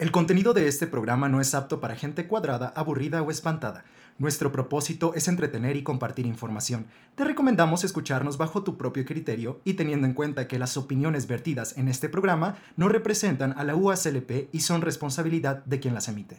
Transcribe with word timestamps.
El 0.00 0.12
contenido 0.12 0.54
de 0.54 0.66
este 0.66 0.86
programa 0.86 1.28
no 1.28 1.42
es 1.42 1.54
apto 1.54 1.78
para 1.78 1.94
gente 1.94 2.26
cuadrada, 2.26 2.72
aburrida 2.74 3.20
o 3.20 3.30
espantada. 3.30 3.84
Nuestro 4.16 4.50
propósito 4.50 5.12
es 5.14 5.28
entretener 5.28 5.76
y 5.76 5.82
compartir 5.82 6.24
información. 6.24 6.86
Te 7.16 7.24
recomendamos 7.24 7.84
escucharnos 7.84 8.38
bajo 8.38 8.64
tu 8.64 8.78
propio 8.78 9.04
criterio 9.04 9.60
y 9.62 9.74
teniendo 9.74 10.06
en 10.06 10.14
cuenta 10.14 10.48
que 10.48 10.58
las 10.58 10.78
opiniones 10.78 11.26
vertidas 11.26 11.76
en 11.76 11.86
este 11.86 12.08
programa 12.08 12.56
no 12.78 12.88
representan 12.88 13.52
a 13.58 13.62
la 13.62 13.76
UASLP 13.76 14.48
y 14.52 14.60
son 14.60 14.80
responsabilidad 14.80 15.66
de 15.66 15.80
quien 15.80 15.92
las 15.92 16.08
emite. 16.08 16.38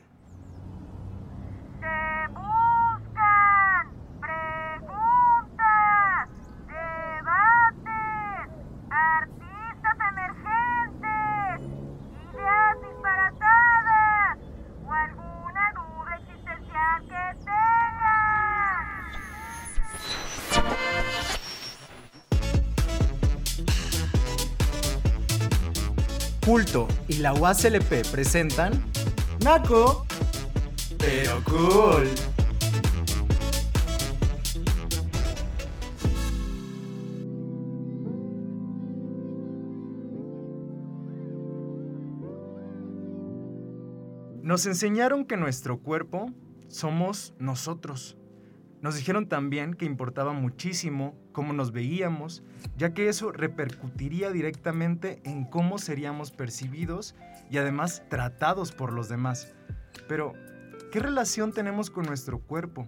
La 27.22 27.34
UASLP 27.34 28.04
presentan 28.12 28.84
Naco, 29.44 30.08
pero 30.98 31.44
cool. 31.44 32.10
Nos 44.42 44.66
enseñaron 44.66 45.26
que 45.26 45.38
nuestro 45.38 45.80
cuerpo 45.80 46.32
somos 46.70 47.36
nosotros. 47.38 48.18
Nos 48.82 48.96
dijeron 48.96 49.28
también 49.28 49.76
que 49.76 49.86
importaba 49.86 50.34
muchísimo 50.34 51.16
cómo 51.34 51.54
nos 51.54 51.72
veíamos, 51.72 52.44
ya 52.78 52.96
que 52.96 53.10
eso 53.10 53.32
repercutiría 53.32 54.32
directamente 54.32 55.22
en 55.24 55.46
cómo 55.46 55.78
seríamos 55.78 56.32
percibidos 56.32 57.16
y 57.52 57.60
además 57.60 58.04
tratados 58.10 58.72
por 58.72 58.92
los 58.92 59.08
demás. 59.08 59.54
Pero, 60.08 60.34
¿qué 60.92 61.00
relación 61.00 61.54
tenemos 61.54 61.92
con 61.92 62.06
nuestro 62.06 62.40
cuerpo? 62.40 62.88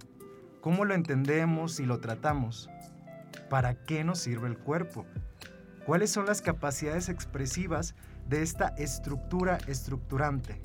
¿Cómo 0.62 0.84
lo 0.84 0.96
entendemos 0.96 1.80
y 1.80 1.86
lo 1.86 2.00
tratamos? 2.00 2.70
¿Para 3.52 3.76
qué 3.76 4.04
nos 4.04 4.18
sirve 4.18 4.48
el 4.48 4.58
cuerpo? 4.58 5.06
¿Cuáles 5.86 6.10
son 6.10 6.26
las 6.26 6.42
capacidades 6.42 7.08
expresivas 7.08 7.94
de 8.28 8.42
esta 8.42 8.70
estructura 8.78 9.60
estructurante? 9.68 10.60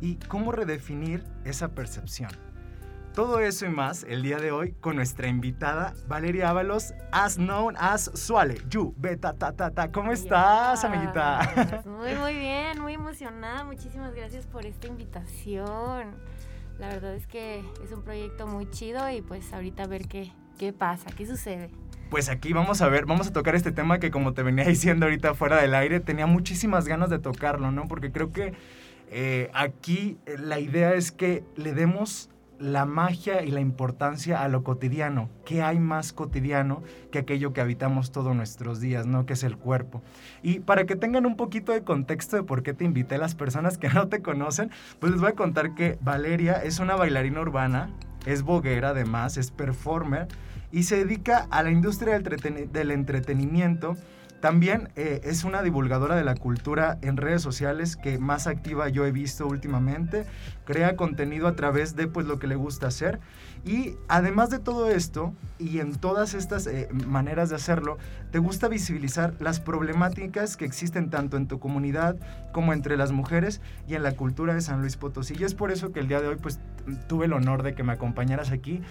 ¿Y 0.00 0.16
cómo 0.28 0.52
redefinir 0.52 1.24
esa 1.44 1.74
percepción? 1.74 2.45
Todo 3.16 3.40
eso 3.40 3.64
y 3.64 3.70
más 3.70 4.04
el 4.06 4.22
día 4.22 4.36
de 4.36 4.52
hoy 4.52 4.72
con 4.72 4.96
nuestra 4.96 5.26
invitada 5.26 5.94
Valeria 6.06 6.50
Ábalos, 6.50 6.92
as 7.12 7.36
known 7.36 7.74
as 7.78 8.10
Suale, 8.12 8.60
you, 8.68 8.92
beta, 8.98 9.32
ta, 9.32 9.52
ta, 9.52 9.70
ta. 9.70 9.90
¿Cómo 9.90 10.12
estás, 10.12 10.84
amiguita? 10.84 11.82
Muy, 11.86 12.14
muy 12.14 12.34
bien, 12.34 12.78
muy 12.78 12.92
emocionada. 12.92 13.64
Muchísimas 13.64 14.14
gracias 14.14 14.46
por 14.46 14.66
esta 14.66 14.86
invitación. 14.86 16.14
La 16.78 16.88
verdad 16.88 17.14
es 17.14 17.26
que 17.26 17.64
es 17.82 17.90
un 17.90 18.02
proyecto 18.02 18.46
muy 18.46 18.68
chido 18.70 19.08
y 19.08 19.22
pues 19.22 19.50
ahorita 19.54 19.84
a 19.84 19.86
ver 19.86 20.08
qué, 20.08 20.30
qué 20.58 20.74
pasa, 20.74 21.06
qué 21.16 21.24
sucede. 21.24 21.70
Pues 22.10 22.28
aquí 22.28 22.52
vamos 22.52 22.82
a 22.82 22.88
ver, 22.90 23.06
vamos 23.06 23.28
a 23.28 23.32
tocar 23.32 23.54
este 23.54 23.72
tema 23.72 23.98
que 23.98 24.10
como 24.10 24.34
te 24.34 24.42
venía 24.42 24.64
diciendo 24.68 25.06
ahorita 25.06 25.32
fuera 25.32 25.62
del 25.62 25.74
aire, 25.74 26.00
tenía 26.00 26.26
muchísimas 26.26 26.86
ganas 26.86 27.08
de 27.08 27.18
tocarlo, 27.18 27.72
¿no? 27.72 27.88
Porque 27.88 28.12
creo 28.12 28.30
que 28.30 28.52
eh, 29.08 29.50
aquí 29.54 30.18
eh, 30.26 30.36
la 30.38 30.60
idea 30.60 30.92
es 30.92 31.12
que 31.12 31.44
le 31.56 31.72
demos 31.72 32.28
la 32.58 32.86
magia 32.86 33.42
y 33.42 33.50
la 33.50 33.60
importancia 33.60 34.42
a 34.42 34.48
lo 34.48 34.64
cotidiano. 34.64 35.28
¿Qué 35.44 35.62
hay 35.62 35.78
más 35.78 36.12
cotidiano 36.12 36.82
que 37.10 37.18
aquello 37.18 37.52
que 37.52 37.60
habitamos 37.60 38.12
todos 38.12 38.34
nuestros 38.34 38.80
días, 38.80 39.06
¿no? 39.06 39.26
Que 39.26 39.34
es 39.34 39.44
el 39.44 39.56
cuerpo. 39.56 40.02
Y 40.42 40.60
para 40.60 40.86
que 40.86 40.96
tengan 40.96 41.26
un 41.26 41.36
poquito 41.36 41.72
de 41.72 41.82
contexto 41.82 42.36
de 42.36 42.42
por 42.42 42.62
qué 42.62 42.72
te 42.72 42.84
invité 42.84 43.16
a 43.16 43.18
las 43.18 43.34
personas 43.34 43.78
que 43.78 43.88
no 43.94 44.08
te 44.08 44.22
conocen, 44.22 44.70
pues 45.00 45.12
les 45.12 45.20
voy 45.20 45.30
a 45.30 45.34
contar 45.34 45.74
que 45.74 45.98
Valeria 46.00 46.54
es 46.54 46.78
una 46.78 46.96
bailarina 46.96 47.40
urbana, 47.40 47.90
es 48.24 48.42
boguera 48.42 48.90
además, 48.90 49.36
es 49.36 49.50
performer 49.50 50.28
y 50.72 50.82
se 50.84 50.96
dedica 50.96 51.46
a 51.50 51.62
la 51.62 51.70
industria 51.70 52.18
del 52.18 52.90
entretenimiento 52.90 53.96
también 54.40 54.90
eh, 54.96 55.20
es 55.24 55.44
una 55.44 55.62
divulgadora 55.62 56.14
de 56.14 56.24
la 56.24 56.34
cultura 56.34 56.98
en 57.02 57.16
redes 57.16 57.42
sociales 57.42 57.96
que 57.96 58.18
más 58.18 58.46
activa 58.46 58.88
yo 58.88 59.06
he 59.06 59.12
visto 59.12 59.46
últimamente. 59.46 60.26
Crea 60.64 60.96
contenido 60.96 61.48
a 61.48 61.56
través 61.56 61.96
de 61.96 62.06
pues 62.06 62.26
lo 62.26 62.38
que 62.38 62.46
le 62.46 62.56
gusta 62.56 62.88
hacer. 62.88 63.20
Y 63.64 63.96
además 64.08 64.50
de 64.50 64.58
todo 64.58 64.90
esto, 64.90 65.34
y 65.58 65.80
en 65.80 65.96
todas 65.96 66.34
estas 66.34 66.66
eh, 66.66 66.88
maneras 67.06 67.48
de 67.48 67.56
hacerlo, 67.56 67.98
te 68.30 68.38
gusta 68.38 68.68
visibilizar 68.68 69.34
las 69.40 69.58
problemáticas 69.58 70.56
que 70.56 70.64
existen 70.64 71.10
tanto 71.10 71.36
en 71.36 71.48
tu 71.48 71.58
comunidad 71.58 72.16
como 72.52 72.72
entre 72.72 72.96
las 72.96 73.12
mujeres 73.12 73.60
y 73.88 73.94
en 73.94 74.02
la 74.02 74.12
cultura 74.12 74.54
de 74.54 74.60
San 74.60 74.80
Luis 74.80 74.96
Potosí. 74.96 75.34
Y 75.38 75.44
es 75.44 75.54
por 75.54 75.72
eso 75.72 75.92
que 75.92 76.00
el 76.00 76.08
día 76.08 76.20
de 76.20 76.28
hoy 76.28 76.36
pues 76.40 76.60
tuve 77.08 77.24
el 77.24 77.32
honor 77.32 77.62
de 77.62 77.74
que 77.74 77.82
me 77.82 77.92
acompañaras 77.92 78.52
aquí 78.52 78.82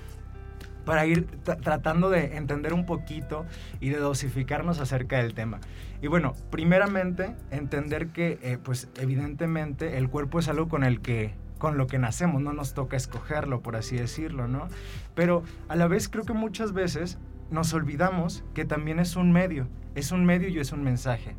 para 0.85 1.06
ir 1.06 1.25
tratando 1.63 2.09
de 2.09 2.38
entender 2.38 2.73
un 2.73 2.85
poquito 2.85 3.46
y 3.79 3.90
de 3.90 3.97
dosificarnos 3.97 4.79
acerca 4.79 5.18
del 5.18 5.34
tema. 5.34 5.59
Y 6.01 6.07
bueno, 6.07 6.34
primeramente, 6.51 7.35
entender 7.51 8.09
que, 8.09 8.38
eh, 8.41 8.57
pues 8.63 8.90
evidentemente, 8.97 9.97
el 9.97 10.09
cuerpo 10.09 10.40
es 10.40 10.47
algo 10.47 10.68
con 10.68 10.84
el 10.84 11.01
que 11.01 11.34
con 11.57 11.78
lo 11.78 11.88
que 11.88 11.97
nacemos, 11.97 12.41
no 12.41 12.53
nos 12.53 12.74
toca 12.74 12.97
escogerlo, 12.97 13.62
por 13.62 13.75
así 13.75 13.95
decirlo, 13.95 14.47
¿no? 14.47 14.68
Pero 15.16 15.41
a 15.69 15.75
la 15.75 15.88
vez 15.88 16.09
creo 16.09 16.25
que 16.25 16.34
muchas 16.34 16.74
veces 16.74 17.18
nos 17.50 17.74
olvidamos 17.74 18.44
que 18.53 18.66
también 18.66 19.00
es 19.00 19.16
un 19.16 19.31
medio, 19.31 19.68
es 19.95 20.12
un 20.12 20.25
medio 20.25 20.50
y 20.50 20.59
es 20.59 20.72
un 20.74 20.84
mensaje. 20.84 21.35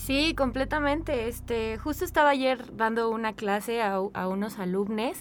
Sí, 0.00 0.34
completamente. 0.34 1.28
Este, 1.28 1.76
justo 1.76 2.06
estaba 2.06 2.30
ayer 2.30 2.74
dando 2.74 3.10
una 3.10 3.34
clase 3.34 3.82
a, 3.82 4.00
unos 4.00 4.58
alumnos 4.58 5.18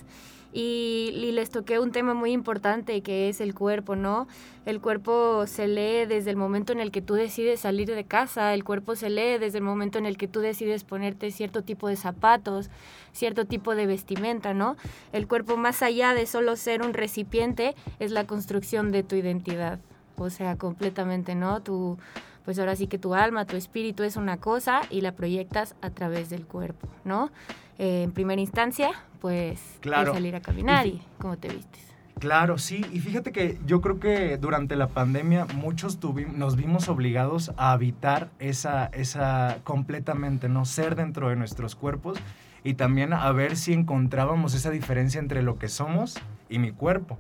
y, 0.53 1.31
les 1.34 1.50
toqué 1.50 1.79
un 1.79 1.91
tema 1.91 2.13
muy 2.13 2.31
importante 2.31 3.01
que 3.01 3.28
es 3.28 3.41
el 3.41 3.53
cuerpo, 3.53 3.97
¿no? 3.97 4.28
El 4.66 4.79
cuerpo 4.79 5.45
se 5.47 5.67
lee 5.67 6.06
desde 6.07 6.29
el 6.31 6.38
momento 6.38 6.72
en 6.72 6.79
el 6.79 6.91
que 6.91 7.01
tú 7.01 7.16
decides 7.16 7.59
salir 7.59 7.94
de 7.94 8.06
casa, 8.06 8.53
el 8.53 8.63
cuerpo 8.63 8.95
se 8.95 9.09
lee 9.09 9.38
desde 9.38 9.57
el 9.57 9.66
momento 9.66 9.97
en 10.00 10.06
el 10.06 10.16
que 10.17 10.29
tú 10.29 10.40
decides 10.40 10.85
ponerte 10.85 11.29
cierto 11.31 11.61
tipo 11.61 11.90
de 11.90 11.97
zapatos, 11.97 12.69
cierto 13.11 13.46
tipo 13.46 13.75
de 13.75 13.85
vestimenta, 13.85 14.53
¿no? 14.53 14.78
El 15.11 15.28
cuerpo 15.28 15.57
más 15.57 15.81
allá 15.81 16.13
de 16.13 16.25
solo 16.25 16.56
ser 16.56 16.84
un 16.84 16.94
recipiente 16.94 17.75
es 18.00 18.11
la 18.11 18.25
construcción 18.25 18.91
de 18.94 19.03
tu 19.03 19.16
identidad, 19.16 19.79
o 20.16 20.29
sea, 20.29 20.56
completamente, 20.56 21.35
¿no? 21.35 21.61
Tu, 21.61 21.97
pues 22.46 22.60
ahora 22.60 22.76
sí 22.76 22.88
que 22.88 22.98
tu 22.98 23.16
alma, 23.16 23.46
tu 23.46 23.56
espíritu 23.56 24.04
es 24.04 24.16
una 24.16 24.38
cosa 24.38 24.82
y 24.90 25.02
la 25.02 25.14
proyectas 25.14 25.76
a 25.82 25.90
través 25.90 26.30
del 26.30 26.46
cuerpo, 26.46 26.88
¿no? 27.04 27.32
Eh, 27.78 28.04
en 28.04 28.12
primera 28.12 28.42
instancia, 28.42 28.92
pues 29.22 29.60
salir 29.82 30.36
a 30.36 30.42
caminar 30.42 30.88
y, 30.88 31.02
cómo 31.20 31.38
te 31.38 31.50
vistes. 31.50 31.90
Claro, 32.20 32.58
sí. 32.58 32.86
Y 32.92 33.00
fíjate 33.00 33.32
que 33.32 33.58
yo 33.66 33.80
creo 33.80 34.00
que 34.00 34.38
durante 34.38 34.76
la 34.76 34.88
pandemia 34.88 35.46
muchos 35.56 36.00
nos 36.36 36.58
vimos 36.58 36.90
obligados 36.90 37.54
a 37.56 37.72
habitar 37.72 38.30
esa, 38.40 38.88
esa 38.88 39.60
completamente, 39.64 40.50
no 40.50 40.66
ser 40.66 40.96
dentro 40.96 41.30
de 41.30 41.38
nuestros 41.38 41.76
cuerpos 41.76 42.20
y 42.64 42.74
también 42.74 43.14
a 43.14 43.32
ver 43.32 43.56
si 43.56 43.72
encontrábamos 43.74 44.54
esa 44.54 44.70
diferencia 44.70 45.20
entre 45.20 45.42
lo 45.44 45.58
que 45.58 45.70
somos 45.70 46.20
y 46.50 46.60
mi 46.60 46.72
cuerpo. 46.72 47.18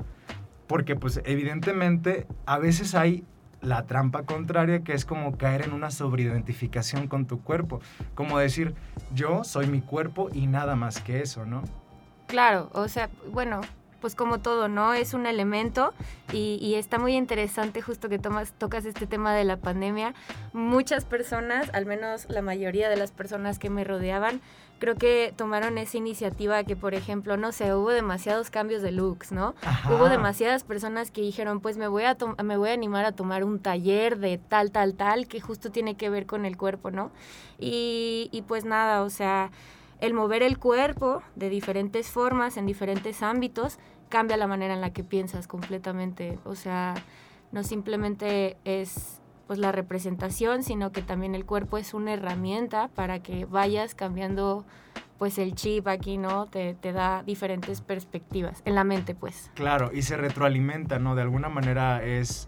Porque 0.67 0.95
pues 0.95 1.21
evidentemente 1.23 2.27
a 2.45 2.59
veces 2.59 2.93
hay 2.93 3.23
la 3.61 3.85
trampa 3.85 4.23
contraria, 4.23 4.83
que 4.83 4.93
es 4.93 5.05
como 5.05 5.37
caer 5.37 5.63
en 5.63 5.73
una 5.73 5.91
sobreidentificación 5.91 7.07
con 7.07 7.25
tu 7.25 7.41
cuerpo. 7.41 7.81
Como 8.15 8.39
decir, 8.39 8.75
yo 9.13 9.43
soy 9.43 9.67
mi 9.67 9.81
cuerpo 9.81 10.29
y 10.33 10.47
nada 10.47 10.75
más 10.75 11.01
que 11.01 11.21
eso, 11.21 11.45
¿no? 11.45 11.63
Claro, 12.27 12.69
o 12.73 12.87
sea, 12.87 13.09
bueno, 13.31 13.61
pues 13.99 14.15
como 14.15 14.39
todo, 14.39 14.67
¿no? 14.67 14.93
Es 14.93 15.13
un 15.13 15.25
elemento 15.25 15.93
y, 16.31 16.75
está 16.75 16.99
muy 16.99 17.15
interesante 17.15 17.81
justo 17.81 18.09
que 18.09 18.19
tomas, 18.19 18.53
tocas 18.53 18.85
este 18.85 19.07
tema 19.07 19.33
de 19.33 19.43
la 19.43 19.57
pandemia. 19.57 20.13
Muchas 20.53 21.05
personas, 21.05 21.69
al 21.73 21.85
menos 21.85 22.27
la 22.29 22.41
mayoría 22.41 22.89
de 22.89 22.97
las 22.97 23.11
personas 23.11 23.59
que 23.59 23.69
me 23.69 23.83
rodeaban, 23.83 24.41
creo 24.79 24.95
que 24.95 25.33
tomaron 25.35 25.77
esa 25.77 25.97
iniciativa 25.97 26.63
que, 26.63 26.75
por 26.75 26.93
ejemplo, 26.93 27.37
no 27.37 27.51
sé, 27.51 27.73
hubo 27.75 27.89
demasiados 27.89 28.49
cambios 28.49 28.81
de 28.81 28.91
looks, 28.91 29.31
¿no? 29.31 29.53
Hubo 29.87 30.09
demasiadas 30.09 30.63
personas 30.63 31.11
que 31.11 31.21
dijeron, 31.21 31.59
pues 31.59 31.77
me 31.77 31.87
voy, 31.87 32.03
a 32.03 32.17
me 32.43 32.57
voy 32.57 32.69
a 32.69 32.73
animar 32.73 33.05
a 33.05 33.11
tomar 33.11 33.43
un 33.43 33.59
taller 33.59 34.17
de 34.17 34.37
tal, 34.37 34.71
tal, 34.71 34.95
tal, 34.95 35.27
que 35.27 35.41
justo 35.41 35.71
tiene 35.71 35.95
que 35.95 36.09
ver 36.09 36.25
con 36.25 36.45
el 36.45 36.57
cuerpo, 36.57 36.91
¿no? 36.91 37.11
Y, 37.59 38.29
y 38.31 38.41
pues 38.43 38.65
nada, 38.65 39.03
o 39.03 39.09
sea, 39.09 39.51
el 39.99 40.13
mover 40.13 40.43
el 40.43 40.57
cuerpo 40.57 41.21
de 41.35 41.49
diferentes 41.49 42.09
formas, 42.09 42.57
en 42.57 42.65
diferentes 42.65 43.21
ámbitos, 43.21 43.77
cambia 44.07 44.37
la 44.37 44.47
manera 44.47 44.73
en 44.73 44.81
la 44.81 44.91
que 44.91 45.03
piensas 45.03 45.47
completamente. 45.47 46.39
O 46.45 46.55
sea, 46.55 46.95
no 47.51 47.63
simplemente 47.63 48.57
es 48.63 49.21
pues 49.49 49.57
la 49.57 49.71
representación, 49.71 50.61
sino 50.61 50.91
que 50.91 51.01
también 51.01 51.33
el 51.33 51.43
cuerpo 51.43 51.79
es 51.79 51.95
una 51.95 52.13
herramienta 52.13 52.87
para 52.89 53.23
que 53.23 53.45
vayas 53.45 53.95
cambiando 53.95 54.63
pues 55.17 55.39
el 55.39 55.55
chip 55.55 55.87
aquí, 55.87 56.19
¿no? 56.19 56.45
Te, 56.45 56.75
da 56.83 57.23
diferentes 57.23 57.81
perspectivas 57.81 58.61
en 58.65 58.75
la 58.75 58.83
mente, 58.83 59.15
pues. 59.15 59.49
Claro, 59.55 59.89
y 59.91 60.03
se 60.03 60.17
retroalimenta, 60.17 60.99
¿no? 60.99 61.15
De 61.15 61.23
alguna 61.23 61.49
manera 61.49 62.03
es, 62.03 62.47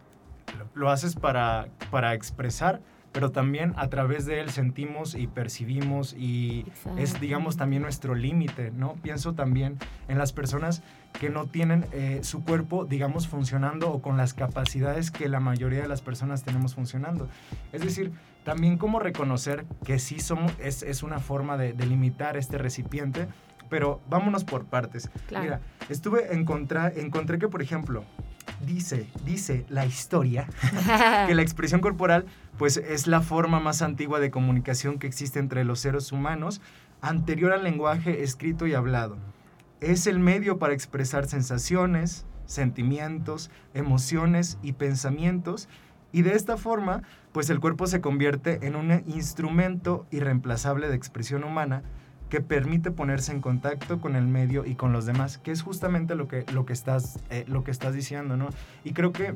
lo 0.76 0.92
haces 0.92 1.16
para, 1.16 1.70
para 1.90 2.14
expresar, 2.14 2.82
pero 3.12 3.32
también 3.32 3.74
a 3.78 3.90
través 3.90 4.26
de 4.26 4.40
él 4.40 4.50
sentimos 4.50 5.16
y 5.16 5.28
percibimos 5.28 6.14
y 6.14 6.66
es, 6.98 7.20
digamos, 7.20 7.58
también 7.58 7.82
nuestro 7.82 8.16
límite, 8.16 8.72
¿no? 8.72 8.94
Pienso 9.02 9.34
también 9.34 9.78
en 10.08 10.18
las 10.18 10.32
personas 10.34 10.82
que 11.20 11.30
no 11.30 11.48
tienen 11.48 11.86
eh, 11.92 12.22
su 12.24 12.44
cuerpo, 12.44 12.86
digamos, 12.86 13.28
funcionando 13.28 13.92
o 13.92 14.02
con 14.02 14.18
las 14.18 14.34
capacidades 14.34 15.12
que 15.12 15.28
la 15.28 15.40
mayoría 15.40 15.82
de 15.82 15.88
las 15.88 16.02
personas 16.02 16.44
tenemos 16.44 16.76
funcionando. 16.76 17.28
Es 17.74 17.82
decir, 17.82 18.12
también 18.44 18.78
cómo 18.78 19.00
reconocer 19.00 19.66
que 19.86 20.00
sí 20.00 20.20
somos, 20.20 20.54
es, 20.60 20.82
es 20.84 21.04
una 21.04 21.20
forma 21.20 21.58
de, 21.58 21.74
de, 21.74 21.86
limitar 21.86 22.38
este 22.38 22.58
recipiente, 22.58 23.28
pero 23.72 24.02
vámonos 24.10 24.44
por 24.44 24.66
partes. 24.66 25.10
Mira, 25.30 25.62
estuve, 25.88 26.36
encontrar, 26.36 26.92
encontré 26.98 27.40
que, 27.40 27.48
por 27.48 27.62
ejemplo, 27.62 28.04
dice, 28.66 29.08
dice 29.24 29.66
la 29.70 29.86
historia 29.86 30.46
que 31.28 31.34
la 31.34 31.42
expresión 31.42 31.80
corporal 31.80 32.26
pues 32.58 32.76
es 32.76 33.08
la 33.08 33.22
forma 33.22 33.62
más 33.62 33.82
antigua 33.82 34.20
de 34.20 34.30
comunicación 34.30 35.00
que 35.00 35.08
existe 35.08 35.40
entre 35.40 35.64
los 35.64 35.80
seres 35.80 36.12
humanos, 36.12 36.60
anterior 37.00 37.54
al 37.54 37.64
lenguaje 37.64 38.24
escrito 38.24 38.68
y 38.68 38.74
hablado. 38.74 39.18
Es 39.80 40.06
el 40.06 40.20
medio 40.20 40.60
para 40.60 40.74
expresar 40.74 41.26
sensaciones, 41.26 42.26
sentimientos, 42.46 43.52
emociones 43.74 44.58
y 44.62 44.74
pensamientos 44.74 45.70
y 46.12 46.24
de 46.24 46.36
esta 46.36 46.58
forma, 46.58 47.04
pues 47.32 47.50
el 47.50 47.62
cuerpo 47.62 47.88
se 47.88 48.02
convierte 48.02 48.68
en 48.68 48.76
un 48.76 48.92
instrumento 49.08 50.08
irreemplazable 50.12 50.90
de 50.90 50.96
expresión 50.98 51.46
humana 51.46 51.84
que 52.32 52.40
permite 52.40 52.92
ponerse 52.92 53.34
en 53.34 53.42
contacto 53.42 54.00
con 54.00 54.16
el 54.16 54.26
medio 54.26 54.66
y 54.66 54.76
con 54.76 54.94
los 54.94 55.06
demás, 55.06 55.38
que 55.38 55.52
es 55.52 55.62
justamente 55.62 56.16
lo 56.16 56.30
que, 56.30 56.46
lo 56.54 56.66
que, 56.66 56.72
estás, 56.72 57.20
eh, 57.30 57.44
lo 57.50 57.66
que 57.66 57.72
estás 57.72 57.94
diciendo, 57.94 58.38
¿no? 58.38 58.48
Y 58.86 58.94
creo 58.94 59.12
que 59.12 59.36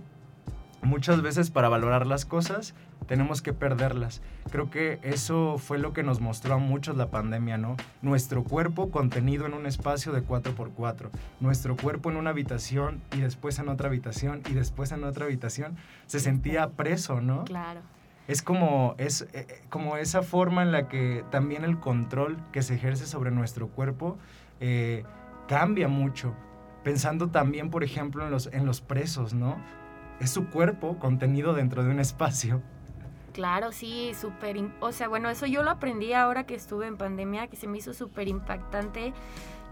muchas 0.81 1.21
veces 1.21 1.51
para 1.51 1.67
valorar 1.67 2.07
las 2.07 2.23
cosas 2.23 2.73
tenemos 3.05 3.41
que 3.41 3.51
perderlas. 3.51 4.21
Creo 4.49 4.69
que 4.69 4.99
eso 5.03 5.57
fue 5.57 5.77
lo 5.77 5.91
que 5.91 6.03
nos 6.03 6.21
mostró 6.21 6.53
a 6.53 6.57
muchos 6.57 6.95
la 6.95 7.11
pandemia, 7.11 7.57
¿no? 7.57 7.75
Nuestro 8.01 8.45
cuerpo 8.45 8.89
contenido 8.91 9.45
en 9.45 9.55
un 9.55 9.65
espacio 9.65 10.13
de 10.13 10.23
4x4, 10.23 11.09
nuestro 11.41 11.75
cuerpo 11.75 12.09
en 12.11 12.15
una 12.15 12.29
habitación 12.29 13.01
y 13.11 13.19
después 13.19 13.59
en 13.59 13.67
otra 13.67 13.89
habitación 13.89 14.41
y 14.49 14.53
después 14.53 14.93
en 14.93 15.03
otra 15.03 15.25
habitación, 15.25 15.75
se 16.05 16.21
sentía 16.21 16.69
preso, 16.69 17.19
¿no? 17.19 17.43
Claro. 17.43 17.81
Es 18.27 18.41
como, 18.41 18.95
es, 18.97 19.21
eh, 19.21 19.27
eh, 19.33 19.61
como 19.69 19.97
esa 19.97 20.21
forma 20.23 20.63
en 20.63 20.71
la 20.71 20.87
que 20.87 21.23
también 21.29 21.63
el 21.63 21.79
control 21.79 22.37
que 22.51 22.61
se 22.61 22.75
ejerce 22.75 23.05
sobre 23.05 23.31
nuestro 23.31 23.67
cuerpo 23.69 24.17
eh, 24.59 25.03
cambia 25.47 25.87
mucho. 25.87 26.33
Pensando 26.83 27.29
también, 27.29 27.69
por 27.69 27.83
ejemplo, 27.83 28.25
en 28.25 28.31
los, 28.31 28.47
en 28.47 28.65
los 28.65 28.81
presos, 28.81 29.33
¿no? 29.33 29.57
Es 30.19 30.31
su 30.31 30.49
cuerpo 30.49 30.97
contenido 30.99 31.53
dentro 31.53 31.83
de 31.83 31.89
un 31.89 31.99
espacio 31.99 32.61
Claro, 33.35 33.73
sí, 33.73 34.13
súper. 34.17 34.55
O 34.79 34.93
sea, 34.93 35.09
bueno, 35.09 35.29
eso 35.29 35.45
yo 35.45 35.61
lo 35.61 35.69
aprendí 35.69 36.13
ahora 36.13 36.45
que 36.45 36.55
estuve 36.55 36.87
en 36.87 36.95
pandemia, 36.95 37.47
que 37.47 37.57
se 37.57 37.67
me 37.67 37.79
hizo 37.79 37.93
súper 37.93 38.29
impactante 38.29 39.13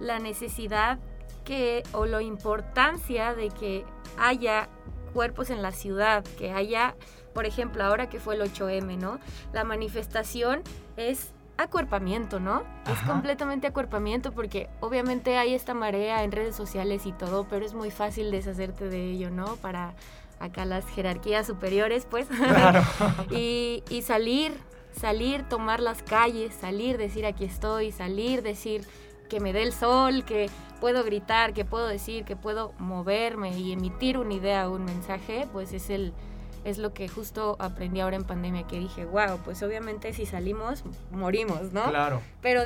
la 0.01 0.19
necesidad 0.19 0.99
que 1.45 1.81
o 1.93 2.05
la 2.05 2.21
importancia 2.21 3.33
de 3.33 3.47
que 3.47 3.85
haya 4.17 4.67
cuerpos 5.13 5.49
en 5.49 5.61
la 5.61 5.71
ciudad, 5.71 6.25
que 6.37 6.51
haya, 6.51 6.97
por 7.33 7.45
ejemplo, 7.45 7.83
ahora 7.83 8.09
que 8.09 8.19
fue 8.19 8.35
el 8.35 8.41
8M, 8.41 8.97
¿no? 8.97 9.19
La 9.53 9.63
manifestación 9.63 10.61
es 10.97 11.31
acuerpamiento, 11.57 12.39
¿no? 12.39 12.63
Es 12.91 12.99
completamente 13.07 13.67
acuerpamiento 13.67 14.31
porque 14.31 14.69
obviamente 14.79 15.37
hay 15.37 15.53
esta 15.53 15.73
marea 15.73 16.23
en 16.23 16.31
redes 16.31 16.55
sociales 16.55 17.05
y 17.05 17.11
todo, 17.11 17.45
pero 17.49 17.65
es 17.65 17.73
muy 17.73 17.91
fácil 17.91 18.31
deshacerte 18.31 18.89
de 18.89 19.11
ello, 19.11 19.29
¿no? 19.29 19.55
Para 19.57 19.93
acá 20.39 20.65
las 20.65 20.85
jerarquías 20.87 21.47
superiores, 21.47 22.07
pues. 22.09 22.27
y, 23.31 23.83
y 23.89 24.01
salir, 24.01 24.53
salir, 24.99 25.43
tomar 25.43 25.79
las 25.79 26.01
calles, 26.03 26.53
salir, 26.53 26.97
decir 26.97 27.25
aquí 27.25 27.45
estoy, 27.45 27.91
salir, 27.91 28.41
decir 28.41 28.85
que 29.29 29.39
me 29.39 29.53
dé 29.53 29.63
el 29.63 29.73
sol, 29.73 30.25
que 30.25 30.49
puedo 30.79 31.03
gritar, 31.03 31.53
que 31.53 31.65
puedo 31.65 31.87
decir, 31.87 32.25
que 32.25 32.35
puedo 32.35 32.73
moverme 32.77 33.57
y 33.57 33.71
emitir 33.71 34.17
una 34.17 34.33
idea, 34.33 34.69
un 34.69 34.85
mensaje, 34.85 35.47
pues 35.51 35.71
es 35.73 35.89
el 35.89 36.13
es 36.63 36.77
lo 36.77 36.93
que 36.93 37.07
justo 37.07 37.57
aprendí 37.59 37.99
ahora 37.99 38.15
en 38.15 38.23
pandemia 38.23 38.65
que 38.67 38.79
dije, 38.79 39.05
wow, 39.05 39.39
pues 39.43 39.61
obviamente 39.63 40.13
si 40.13 40.25
salimos 40.25 40.83
morimos, 41.11 41.73
¿no? 41.73 41.89
Claro. 41.89 42.21
Pero 42.41 42.61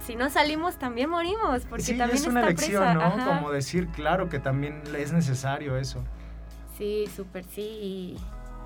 si 0.00 0.16
no 0.16 0.30
salimos 0.30 0.78
también 0.78 1.10
morimos, 1.10 1.64
porque 1.68 1.84
sí, 1.84 1.98
también 1.98 2.18
es 2.18 2.26
una 2.26 2.42
elección, 2.42 2.98
¿no? 2.98 3.24
Como 3.24 3.50
decir, 3.50 3.88
claro 3.88 4.28
que 4.28 4.38
también 4.38 4.82
es 4.96 5.12
necesario 5.12 5.76
eso. 5.76 6.02
Sí, 6.76 7.04
súper 7.14 7.44
sí. 7.44 7.60
Y, 7.60 8.16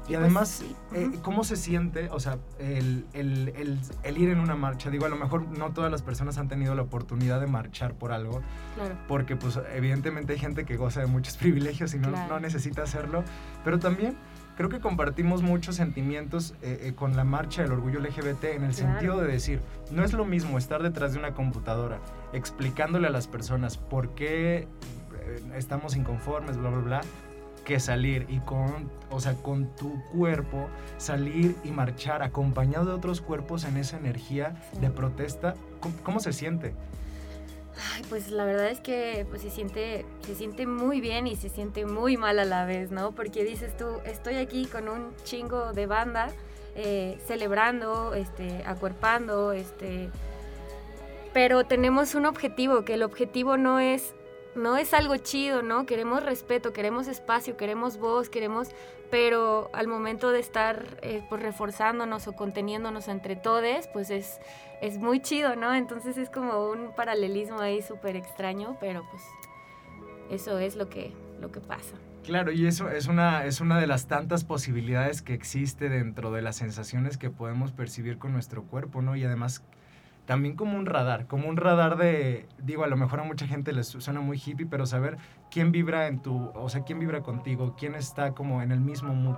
pues 0.07 0.19
además, 0.19 0.65
eh, 0.93 1.11
¿cómo 1.23 1.45
se 1.45 1.57
siente, 1.57 2.11
o 2.11 2.21
sea, 2.21 2.39
el, 2.59 3.07
el, 3.15 3.81
el, 4.03 4.19
ir 4.19 4.29
en 4.29 4.39
una 4.39 4.55
marcha? 4.55 4.91
Digo, 4.91 5.07
a 5.07 5.09
lo 5.09 5.17
mejor 5.17 5.49
no 5.49 5.73
todas 5.73 5.91
las 5.91 6.03
personas 6.03 6.37
han 6.37 6.47
tenido 6.47 6.75
la 6.75 6.83
oportunidad 6.83 7.41
de 7.41 7.47
marchar 7.47 7.95
por 7.95 8.13
algo, 8.13 8.43
claro. 8.75 8.97
porque 9.09 9.35
pues 9.35 9.59
evidentemente 9.75 10.35
hay 10.35 10.39
gente 10.39 10.67
que 10.67 10.77
goza 10.77 11.01
de 11.01 11.07
muchos 11.07 11.37
privilegios 11.39 11.95
y 11.95 11.99
no, 11.99 12.11
no 12.11 12.39
necesita 12.39 12.83
hacerlo, 12.83 13.25
pero 13.65 13.79
también 13.79 14.17
creo 14.57 14.69
que 14.69 14.81
compartimos 14.81 15.43
muchos 15.43 15.77
sentimientos 15.77 16.55
eh, 16.63 16.81
eh, 16.83 16.93
con 16.95 17.17
la 17.17 17.25
marcha 17.25 17.63
del 17.63 17.73
orgullo 17.73 18.01
LGBT 18.01 18.45
en 18.45 18.65
el 18.65 18.75
sentido 18.75 19.21
de 19.21 19.27
decir, 19.27 19.61
no 19.91 20.05
es 20.05 20.13
lo 20.13 20.25
mismo 20.25 20.59
estar 20.59 20.83
detrás 20.83 21.13
de 21.13 21.19
una 21.19 21.35
computadora 21.35 22.01
explicándole 22.33 23.09
a 23.09 23.11
las 23.11 23.27
personas 23.27 23.77
por 23.77 24.15
qué 24.15 24.69
estamos 25.57 25.97
inconformes, 25.97 26.57
bla, 26.57 26.71
bla, 26.71 26.81
bla, 26.81 27.01
que 27.65 27.81
salir 27.81 28.27
y 28.29 28.39
con, 28.41 28.91
o 29.11 29.21
sea, 29.21 29.35
con 29.35 29.75
tu 29.75 30.01
cuerpo 30.13 30.69
salir 30.99 31.57
y 31.65 31.71
marchar 31.71 32.23
acompañado 32.23 32.85
de 32.85 32.93
otros 32.93 33.21
cuerpos 33.21 33.65
en 33.65 33.77
esa 33.77 33.97
energía 33.97 34.55
de 34.81 34.91
protesta. 34.91 35.55
¿Cómo, 36.03 36.21
se 36.21 36.33
siente? 36.33 36.75
Ay, 37.93 38.03
pues 38.09 38.31
la 38.31 38.45
verdad 38.45 38.69
es 38.69 38.81
que 38.81 39.27
pues, 39.29 39.43
se, 39.43 39.51
siente, 39.51 40.05
se 40.25 40.35
siente 40.35 40.67
muy 40.67 41.01
bien 41.01 41.27
y 41.27 41.37
se 41.37 41.49
siente 41.49 41.87
muy 41.87 42.17
mal 42.17 42.39
a 42.39 42.45
la 42.45 42.65
vez, 42.65 42.91
¿no? 42.91 43.13
Porque 43.13 43.45
dices 43.45 43.77
tú, 43.77 43.87
estoy 44.05 44.37
aquí 44.37 44.67
con 44.67 44.89
un 44.89 45.15
chingo 45.25 45.73
de 45.73 45.87
banda 45.87 46.29
eh, 46.77 47.19
celebrando, 47.27 48.15
este, 48.15 48.63
acuerpando, 48.67 49.53
este, 49.53 50.11
pero 51.33 51.65
tenemos 51.65 52.15
un 52.15 52.27
objetivo, 52.27 52.85
que 52.85 52.95
el 52.95 53.03
objetivo 53.03 53.57
no 53.57 53.81
es 53.81 54.15
no 54.57 54.77
es 54.77 54.95
algo 54.95 55.17
chido, 55.17 55.63
¿no? 55.63 55.87
Queremos 55.87 56.23
respeto, 56.23 56.73
queremos 56.73 57.09
espacio, 57.09 57.57
queremos 57.57 57.99
voz, 57.99 58.29
queremos, 58.29 58.71
pero 59.11 59.71
al 59.73 59.89
momento 59.89 60.31
de 60.31 60.41
estar 60.41 60.99
eh, 61.03 61.23
pues 61.29 61.43
reforzándonos 61.43 62.27
o 62.29 62.33
conteniéndonos 62.33 63.09
entre 63.09 63.37
todos, 63.37 63.89
pues 63.93 64.11
es, 64.11 64.41
es 64.81 64.99
muy 64.99 65.21
chido, 65.21 65.57
¿no? 65.57 65.75
Entonces 65.75 66.17
es 66.17 66.31
como 66.31 66.71
un 66.71 66.95
paralelismo 66.95 67.61
ahí 67.61 67.83
súper 67.83 68.17
extraño, 68.17 68.77
pero 68.81 69.05
pues 69.11 69.23
eso 70.31 70.59
es 70.59 70.77
lo 70.77 70.89
que, 70.89 71.13
lo 71.41 71.51
que 71.51 71.61
pasa. 71.61 71.97
Claro, 72.25 72.53
y 72.53 72.67
eso 72.67 72.89
es 72.89 73.07
una, 73.07 73.45
es 73.45 73.61
una 73.61 73.79
de 73.79 73.87
las 73.87 74.07
tantas 74.07 74.45
posibilidades 74.45 75.21
que 75.21 75.35
existe 75.35 75.91
dentro 75.91 76.33
de 76.33 76.41
las 76.41 76.57
sensaciones 76.57 77.19
que 77.19 77.29
podemos 77.29 77.73
percibir 77.73 78.17
con 78.17 78.33
nuestro 78.33 78.63
cuerpo, 78.63 79.03
¿no? 79.03 79.15
Y 79.15 79.25
además 79.25 79.63
también 80.27 80.57
como 80.57 80.79
un 80.79 80.87
radar, 80.87 81.27
como 81.27 81.49
un 81.49 81.57
radar 81.57 81.97
de, 81.97 82.47
digo, 82.63 82.85
a 82.85 82.87
lo 82.87 82.97
mejor 82.97 83.21
a 83.21 83.25
mucha 83.25 83.47
gente 83.47 83.73
les 83.73 83.89
suena 83.89 84.21
muy 84.21 84.41
hippie, 84.45 84.67
pero 84.67 84.87
saber 84.87 85.19
quién 85.51 85.71
vibra 85.71 86.07
en 86.09 86.21
tu, 86.21 86.51
o 86.55 86.69
sea, 86.69 86.83
quién 86.83 86.99
vibra 86.99 87.23
contigo, 87.23 87.75
quién 87.79 87.95
está 87.95 88.33
como 88.33 88.63
en 88.63 88.73
el 88.73 88.81
mismo 88.81 89.15
mood. 89.15 89.37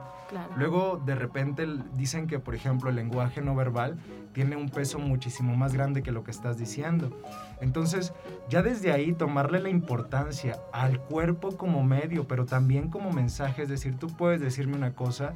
Luego, 0.57 1.01
de 1.05 1.15
repente, 1.15 1.67
dicen 1.95 2.27
que, 2.27 2.39
por 2.39 2.55
ejemplo, 2.55 2.91
el 2.91 2.97
lenguaje 2.97 3.41
no 3.41 3.55
verbal 3.55 3.97
tiene 4.33 4.57
un 4.57 4.69
peso 4.69 4.99
muchísimo 4.99 5.57
más 5.57 5.73
grande 5.73 6.03
que 6.03 6.13
lo 6.13 6.25
que 6.25 6.31
estás 6.31 6.59
diciendo. 6.59 7.11
Entonces, 7.61 8.13
ya 8.49 8.63
desde 8.63 8.93
ahí, 8.93 9.13
tomarle 9.13 9.61
la 9.61 9.69
importancia 9.69 10.59
al 10.73 11.01
cuerpo 11.01 11.57
como 11.57 11.83
medio, 11.83 12.27
pero 12.27 12.45
también 12.47 12.91
como 12.91 13.13
mensaje, 13.13 13.63
es 13.63 13.69
decir, 13.69 13.99
tú 13.99 14.09
puedes 14.09 14.41
decirme 14.41 14.77
una 14.77 14.95
cosa 14.95 15.35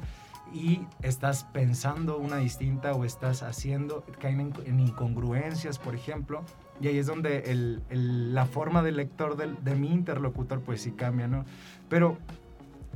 y 0.53 0.85
estás 1.01 1.45
pensando 1.45 2.17
una 2.17 2.37
distinta 2.37 2.93
o 2.93 3.05
estás 3.05 3.43
haciendo, 3.43 4.03
caen 4.19 4.53
en, 4.65 4.79
incongruencias, 4.79 5.79
por 5.79 5.95
ejemplo, 5.95 6.43
y 6.79 6.87
ahí 6.87 6.97
es 6.97 7.07
donde 7.07 7.51
el, 7.51 8.33
la 8.33 8.45
forma 8.45 8.81
del 8.83 8.97
lector 8.97 9.37
de 9.37 9.75
mi 9.75 9.91
interlocutor 9.91 10.61
pues 10.61 10.81
sí 10.81 10.91
cambia, 10.91 11.27
¿no? 11.27 11.45
Pero, 11.89 12.17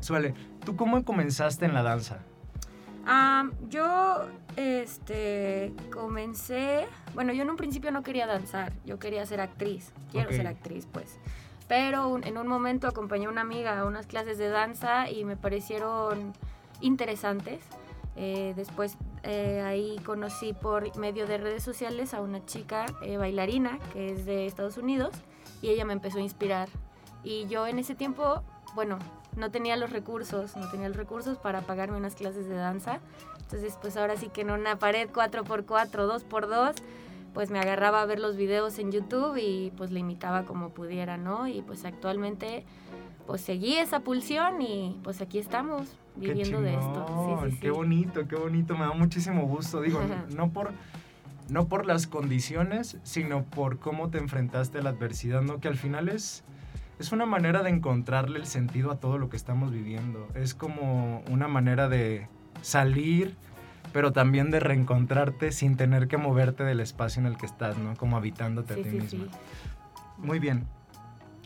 Suele, 0.01 0.33
¿tú 0.65 0.75
cómo 0.75 1.03
comenzaste 1.03 1.65
en 1.65 1.73
la 1.73 1.83
danza? 1.83 2.19
yo 3.69 4.25
este, 4.55 5.73
comencé, 5.91 6.87
bueno, 7.13 7.33
yo 7.33 7.43
en 7.43 7.49
un 7.49 7.55
principio 7.55 7.91
no 7.91 8.03
quería 8.03 8.25
danzar, 8.25 8.73
yo 8.85 8.99
quería 8.99 9.25
ser 9.25 9.41
actriz, 9.41 9.91
quiero 10.11 10.31
ser 10.31 10.47
actriz 10.47 10.87
pues. 10.91 11.19
Pero 11.67 12.19
en 12.23 12.37
un 12.37 12.47
momento 12.47 12.87
acompañé 12.87 13.25
a 13.25 13.29
una 13.29 13.41
amiga 13.41 13.79
a 13.79 13.85
unas 13.85 14.05
clases 14.05 14.37
de 14.37 14.49
danza 14.49 15.09
y 15.09 15.23
me 15.23 15.35
parecieron 15.35 16.33
interesantes 16.81 17.61
Eh, 18.17 18.53
después 18.55 18.97
eh, 19.23 19.61
ahí 19.65 19.99
conocí 20.05 20.53
por 20.53 20.95
medio 20.97 21.27
de 21.27 21.37
redes 21.37 21.63
sociales 21.63 22.13
a 22.13 22.21
una 22.21 22.45
chica 22.45 22.85
eh, 23.01 23.17
bailarina 23.17 23.77
que 23.91 24.13
es 24.13 24.25
de 24.25 24.45
Estados 24.45 24.77
Unidos 24.77 25.13
y 25.61 25.69
ella 25.69 25.85
me 25.85 25.93
empezó 25.93 26.19
a 26.19 26.21
inspirar. 26.21 26.69
Y 27.23 27.47
yo 27.47 27.67
en 27.67 27.79
ese 27.79 27.95
tiempo, 27.95 28.41
bueno, 28.73 28.99
no 29.35 29.51
tenía 29.51 29.75
los 29.75 29.89
recursos, 29.89 30.55
no 30.55 30.69
tenía 30.69 30.87
los 30.87 30.97
recursos 30.97 31.37
para 31.37 31.61
pagarme 31.61 31.97
unas 31.97 32.15
clases 32.15 32.47
de 32.47 32.55
danza. 32.55 32.99
Entonces, 33.39 33.77
pues 33.81 33.97
ahora 33.97 34.15
sí 34.15 34.29
que 34.29 34.41
en 34.41 34.51
una 34.51 34.79
pared 34.79 35.09
4x4, 35.09 35.89
2x2, 35.89 36.75
pues 37.33 37.49
me 37.49 37.59
agarraba 37.59 38.01
a 38.01 38.05
ver 38.05 38.19
los 38.19 38.37
videos 38.37 38.79
en 38.79 38.91
YouTube 38.91 39.37
y 39.37 39.71
pues 39.75 39.91
le 39.91 39.99
imitaba 39.99 40.43
como 40.45 40.69
pudiera, 40.69 41.17
¿no? 41.17 41.47
Y 41.47 41.61
pues 41.63 41.83
actualmente 41.83 42.63
pues 43.25 43.41
seguí 43.41 43.75
esa 43.75 44.01
pulsión 44.01 44.61
y 44.61 44.99
pues 45.03 45.21
aquí 45.21 45.39
estamos 45.39 45.95
viviendo 46.15 46.61
de 46.61 46.73
esto. 46.73 47.43
Sí, 47.49 47.57
qué 47.59 47.71
bonito, 47.71 48.27
qué 48.27 48.35
bonito, 48.35 48.75
me 48.75 48.85
da 48.85 48.93
muchísimo 48.93 49.45
gusto. 49.45 49.81
Digo, 49.81 49.99
no 50.35 50.49
por 50.51 50.71
no 51.49 51.67
por 51.67 51.85
las 51.85 52.07
condiciones, 52.07 52.97
sino 53.03 53.43
por 53.43 53.77
cómo 53.77 54.09
te 54.09 54.17
enfrentaste 54.17 54.79
a 54.79 54.81
la 54.81 54.89
adversidad, 54.91 55.41
¿no? 55.41 55.59
Que 55.59 55.67
al 55.67 55.77
final 55.77 56.09
es 56.09 56.43
es 56.99 57.11
una 57.11 57.25
manera 57.25 57.61
de 57.61 57.69
encontrarle 57.69 58.39
el 58.39 58.45
sentido 58.45 58.91
a 58.91 58.99
todo 58.99 59.17
lo 59.17 59.29
que 59.29 59.37
estamos 59.37 59.71
viviendo. 59.71 60.27
Es 60.33 60.53
como 60.53 61.23
una 61.29 61.47
manera 61.47 61.89
de 61.89 62.27
salir, 62.61 63.35
pero 63.91 64.13
también 64.13 64.49
de 64.49 64.59
reencontrarte 64.59 65.51
sin 65.51 65.75
tener 65.75 66.07
que 66.07 66.17
moverte 66.17 66.63
del 66.63 66.79
espacio 66.79 67.19
en 67.19 67.25
el 67.25 67.37
que 67.37 67.45
estás, 67.45 67.77
¿no? 67.77 67.95
Como 67.95 68.15
habitándote 68.17 68.73
a 68.73 68.77
ti 68.77 68.89
mismo. 68.89 69.25
Muy 70.17 70.39
bien. 70.39 70.67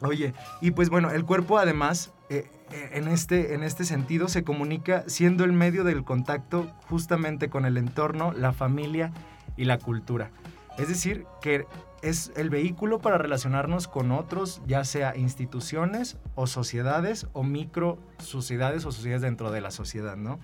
Oye, 0.02 0.34
y 0.62 0.72
pues 0.72 0.90
bueno, 0.90 1.12
el 1.12 1.26
cuerpo 1.26 1.58
además, 1.58 2.14
eh, 2.30 2.50
eh, 2.72 2.90
en, 2.94 3.08
este, 3.08 3.54
en 3.54 3.64
este 3.64 3.84
sentido, 3.84 4.28
se 4.28 4.44
comunica 4.44 5.04
siendo 5.08 5.44
el 5.44 5.54
medio 5.54 5.84
del 5.84 6.04
contacto 6.04 6.72
justamente 6.88 7.50
con 7.50 7.66
el 7.66 7.78
entorno, 7.78 8.32
la 8.32 8.54
familia 8.54 9.12
y 9.58 9.66
la 9.66 9.78
cultura. 9.78 10.32
Es 10.78 10.88
decir, 10.88 11.26
que 11.42 11.66
es 12.02 12.32
el 12.38 12.50
vehículo 12.50 13.00
para 13.00 13.18
relacionarnos 13.18 13.88
con 13.88 14.12
otros, 14.12 14.62
ya 14.66 14.86
sea 14.86 15.18
instituciones 15.18 16.18
o 16.36 16.48
sociedades 16.48 17.28
o 17.34 17.44
micro 17.44 18.00
sociedades 18.20 18.86
o 18.86 18.92
sociedades 18.94 19.22
dentro 19.22 19.52
de 19.52 19.60
la 19.60 19.72
sociedad, 19.72 20.16
¿no? 20.16 20.40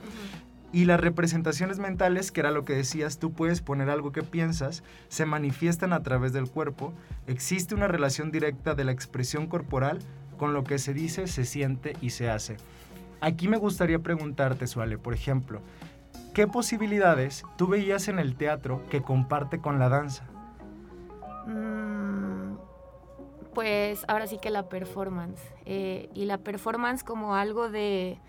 Y 0.76 0.84
las 0.84 1.00
representaciones 1.00 1.80
mentales, 1.80 2.34
que 2.34 2.42
era 2.42 2.52
lo 2.52 2.66
que 2.66 2.74
decías, 2.74 3.18
tú 3.18 3.32
puedes 3.32 3.62
poner 3.62 3.90
algo 3.90 4.12
que 4.12 4.24
piensas, 4.24 4.84
se 5.08 5.26
manifiestan 5.26 5.94
a 5.94 6.04
través 6.04 6.34
del 6.34 6.50
cuerpo, 6.50 6.92
existe 7.28 7.76
una 7.76 7.88
relación 7.88 8.30
directa 8.30 8.76
de 8.76 8.84
la 8.84 8.92
expresión 8.92 9.48
corporal 9.48 10.00
con 10.38 10.54
lo 10.54 10.66
que 10.66 10.78
se 10.78 10.94
dice, 10.94 11.28
se 11.28 11.46
siente 11.46 11.94
y 12.02 12.10
se 12.10 12.30
hace. 12.30 12.58
Aquí 13.22 13.48
me 13.48 13.56
gustaría 13.56 14.00
preguntarte, 14.00 14.68
Suale, 14.68 14.98
por 14.98 15.14
ejemplo, 15.14 15.62
¿qué 16.34 16.46
posibilidades 16.46 17.46
tú 17.56 17.68
veías 17.68 18.10
en 18.10 18.20
el 18.20 18.36
teatro 18.36 18.84
que 18.90 19.02
comparte 19.02 19.60
con 19.60 19.80
la 19.80 19.88
danza? 19.88 20.26
Mm, 21.48 22.58
pues 23.54 24.04
ahora 24.10 24.28
sí 24.28 24.40
que 24.42 24.50
la 24.50 24.68
performance. 24.68 25.42
Eh, 25.64 26.10
y 26.14 26.26
la 26.26 26.40
performance 26.40 27.06
como 27.06 27.34
algo 27.34 27.70
de 27.70 28.20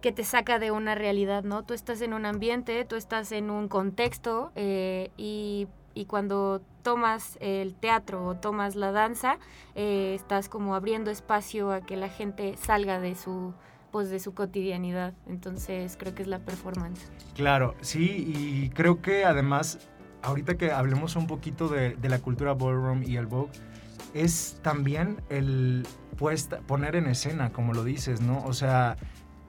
que 0.00 0.12
te 0.12 0.24
saca 0.24 0.58
de 0.58 0.70
una 0.70 0.94
realidad, 0.94 1.44
¿no? 1.44 1.62
Tú 1.64 1.74
estás 1.74 2.00
en 2.00 2.12
un 2.12 2.26
ambiente, 2.26 2.84
tú 2.84 2.96
estás 2.96 3.32
en 3.32 3.50
un 3.50 3.68
contexto 3.68 4.52
eh, 4.56 5.10
y, 5.16 5.68
cuando 6.06 6.62
tomas 6.82 7.36
el 7.42 7.74
teatro 7.74 8.24
o 8.24 8.34
tomas 8.34 8.74
la 8.74 8.90
danza, 8.90 9.36
eh, 9.74 10.14
estás 10.14 10.48
como 10.48 10.74
abriendo 10.74 11.10
espacio 11.10 11.72
a 11.72 11.82
que 11.82 11.94
la 11.94 12.08
gente 12.08 12.56
salga 12.56 13.00
de 13.00 13.14
su 13.14 13.52
pues 13.90 14.08
de 14.08 14.18
su 14.18 14.32
cotidianidad. 14.32 15.12
Entonces 15.26 15.98
creo 15.98 16.14
que 16.14 16.22
es 16.22 16.28
la 16.28 16.38
performance. 16.38 17.10
Claro, 17.34 17.74
sí, 17.82 18.32
y 18.34 18.70
creo 18.70 19.02
que 19.02 19.26
además, 19.26 19.90
ahorita 20.22 20.56
que 20.56 20.72
hablemos 20.72 21.16
un 21.16 21.26
poquito 21.26 21.68
de, 21.68 21.96
de 21.96 22.08
la 22.08 22.20
cultura 22.20 22.54
ballroom 22.54 23.02
y 23.02 23.16
el 23.16 23.26
Vogue, 23.26 23.52
es 24.14 24.58
también 24.62 25.20
el 25.28 25.86
puesta, 26.16 26.60
poner 26.60 26.96
en 26.96 27.06
escena, 27.08 27.52
como 27.52 27.72
lo 27.72 27.84
dices, 27.84 28.20
¿no? 28.20 28.42
O 28.44 28.52
sea, 28.52 28.96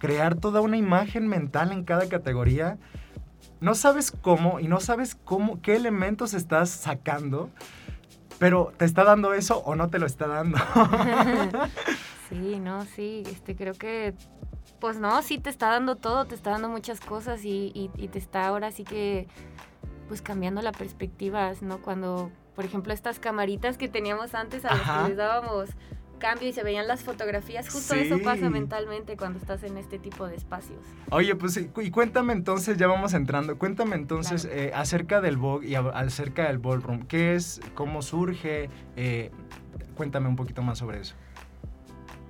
crear 0.01 0.33
toda 0.35 0.61
una 0.61 0.77
imagen 0.77 1.27
mental 1.27 1.71
en 1.71 1.83
cada 1.83 2.09
categoría. 2.09 2.79
No 3.59 3.75
sabes 3.75 4.11
cómo 4.11 4.59
y 4.59 4.67
no 4.67 4.79
sabes 4.79 5.13
cómo, 5.13 5.61
qué 5.61 5.75
elementos 5.75 6.33
estás 6.33 6.71
sacando, 6.71 7.51
pero 8.39 8.73
¿te 8.77 8.85
está 8.85 9.03
dando 9.03 9.35
eso 9.35 9.59
o 9.59 9.75
no 9.75 9.89
te 9.89 9.99
lo 9.99 10.07
está 10.07 10.25
dando? 10.25 10.57
sí, 12.29 12.59
no, 12.59 12.83
sí, 12.85 13.21
este, 13.27 13.55
creo 13.55 13.75
que, 13.75 14.15
pues 14.79 14.97
no, 14.97 15.21
sí 15.21 15.37
te 15.37 15.51
está 15.51 15.69
dando 15.69 15.95
todo, 15.95 16.25
te 16.25 16.33
está 16.33 16.49
dando 16.49 16.67
muchas 16.67 16.99
cosas 16.99 17.41
y, 17.43 17.91
te 18.11 18.17
está 18.17 18.47
ahora 18.47 18.71
sí 18.71 18.83
que, 18.83 19.27
pues 20.07 20.23
cambiando 20.23 20.63
la 20.63 20.71
perspectiva, 20.71 21.51
¿no? 21.61 21.79
Cuando, 21.79 22.31
por 22.55 22.65
ejemplo, 22.65 22.91
estas 22.91 23.19
camaritas 23.19 23.77
que 23.77 23.87
teníamos 23.87 24.33
antes 24.33 24.65
a 24.65 24.73
las 24.73 24.81
que 24.81 25.09
les 25.09 25.17
dábamos 25.17 25.69
cambio 26.21 26.47
y 26.47 26.53
se 26.53 26.63
veían 26.63 26.87
las 26.87 27.03
fotografías. 27.03 27.69
Justo 27.69 27.95
eso 27.95 28.19
pasa 28.23 28.49
mentalmente 28.49 29.17
cuando 29.17 29.39
estás 29.39 29.63
en 29.63 29.77
este 29.77 29.99
tipo 29.99 30.27
de 30.27 30.35
espacios. 30.35 30.79
Oye, 31.09 31.35
pues 31.35 31.57
y 31.57 31.91
cuéntame 31.91 32.33
entonces, 32.33 32.77
ya 32.77 32.87
vamos 32.87 33.13
entrando, 33.13 33.57
cuéntame 33.57 33.95
entonces 33.95 34.45
eh, 34.45 34.71
acerca 34.73 35.19
del 35.19 35.37
Vogue 35.37 35.67
y 35.67 35.75
acerca 35.75 36.47
del 36.47 36.59
Ballroom. 36.59 37.07
¿Qué 37.07 37.35
es? 37.35 37.59
¿Cómo 37.73 38.01
surge? 38.01 38.69
Eh, 38.95 39.31
cuéntame 39.95 40.29
un 40.29 40.35
poquito 40.35 40.61
más 40.61 40.77
sobre 40.77 41.01
eso. 41.01 41.15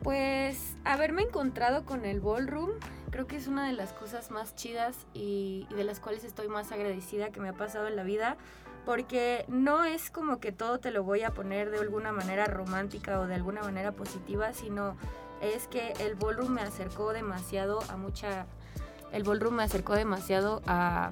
Pues 0.04 0.76
haberme 0.84 1.24
encontrado 1.24 1.86
con 1.86 2.06
el 2.06 2.22
Ballroom 2.22 2.72
creo 3.12 3.28
que 3.28 3.36
es 3.36 3.48
una 3.48 3.68
de 3.68 3.74
las 3.74 3.94
cosas 3.94 4.32
más 4.32 4.56
chidas 4.56 5.06
y 5.14 5.68
de 5.76 5.84
las 5.84 6.00
cuales 6.00 6.24
estoy 6.24 6.48
más 6.48 6.72
agradecida 6.72 7.30
que 7.30 7.40
me 7.40 7.50
ha 7.50 7.54
pasado 7.54 7.88
en 7.88 7.96
la 7.96 8.04
vida 8.04 8.38
porque 8.86 9.46
no 9.48 9.84
es 9.84 10.10
como 10.10 10.40
que 10.40 10.52
todo 10.52 10.80
te 10.80 10.92
lo 10.92 11.04
voy 11.04 11.22
a 11.22 11.32
poner 11.32 11.70
de 11.70 11.80
alguna 11.80 12.12
manera 12.12 12.46
romántica 12.46 13.20
o 13.20 13.28
de 13.28 13.36
alguna 13.36 13.62
manera 13.62 13.92
positiva, 13.92 14.54
sino 14.54 14.96
es 15.42 15.68
que 15.68 15.94
el 16.00 16.16
ballroom 16.16 16.52
me 16.54 16.62
acercó 16.62 17.14
demasiado 17.14 17.80
a 17.90 17.98
mucha... 17.98 18.48
El 19.12 19.24
ballroom 19.24 19.56
me 19.56 19.64
acercó 19.64 19.94
demasiado 19.94 20.62
a, 20.66 21.12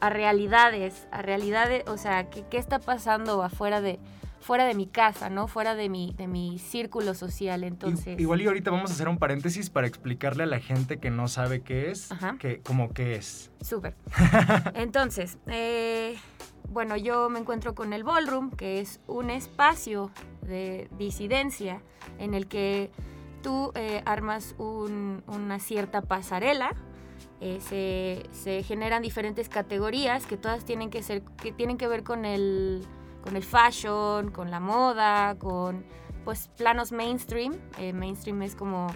a 0.00 0.10
realidades, 0.10 1.06
a 1.12 1.22
realidades, 1.22 1.86
o 1.86 1.96
sea, 1.96 2.28
¿qué, 2.28 2.44
qué 2.50 2.58
está 2.58 2.78
pasando 2.78 3.42
afuera 3.42 3.80
de, 3.80 3.98
fuera 4.40 4.64
de 4.64 4.74
mi 4.74 4.86
casa, 4.86 5.30
¿no? 5.30 5.48
Fuera 5.48 5.74
de 5.74 5.88
mi, 5.88 6.14
de 6.16 6.26
mi 6.26 6.58
círculo 6.58 7.14
social, 7.14 7.64
entonces... 7.64 8.18
Igual 8.18 8.42
y 8.42 8.46
ahorita 8.46 8.70
vamos 8.70 8.90
a 8.90 8.94
hacer 8.94 9.08
un 9.08 9.18
paréntesis 9.18 9.70
para 9.70 9.86
explicarle 9.86 10.44
a 10.44 10.46
la 10.46 10.60
gente 10.60 10.98
que 10.98 11.10
no 11.10 11.28
sabe 11.28 11.62
qué 11.62 11.90
es, 11.90 12.08
que, 12.38 12.60
como 12.60 12.92
qué 12.92 13.16
es. 13.16 13.50
Súper. 13.60 13.96
Entonces, 14.74 15.38
eh, 15.46 16.16
bueno, 16.68 16.96
yo 16.96 17.28
me 17.28 17.38
encuentro 17.38 17.74
con 17.74 17.92
el 17.92 18.04
ballroom, 18.04 18.50
que 18.50 18.80
es 18.80 19.00
un 19.06 19.30
espacio 19.30 20.10
de 20.42 20.88
disidencia 20.98 21.82
en 22.18 22.34
el 22.34 22.46
que 22.46 22.90
tú 23.42 23.72
eh, 23.74 24.02
armas 24.04 24.54
una 24.58 25.58
cierta 25.58 26.02
pasarela. 26.02 26.74
Eh, 27.40 28.22
se, 28.32 28.62
generan 28.62 29.02
diferentes 29.02 29.48
categorías 29.48 30.26
que 30.26 30.36
todas 30.36 30.64
tienen 30.64 30.90
que, 30.90 31.02
ser, 31.02 31.22
que, 31.42 31.52
tienen 31.52 31.76
que 31.76 31.86
ver 31.86 32.02
con 32.02 32.24
el, 32.24 32.86
con 33.26 33.34
el 33.34 33.42
fashion, 33.42 34.30
con 34.30 34.52
la 34.52 34.60
moda, 34.60 35.36
con 35.36 35.84
pues 36.24 36.48
planos 36.56 36.92
mainstream. 36.92 37.54
Eh, 37.76 37.92
mainstream 37.92 38.40
es 38.42 38.54
como 38.54 38.86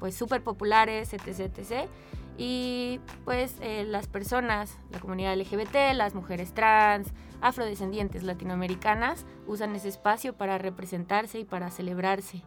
pues 0.00 0.14
súper 0.14 0.42
populares, 0.42 1.12
etc, 1.12 1.50
etc. 1.54 1.86
Y 2.38 2.98
pues 3.26 3.56
eh, 3.60 3.84
las 3.84 4.06
personas, 4.06 4.78
la 4.90 5.00
comunidad 5.00 5.36
LGBT, 5.36 5.92
las 5.92 6.14
mujeres 6.14 6.54
trans, 6.54 7.12
afrodescendientes 7.42 8.22
latinoamericanas 8.22 9.26
usan 9.46 9.74
ese 9.74 9.88
espacio 9.88 10.32
para 10.32 10.56
representarse 10.56 11.38
y 11.38 11.44
para 11.44 11.70
celebrarse. 11.70 12.42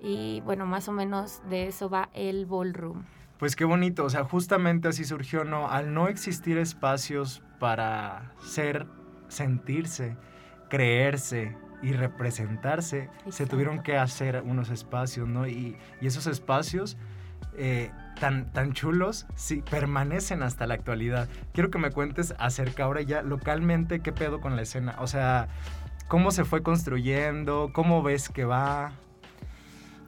Y 0.00 0.40
bueno, 0.46 0.64
más 0.64 0.88
o 0.88 0.92
menos 0.92 1.42
de 1.50 1.66
eso 1.66 1.90
va 1.90 2.08
el 2.14 2.46
ballroom. 2.46 3.04
Pues 3.38 3.54
qué 3.54 3.66
bonito, 3.66 4.04
o 4.04 4.08
sea, 4.08 4.24
justamente 4.24 4.88
así 4.88 5.04
surgió, 5.04 5.44
¿no? 5.44 5.68
Al 5.68 5.92
no 5.92 6.08
existir 6.08 6.56
espacios 6.56 7.42
para 7.58 8.32
ser, 8.44 8.86
sentirse, 9.32 10.16
creerse 10.68 11.56
y 11.82 11.92
representarse, 11.92 13.08
se 13.28 13.46
tuvieron 13.46 13.82
que 13.82 13.96
hacer 13.96 14.42
unos 14.44 14.70
espacios, 14.70 15.28
¿no? 15.28 15.48
Y, 15.48 15.76
y 16.00 16.06
esos 16.06 16.26
espacios 16.26 16.96
eh, 17.56 17.90
tan, 18.18 18.52
tan 18.52 18.72
chulos 18.72 19.26
sí, 19.34 19.62
permanecen 19.68 20.42
hasta 20.42 20.66
la 20.66 20.74
actualidad. 20.74 21.28
Quiero 21.52 21.70
que 21.70 21.78
me 21.78 21.90
cuentes 21.90 22.34
acerca 22.38 22.84
ahora 22.84 23.02
ya 23.02 23.22
localmente 23.22 24.00
qué 24.00 24.12
pedo 24.12 24.40
con 24.40 24.56
la 24.56 24.62
escena. 24.62 24.96
O 25.00 25.06
sea, 25.06 25.48
cómo 26.08 26.30
se 26.30 26.44
fue 26.44 26.62
construyendo, 26.62 27.70
cómo 27.72 28.02
ves 28.02 28.28
que 28.28 28.44
va. 28.44 28.92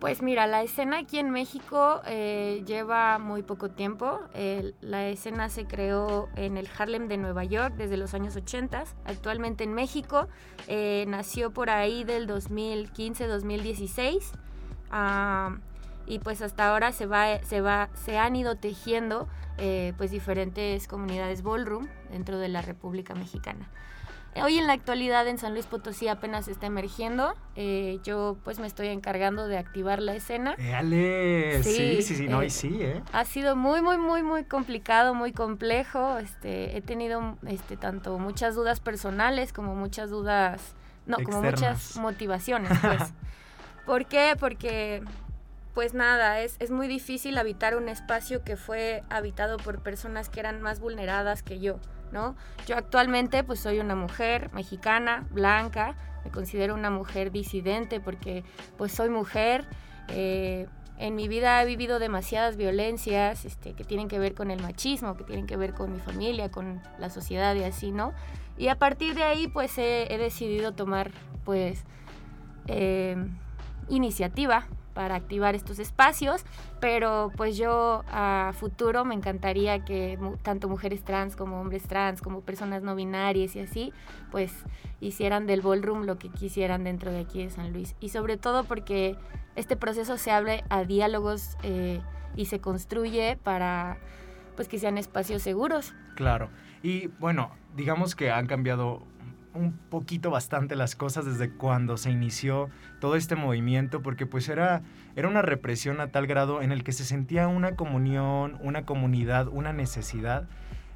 Pues 0.05 0.21
mira, 0.21 0.47
la 0.47 0.63
escena 0.63 0.99
aquí 0.99 1.19
en 1.19 1.31
México 1.31 2.03
eh, 2.05 2.63
lleva 2.67 3.19
muy 3.19 3.43
poco 3.43 3.71
tiempo. 3.71 4.21
la 4.83 5.09
escena 5.09 5.49
se 5.49 5.65
creó 5.65 6.29
en 6.37 6.59
el 6.59 6.69
Harlem 6.77 7.09
de 7.09 7.17
Nueva 7.17 7.43
York 7.45 7.77
desde 7.79 7.97
los 7.97 8.13
años 8.13 8.37
80. 8.37 8.85
Actualmente 9.07 9.65
en 9.65 9.73
México 9.73 10.29
eh, 10.69 11.07
nació 11.09 11.55
por 11.55 11.71
ahí 11.71 12.05
del 12.05 12.29
2015-2016. 12.29 14.21
y 16.07 16.19
pues 16.19 16.43
hasta 16.43 16.69
ahora 16.69 16.93
se 16.93 17.07
va, 17.07 17.43
se 17.43 17.63
va, 17.63 17.89
se 17.95 18.19
han 18.19 18.37
ido 18.37 18.57
tejiendo 18.57 19.27
eh, 19.57 19.95
pues 19.97 20.11
diferentes 20.11 20.87
comunidades 20.87 21.43
ballroom 21.43 21.89
dentro 22.11 22.37
de 22.37 22.49
la 22.49 22.61
República 22.61 23.15
Mexicana. 23.15 23.71
Hoy 24.43 24.59
en 24.59 24.67
la 24.67 24.73
actualidad 24.73 25.29
en 25.29 25.38
San 25.38 25.53
Luis 25.53 25.67
Potosí 25.67 26.09
apenas 26.09 26.49
está 26.49 26.67
emergiendo. 26.67 27.35
Eh, 27.55 28.00
yo 28.03 28.37
pues 28.43 28.59
me 28.59 28.67
estoy 28.67 28.88
encargando 28.88 29.47
de 29.47 29.59
activar 29.59 30.03
la 30.03 30.14
escena. 30.14 30.55
¡Éale! 30.59 31.62
Sí, 31.62 32.03
sí, 32.03 32.17
sí, 32.17 32.29
no, 32.29 32.43
y 32.43 32.50
sí, 32.50 32.79
¿eh? 32.81 33.03
Ha 33.12 33.25
sido 33.25 33.55
muy, 33.55 33.81
muy, 33.81 33.97
muy, 33.97 34.23
muy 34.23 34.45
complicado, 34.45 35.14
muy 35.14 35.33
complejo. 35.33 36.19
Este, 36.19 36.76
he 36.76 36.81
tenido 36.81 37.37
este, 37.47 37.76
tanto 37.76 38.19
muchas 38.19 38.57
dudas 38.57 38.81
personales 38.81 39.53
como 39.53 39.76
muchas 39.76 40.11
dudas, 40.11 40.75
no, 41.07 41.19
como 41.25 41.41
muchas 41.41 41.97
motivaciones, 41.97 42.73
pues. 42.81 43.12
¿Por 43.87 44.07
qué? 44.07 44.35
Porque 44.38 45.03
pues 45.75 45.93
nada, 45.93 46.41
es, 46.41 46.57
es, 46.61 46.71
muy 46.71 46.87
difícil 46.87 47.37
habitar 47.37 47.76
un 47.76 47.88
espacio 47.88 48.45
que 48.45 48.57
fue 48.57 49.03
habitado 49.11 49.57
por 49.57 49.81
personas 49.81 50.29
que 50.29 50.38
eran 50.38 50.62
más 50.62 50.79
vulneradas 50.79 51.43
que 51.43 51.59
yo, 51.59 51.81
Yo 52.66 52.76
actualmente 52.76 53.44
pues 53.44 53.61
soy 53.61 53.80
una 53.80 53.94
mujer 53.94 54.50
mexicana, 54.52 55.26
blanca, 55.30 55.97
me 56.25 56.30
considero 56.30 56.75
una 56.75 56.90
mujer 56.90 57.30
disidente 57.30 58.00
porque 58.00 58.44
pues 58.78 58.92
soy 58.92 59.11
mujer, 59.11 59.64
eh, 60.09 60.66
en 60.97 61.16
mi 61.16 61.26
vida 61.26 61.61
he 61.61 61.66
vivido 61.66 61.99
demasiadas 61.99 62.56
violencias 62.56 63.44
este, 63.44 63.73
que 63.73 63.85
tienen 63.85 64.09
que 64.09 64.18
ver 64.18 64.35
con 64.35 64.50
el 64.50 64.62
machismo, 64.62 65.16
que 65.16 65.25
tienen 65.25 65.47
que 65.47 65.56
ver 65.56 65.75
con 65.75 65.92
mi 65.92 65.99
familia, 65.99 66.50
con 66.50 66.80
la 66.99 67.11
sociedad 67.11 67.54
y 67.56 67.64
así, 67.64 67.90
¿no? 67.90 68.12
Y 68.56 68.68
a 68.68 68.78
partir 68.78 69.14
de 69.14 69.25
ahí 69.25 69.49
pues 69.49 69.76
he, 69.78 70.06
decidido 70.16 70.73
tomar 70.73 71.11
pues 71.44 71.83
eh, 72.68 73.16
iniciativa 73.88 74.68
para 74.95 75.17
activar 75.17 75.55
estos 75.55 75.79
espacios, 75.79 76.45
pero 76.81 77.33
pues 77.37 77.57
yo 77.57 78.05
a 78.09 78.53
futuro 78.55 79.05
me 79.05 79.15
encantaría 79.15 79.85
que 79.85 80.19
tanto 80.43 80.69
mujeres 80.69 81.03
trans 81.03 81.37
como 81.37 81.61
hombres 81.61 81.83
trans, 81.83 82.23
como 82.23 82.41
personas 82.41 82.83
no 82.83 82.95
binarias 82.95 83.57
y 83.57 83.61
así, 83.61 83.93
pues 84.31 84.53
hicieran 85.01 85.47
del 85.47 85.61
ballroom 85.61 86.05
lo 86.05 86.19
que 86.19 86.29
quisieran 86.31 86.85
dentro 86.85 87.11
de 87.11 87.21
aquí 87.21 87.45
de 87.45 87.51
San 87.51 87.73
Luis. 87.73 87.97
Y 88.01 88.11
sobre 88.11 88.37
todo 88.37 88.65
porque 88.65 89.17
este 89.57 89.77
proceso 89.77 90.17
se 90.17 90.31
hable 90.31 90.65
a 90.71 90.85
diálogos 90.85 91.57
eh, 91.63 92.01
y 92.37 92.47
se 92.47 92.61
construye 92.61 93.37
para 93.43 93.99
pues 94.57 94.69
que 94.69 94.79
sean 94.79 94.99
espacios 94.99 95.43
seguros. 95.43 95.95
Claro. 96.15 96.49
Y 96.83 97.09
bueno, 97.19 97.51
digamos 97.75 98.15
que 98.15 98.31
han 98.31 98.47
cambiado 98.47 99.03
un 99.55 99.73
poquito 99.73 100.31
bastante 100.31 100.77
las 100.77 100.97
cosas 100.97 101.25
desde 101.25 101.51
cuando 101.51 101.97
se 101.97 102.11
inició 102.11 102.69
todo 103.01 103.17
este 103.17 103.37
movimiento, 103.37 104.03
porque 104.03 104.27
pues 104.27 104.49
era, 104.49 104.83
era 105.17 105.29
una 105.29 105.43
represión 105.43 106.01
a 106.01 106.09
tal 106.09 106.27
grado 106.27 106.63
en 106.63 106.73
el 106.73 106.85
que 106.85 106.93
se 106.93 107.05
sentía 107.05 107.49
una 107.49 107.77
comunión, 107.77 108.59
una 108.61 108.85
comunidad, 108.85 109.49
una 109.49 109.73
necesidad. 109.73 110.49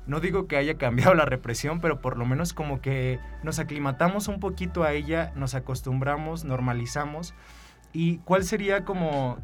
No 0.07 0.21
digo 0.21 0.47
que 0.47 0.57
haya 0.57 0.77
cambiado 0.79 1.15
la 1.15 1.25
represión, 1.25 1.81
pero 1.81 2.00
por 2.00 2.17
lo 2.17 2.27
menos 2.27 2.53
como 2.53 2.81
que 2.81 3.21
nos 3.43 3.59
aclimatamos 3.59 4.29
un 4.29 4.41
poquito 4.41 4.83
a 4.83 4.93
ella, 4.93 5.33
nos 5.37 5.55
acostumbramos, 5.55 6.45
normalizamos. 6.45 7.35
¿Y 7.93 8.19
cuál 8.19 8.45
sería 8.45 8.85
como 8.85 9.38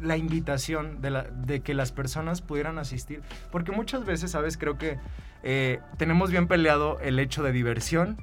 la 0.00 0.16
invitación 0.16 1.00
de, 1.00 1.24
de, 1.44 1.60
que 1.60 1.74
las 1.74 1.92
personas 1.92 2.40
pudieran 2.40 2.78
asistir. 2.78 3.22
Porque 3.50 3.72
muchas 3.72 4.04
veces, 4.04 4.30
¿sabes? 4.30 4.56
Creo 4.56 4.78
que 4.78 4.98
eh, 5.48 5.78
tenemos 5.96 6.32
bien 6.32 6.48
peleado 6.48 6.98
el 6.98 7.20
hecho 7.20 7.44
de 7.44 7.52
diversión 7.52 8.16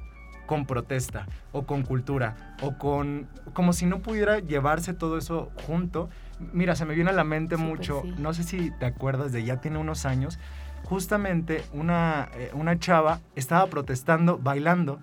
con 0.44 0.66
protesta 0.66 1.26
o 1.52 1.64
con 1.64 1.82
cultura 1.82 2.54
o 2.60 2.76
con 2.76 3.28
como 3.54 3.72
si 3.72 3.86
no 3.86 4.00
pudiera 4.00 4.40
llevarse 4.40 4.92
todo 4.92 5.16
eso 5.16 5.50
junto. 5.66 6.10
Mira, 6.52 6.76
se 6.76 6.84
me 6.84 6.94
viene 6.94 7.08
a 7.08 7.14
la 7.14 7.24
mente 7.24 7.56
pues 7.56 7.66
mucho, 7.66 8.02
no 8.18 8.34
sé 8.34 8.42
si 8.42 8.70
te 8.72 8.84
acuerdas 8.84 9.32
de 9.32 9.42
ya 9.42 9.62
tiene 9.62 9.78
unos 9.78 10.04
años, 10.04 10.38
justamente 10.82 11.64
una, 11.72 12.28
eh, 12.34 12.50
una 12.52 12.78
chava 12.78 13.20
estaba 13.36 13.68
protestando, 13.68 14.36
bailando 14.36 15.00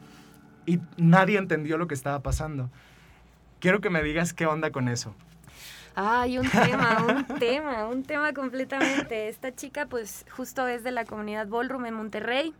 y 0.68 0.80
nadie 0.98 1.40
entendió 1.40 1.80
lo 1.80 1.88
que 1.88 1.96
estaba 1.96 2.20
pasando. 2.20 2.70
Quiero 3.60 3.82
que 3.82 3.90
me 3.90 4.04
digas 4.04 4.34
qué 4.34 4.46
onda 4.46 4.70
con 4.70 4.90
eso. 4.90 5.16
Ay, 5.96 6.38
un 6.38 6.50
tema, 6.50 7.06
un 7.06 7.40
tema, 7.40 7.88
un 7.88 8.04
tema 8.04 8.34
completamente. 8.34 9.28
Esta 9.28 9.54
chica 9.54 9.88
pues 9.88 10.26
justo 10.32 10.68
es 10.68 10.84
de 10.84 10.92
la 10.92 11.06
comunidad 11.06 11.48
Ballroom 11.48 11.86
en 11.86 11.94
Monterrey. 11.94 12.54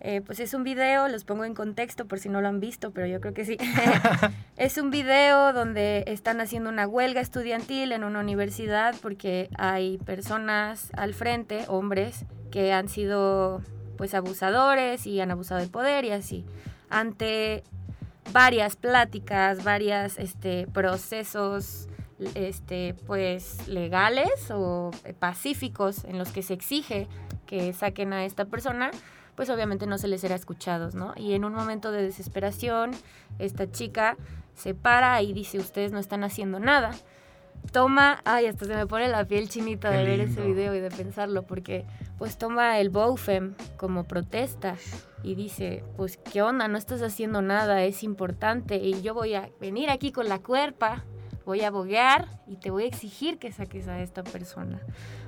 Eh, 0.00 0.22
pues 0.24 0.38
es 0.38 0.54
un 0.54 0.62
video, 0.62 1.08
los 1.08 1.24
pongo 1.24 1.44
en 1.44 1.54
contexto 1.54 2.06
por 2.06 2.20
si 2.20 2.28
no 2.28 2.40
lo 2.40 2.48
han 2.48 2.60
visto, 2.60 2.92
pero 2.92 3.06
yo 3.06 3.20
creo 3.20 3.34
que 3.34 3.44
sí. 3.44 3.58
es 4.56 4.78
un 4.78 4.90
video 4.90 5.52
donde 5.52 6.04
están 6.06 6.40
haciendo 6.40 6.70
una 6.70 6.86
huelga 6.86 7.20
estudiantil 7.20 7.92
en 7.92 8.04
una 8.04 8.20
universidad 8.20 8.94
porque 9.02 9.50
hay 9.58 9.98
personas 9.98 10.90
al 10.96 11.14
frente, 11.14 11.64
hombres, 11.66 12.24
que 12.50 12.72
han 12.72 12.88
sido 12.88 13.60
pues 13.96 14.14
abusadores 14.14 15.06
y 15.06 15.20
han 15.20 15.32
abusado 15.32 15.60
del 15.60 15.70
poder 15.70 16.04
y 16.04 16.12
así. 16.12 16.46
Ante 16.88 17.64
varias 18.32 18.76
pláticas, 18.76 19.64
varias 19.64 20.16
este, 20.18 20.68
procesos 20.72 21.88
este, 22.34 22.94
pues 23.06 23.68
legales 23.68 24.50
o 24.50 24.90
pacíficos 25.18 26.04
en 26.04 26.18
los 26.18 26.30
que 26.30 26.42
se 26.42 26.54
exige 26.54 27.08
que 27.46 27.72
saquen 27.72 28.12
a 28.12 28.24
esta 28.24 28.44
persona, 28.44 28.90
pues 29.34 29.50
obviamente 29.50 29.86
no 29.86 29.98
se 29.98 30.08
les 30.08 30.20
será 30.20 30.34
escuchados, 30.34 30.94
¿no? 30.94 31.14
Y 31.16 31.34
en 31.34 31.44
un 31.44 31.54
momento 31.54 31.92
de 31.92 32.02
desesperación, 32.02 32.90
esta 33.38 33.70
chica 33.70 34.16
se 34.54 34.74
para 34.74 35.22
y 35.22 35.32
dice, 35.32 35.58
ustedes 35.58 35.92
no 35.92 35.98
están 35.98 36.24
haciendo 36.24 36.58
nada. 36.58 36.90
Toma, 37.72 38.20
ay, 38.24 38.46
hasta 38.46 38.64
se 38.64 38.74
me 38.74 38.86
pone 38.86 39.08
la 39.08 39.24
piel 39.26 39.48
chinita 39.48 39.90
de 39.90 40.04
ver 40.04 40.20
ese 40.20 40.42
video 40.42 40.74
y 40.74 40.80
de 40.80 40.90
pensarlo, 40.90 41.42
porque 41.42 41.84
pues 42.16 42.36
toma 42.36 42.78
el 42.80 42.90
BOFEM 42.90 43.54
como 43.76 44.04
protesta 44.04 44.76
y 45.22 45.34
dice, 45.34 45.84
pues 45.96 46.16
qué 46.16 46.42
onda, 46.42 46.66
no 46.68 46.78
estás 46.78 47.02
haciendo 47.02 47.42
nada, 47.42 47.84
es 47.84 48.02
importante 48.02 48.76
y 48.76 49.02
yo 49.02 49.14
voy 49.14 49.34
a 49.34 49.50
venir 49.60 49.90
aquí 49.90 50.12
con 50.12 50.28
la 50.28 50.38
cuerpa 50.38 51.04
voy 51.48 51.62
a 51.62 51.70
boguear 51.70 52.26
y 52.46 52.56
te 52.56 52.70
voy 52.70 52.82
a 52.82 52.86
exigir 52.86 53.38
que 53.38 53.50
saques 53.52 53.88
a 53.88 54.02
esta 54.02 54.22
persona. 54.22 54.82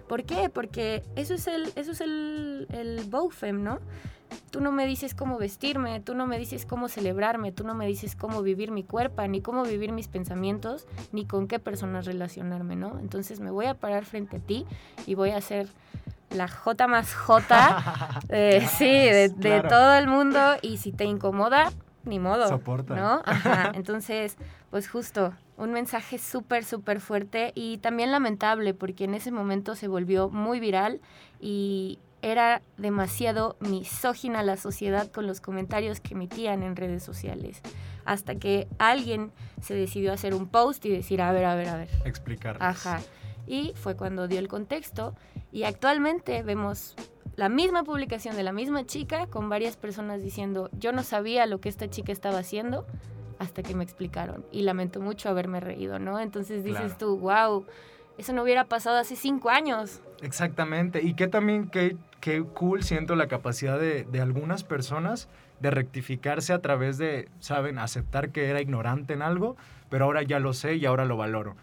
¿Por 0.06 0.24
qué? 0.24 0.50
Porque 0.50 1.02
eso 1.16 1.32
es 1.32 1.46
el, 1.46 1.72
eso 1.76 1.92
es 1.92 2.02
el, 2.02 2.66
el 2.72 3.04
BOFEM, 3.08 3.64
¿no? 3.64 3.78
Tú 4.50 4.60
no 4.60 4.70
me 4.70 4.84
dices 4.84 5.14
cómo 5.14 5.38
vestirme, 5.38 5.98
tú 6.00 6.14
no 6.14 6.26
me 6.26 6.38
dices 6.38 6.66
cómo 6.66 6.90
celebrarme, 6.90 7.52
tú 7.52 7.64
no 7.64 7.74
me 7.74 7.86
dices 7.86 8.16
cómo 8.16 8.42
vivir 8.42 8.70
mi 8.70 8.84
cuerpo, 8.84 9.26
ni 9.26 9.40
cómo 9.40 9.62
vivir 9.62 9.92
mis 9.92 10.08
pensamientos, 10.08 10.86
ni 11.10 11.24
con 11.24 11.48
qué 11.48 11.58
personas 11.58 12.04
relacionarme, 12.04 12.76
¿no? 12.76 12.98
Entonces 13.00 13.40
me 13.40 13.50
voy 13.50 13.64
a 13.64 13.72
parar 13.72 14.04
frente 14.04 14.36
a 14.36 14.40
ti 14.40 14.66
y 15.06 15.14
voy 15.14 15.30
a 15.30 15.38
hacer 15.38 15.68
la 16.28 16.48
J 16.48 16.86
más 16.86 17.14
J, 17.14 18.20
eh, 18.28 18.68
sí, 18.70 18.84
de, 18.84 19.30
de 19.30 19.62
todo 19.62 19.94
el 19.94 20.06
mundo 20.06 20.38
y 20.60 20.76
si 20.76 20.92
te 20.92 21.04
incomoda, 21.04 21.72
ni 22.04 22.18
modo. 22.18 22.48
Soporta. 22.48 22.94
¿No? 22.94 23.22
Ajá. 23.24 23.72
Entonces, 23.74 24.36
pues 24.70 24.88
justo, 24.88 25.34
un 25.56 25.72
mensaje 25.72 26.18
súper, 26.18 26.64
súper 26.64 27.00
fuerte 27.00 27.52
y 27.54 27.78
también 27.78 28.12
lamentable 28.12 28.72
porque 28.72 29.04
en 29.04 29.14
ese 29.14 29.32
momento 29.32 29.74
se 29.74 29.88
volvió 29.88 30.30
muy 30.30 30.60
viral 30.60 31.00
y 31.40 31.98
era 32.22 32.62
demasiado 32.76 33.56
misógina 33.60 34.42
la 34.42 34.56
sociedad 34.56 35.10
con 35.10 35.26
los 35.26 35.40
comentarios 35.40 36.00
que 36.00 36.14
emitían 36.14 36.62
en 36.62 36.76
redes 36.76 37.02
sociales. 37.02 37.60
Hasta 38.04 38.36
que 38.36 38.68
alguien 38.78 39.32
se 39.60 39.74
decidió 39.74 40.12
hacer 40.12 40.34
un 40.34 40.48
post 40.48 40.84
y 40.86 40.90
decir, 40.90 41.20
a 41.20 41.32
ver, 41.32 41.44
a 41.44 41.54
ver, 41.54 41.68
a 41.68 41.76
ver. 41.76 41.88
Explicar. 42.04 42.56
Ajá. 42.60 43.00
Y 43.46 43.72
fue 43.74 43.96
cuando 43.96 44.28
dio 44.28 44.38
el 44.38 44.48
contexto 44.48 45.14
y 45.50 45.64
actualmente 45.64 46.42
vemos 46.42 46.94
la 47.36 47.48
misma 47.48 47.84
publicación 47.84 48.36
de 48.36 48.42
la 48.42 48.52
misma 48.52 48.84
chica 48.84 49.26
con 49.26 49.48
varias 49.48 49.76
personas 49.76 50.22
diciendo, 50.22 50.68
yo 50.78 50.92
no 50.92 51.02
sabía 51.02 51.46
lo 51.46 51.60
que 51.60 51.68
esta 51.68 51.88
chica 51.88 52.12
estaba 52.12 52.38
haciendo 52.38 52.86
hasta 53.40 53.62
que 53.62 53.74
me 53.74 53.82
explicaron 53.82 54.44
y 54.52 54.62
lamento 54.62 55.00
mucho 55.00 55.30
haberme 55.30 55.60
reído, 55.60 55.98
¿no? 55.98 56.20
Entonces 56.20 56.62
dices 56.62 56.96
tú, 56.98 57.18
wow, 57.18 57.64
eso 58.18 58.34
no 58.34 58.42
hubiera 58.42 58.64
pasado 58.64 58.98
hace 58.98 59.16
cinco 59.16 59.48
años. 59.48 60.02
Exactamente, 60.20 61.02
y 61.02 61.14
que 61.14 61.26
también 61.26 61.68
qué, 61.68 61.96
qué 62.20 62.42
cool 62.42 62.84
siento 62.84 63.16
la 63.16 63.28
capacidad 63.28 63.80
de, 63.80 64.04
de 64.04 64.20
algunas 64.20 64.62
personas 64.62 65.28
de 65.58 65.70
rectificarse 65.70 66.52
a 66.52 66.60
través 66.60 66.98
de, 66.98 67.28
saben, 67.40 67.78
aceptar 67.78 68.28
que 68.28 68.50
era 68.50 68.60
ignorante 68.60 69.14
en 69.14 69.22
algo, 69.22 69.56
pero 69.88 70.04
ahora 70.04 70.22
ya 70.22 70.38
lo 70.38 70.52
sé 70.52 70.76
y 70.76 70.84
ahora 70.84 71.06
lo 71.06 71.16
valoro 71.16 71.56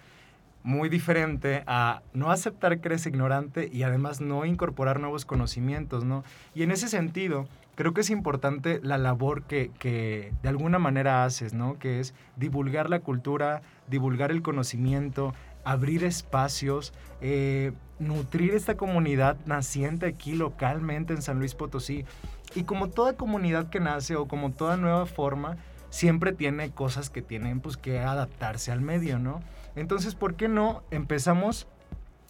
muy 0.67 0.89
diferente 0.89 1.63
a 1.65 2.01
no 2.11 2.29
aceptar 2.29 2.81
que 2.81 2.89
eres 2.89 3.05
ignorante 3.05 3.69
y 3.71 3.83
además 3.83 4.19
no 4.19 4.43
incorporar 4.43 4.99
nuevos 4.99 5.23
conocimientos, 5.23 6.03
¿no? 6.03 6.25
Y 6.53 6.63
en 6.63 6.71
ese 6.71 6.89
sentido, 6.89 7.47
creo 7.75 7.93
que 7.93 8.01
es 8.01 8.09
importante 8.09 8.81
la 8.83 8.97
labor 8.97 9.43
que, 9.43 9.71
que, 9.79 10.33
de 10.43 10.49
alguna 10.49 10.77
manera 10.77 11.23
haces, 11.23 11.53
¿no? 11.53 11.79
Que 11.79 12.01
es 12.01 12.13
divulgar 12.35 12.89
la 12.89 12.99
cultura, 12.99 13.61
divulgar 13.87 14.29
el 14.29 14.41
conocimiento, 14.41 15.33
abrir 15.63 16.03
espacios, 16.03 16.91
eh, 17.21 17.71
nutrir 17.97 18.53
esta 18.53 18.75
comunidad 18.75 19.37
naciente 19.45 20.05
aquí 20.05 20.33
localmente 20.33 21.13
en 21.13 21.21
San 21.21 21.39
Luis 21.39 21.55
Potosí. 21.55 22.03
Y 22.55 22.63
como 22.63 22.89
toda 22.89 23.15
comunidad 23.15 23.69
que 23.69 23.79
nace 23.79 24.17
o 24.17 24.27
como 24.27 24.51
toda 24.51 24.75
nueva 24.75 25.05
forma, 25.05 25.55
siempre 25.91 26.33
tiene 26.33 26.71
cosas 26.71 27.09
que 27.09 27.21
tienen 27.21 27.61
pues 27.61 27.77
que 27.77 27.99
adaptarse 27.99 28.73
al 28.73 28.81
medio, 28.81 29.17
¿no? 29.17 29.41
Entonces, 29.77 30.15
¿por 30.15 30.35
qué 30.35 30.47
no 30.47 30.83
empezamos 30.89 31.67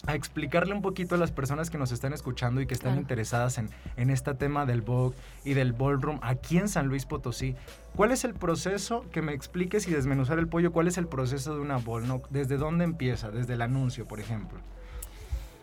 a 0.06 0.14
explicarle 0.14 0.74
un 0.74 0.82
poquito 0.82 1.14
a 1.14 1.18
las 1.18 1.32
personas 1.32 1.70
que 1.70 1.78
nos 1.78 1.92
están 1.92 2.12
escuchando 2.12 2.60
y 2.60 2.66
que 2.66 2.74
están 2.74 2.98
interesadas 2.98 3.58
en, 3.58 3.68
en 3.96 4.10
este 4.10 4.34
tema 4.34 4.64
del 4.64 4.82
Vogue 4.82 5.16
y 5.44 5.54
del 5.54 5.72
ballroom 5.72 6.20
aquí 6.22 6.58
en 6.58 6.68
San 6.68 6.86
Luis 6.86 7.04
Potosí. 7.04 7.56
¿Cuál 7.96 8.12
es 8.12 8.24
el 8.24 8.34
proceso? 8.34 9.04
Que 9.10 9.22
me 9.22 9.32
expliques 9.32 9.88
y 9.88 9.90
desmenuzar 9.90 10.38
el 10.38 10.46
pollo, 10.46 10.72
¿cuál 10.72 10.88
es 10.88 10.98
el 10.98 11.08
proceso 11.08 11.54
de 11.54 11.60
una 11.60 11.78
ball? 11.78 12.06
¿no? 12.06 12.22
¿Desde 12.30 12.58
dónde 12.58 12.84
empieza? 12.84 13.30
Desde 13.30 13.54
el 13.54 13.62
anuncio, 13.62 14.06
por 14.06 14.20
ejemplo. 14.20 14.60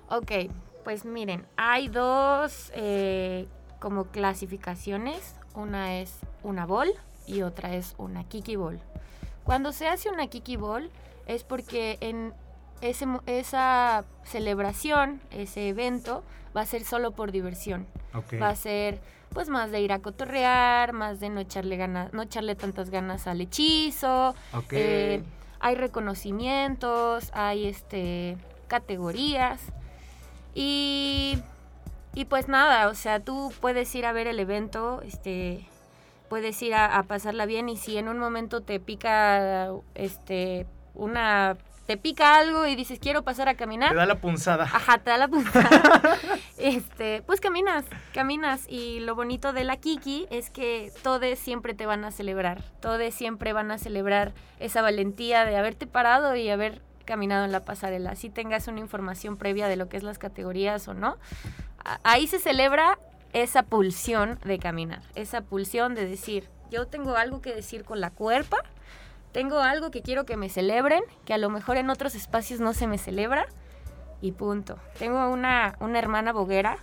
Ok, 0.09 0.31
pues 0.83 1.05
miren, 1.05 1.45
hay 1.55 1.87
dos 1.87 2.71
eh, 2.75 3.47
como 3.79 4.05
clasificaciones. 4.05 5.35
Una 5.53 5.99
es 5.99 6.19
una 6.43 6.65
ball 6.65 6.89
y 7.25 7.43
otra 7.43 7.75
es 7.75 7.95
una 7.97 8.23
kiki 8.23 8.55
ball. 8.55 8.81
Cuando 9.43 9.71
se 9.71 9.87
hace 9.87 10.09
una 10.09 10.27
kiki 10.27 10.57
ball 10.57 10.89
es 11.25 11.43
porque 11.43 11.97
en 12.01 12.33
esa 12.81 14.05
celebración, 14.23 15.21
ese 15.31 15.69
evento, 15.69 16.23
va 16.55 16.61
a 16.61 16.65
ser 16.65 16.83
solo 16.83 17.11
por 17.11 17.31
diversión. 17.31 17.87
Va 18.41 18.49
a 18.49 18.55
ser 18.55 18.99
pues 19.33 19.49
más 19.49 19.71
de 19.71 19.81
ir 19.81 19.91
a 19.91 19.99
cotorrear, 19.99 20.93
más 20.93 21.19
de 21.19 21.29
no 21.29 21.41
echarle 21.41 21.75
ganas, 21.75 22.13
no 22.13 22.21
echarle 22.21 22.55
tantas 22.55 22.89
ganas 22.89 23.27
al 23.27 23.41
hechizo. 23.41 24.33
Eh, 24.71 25.21
hay 25.59 25.75
reconocimientos, 25.75 27.31
hay 27.33 27.67
este 27.67 28.37
categorías. 28.67 29.61
Y, 30.53 31.37
y 32.13 32.25
pues 32.25 32.47
nada, 32.47 32.87
o 32.87 32.95
sea, 32.95 33.19
tú 33.19 33.51
puedes 33.59 33.93
ir 33.93 34.05
a 34.05 34.13
ver 34.13 34.27
el 34.27 34.39
evento, 34.39 35.01
este, 35.01 35.67
puedes 36.29 36.61
ir 36.61 36.73
a, 36.73 36.97
a 36.97 37.03
pasarla 37.03 37.45
bien 37.45 37.67
y 37.67 37.75
si 37.75 37.97
en 37.97 38.07
un 38.07 38.17
momento 38.17 38.61
te 38.61 38.79
pica 38.79 39.73
este 39.95 40.65
una 40.95 41.57
te 41.85 41.97
pica 41.97 42.37
algo 42.37 42.65
y 42.65 42.75
dices, 42.75 42.99
quiero 42.99 43.23
pasar 43.23 43.47
a 43.47 43.55
caminar. 43.55 43.91
Te 43.91 43.95
da 43.95 44.05
la 44.05 44.19
punzada. 44.19 44.63
Ajá, 44.63 44.97
te 44.97 45.11
da 45.11 45.17
la 45.17 45.27
punzada. 45.27 46.17
este, 46.57 47.21
pues 47.27 47.39
caminas, 47.39 47.85
caminas. 48.13 48.65
Y 48.67 49.01
lo 49.01 49.13
bonito 49.13 49.53
de 49.53 49.63
la 49.63 49.77
Kiki 49.77 50.25
es 50.31 50.49
que 50.49 50.91
todos 51.03 51.37
siempre 51.37 51.75
te 51.75 51.85
van 51.85 52.03
a 52.03 52.11
celebrar. 52.11 52.63
Todos 52.79 53.13
siempre 53.13 53.53
van 53.53 53.69
a 53.71 53.77
celebrar 53.77 54.33
esa 54.59 54.81
valentía 54.81 55.45
de 55.45 55.57
haberte 55.57 55.85
parado 55.85 56.35
y 56.35 56.49
haber 56.49 56.81
caminado 57.05 57.45
en 57.45 57.51
la 57.51 57.63
pasarela. 57.63 58.11
Así 58.11 58.29
tengas 58.29 58.67
una 58.67 58.79
información 58.79 59.37
previa 59.37 59.67
de 59.67 59.75
lo 59.75 59.87
que 59.87 59.97
es 59.97 60.03
las 60.03 60.17
categorías 60.17 60.87
o 60.87 60.95
no. 60.95 61.17
Ahí 62.03 62.25
se 62.25 62.39
celebra 62.39 62.97
esa 63.33 63.61
pulsión 63.61 64.39
de 64.43 64.57
caminar, 64.57 65.01
esa 65.13 65.41
pulsión 65.41 65.93
de 65.93 66.07
decir, 66.07 66.49
yo 66.71 66.87
tengo 66.87 67.15
algo 67.15 67.41
que 67.41 67.53
decir 67.53 67.83
con 67.83 68.01
la 68.01 68.09
cuerpa 68.09 68.57
tengo 69.35 69.59
algo 69.59 69.91
que 69.91 70.01
quiero 70.01 70.25
que 70.25 70.37
me 70.37 70.47
celebren, 70.47 71.03
que 71.25 71.33
a 71.33 71.37
lo 71.37 71.49
mejor 71.49 71.75
en 71.75 71.89
otros 71.89 72.15
espacios 72.15 72.61
no 72.61 72.71
se 72.71 72.87
me 72.87 72.97
celebra, 72.97 73.47
y 74.21 74.31
punto. 74.31 74.77
Tengo 74.97 75.29
una, 75.29 75.75
una 75.81 75.99
hermana 75.99 76.31
boguera 76.31 76.77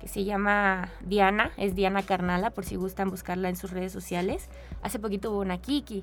que 0.00 0.08
se 0.08 0.24
llama 0.24 0.90
Diana, 1.02 1.52
es 1.56 1.76
Diana 1.76 2.02
Carnala, 2.02 2.50
por 2.50 2.64
si 2.64 2.74
gustan 2.74 3.08
buscarla 3.08 3.50
en 3.50 3.54
sus 3.54 3.70
redes 3.70 3.92
sociales. 3.92 4.48
Hace 4.82 4.98
poquito 4.98 5.30
hubo 5.30 5.38
una 5.38 5.58
Kiki. 5.58 6.02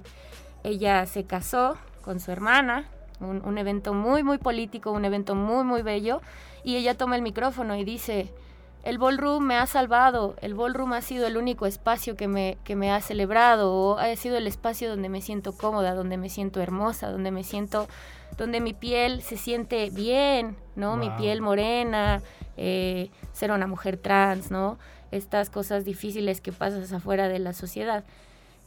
Ella 0.63 1.05
se 1.05 1.25
casó 1.25 1.77
con 2.01 2.21
su 2.21 2.31
hermana, 2.31 2.85
un, 3.19 3.43
un 3.43 3.57
evento 3.57 3.93
muy, 3.93 4.23
muy 4.23 4.37
político, 4.37 4.91
un 4.91 5.03
evento 5.03 5.35
muy, 5.35 5.65
muy 5.65 5.81
bello, 5.81 6.21
y 6.63 6.77
ella 6.77 6.95
toma 6.95 7.17
el 7.17 7.21
micrófono 7.23 7.75
y 7.75 7.83
dice, 7.83 8.31
el 8.83 8.97
ballroom 8.97 9.43
me 9.43 9.57
ha 9.57 9.65
salvado, 9.65 10.35
el 10.41 10.53
ballroom 10.53 10.93
ha 10.93 11.01
sido 11.01 11.27
el 11.27 11.37
único 11.37 11.65
espacio 11.65 12.15
que 12.15 12.27
me, 12.27 12.57
que 12.63 12.75
me 12.75 12.91
ha 12.91 13.01
celebrado, 13.01 13.99
ha 13.99 14.15
sido 14.15 14.37
el 14.37 14.47
espacio 14.47 14.89
donde 14.89 15.09
me 15.09 15.21
siento 15.21 15.51
cómoda, 15.51 15.93
donde 15.93 16.17
me 16.17 16.29
siento 16.29 16.61
hermosa, 16.61 17.11
donde 17.11 17.31
me 17.31 17.43
siento, 17.43 17.87
donde 18.37 18.61
mi 18.61 18.73
piel 18.73 19.21
se 19.21 19.35
siente 19.35 19.89
bien, 19.89 20.55
¿no? 20.75 20.95
Mi 20.95 21.09
piel 21.11 21.41
morena, 21.41 22.21
eh, 22.55 23.11
ser 23.33 23.51
una 23.51 23.67
mujer 23.67 23.97
trans, 23.97 24.49
¿no? 24.49 24.77
Estas 25.11 25.49
cosas 25.49 25.83
difíciles 25.83 26.39
que 26.39 26.53
pasas 26.53 26.91
afuera 26.93 27.27
de 27.27 27.39
la 27.39 27.53
sociedad. 27.53 28.05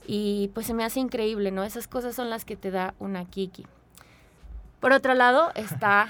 Y 0.06 0.50
pues 0.54 0.66
se 0.66 0.74
me 0.74 0.84
hace 0.84 1.00
increíble, 1.00 1.52
¿no? 1.52 1.64
Esas 1.64 1.88
cosas 1.88 2.14
son 2.14 2.28
las 2.28 2.44
que 2.44 2.56
te 2.56 2.70
da 2.70 2.94
una 2.98 3.24
Kiki. 3.24 3.66
Por 4.80 4.92
otro 4.92 5.14
lado 5.14 5.52
está 5.54 6.08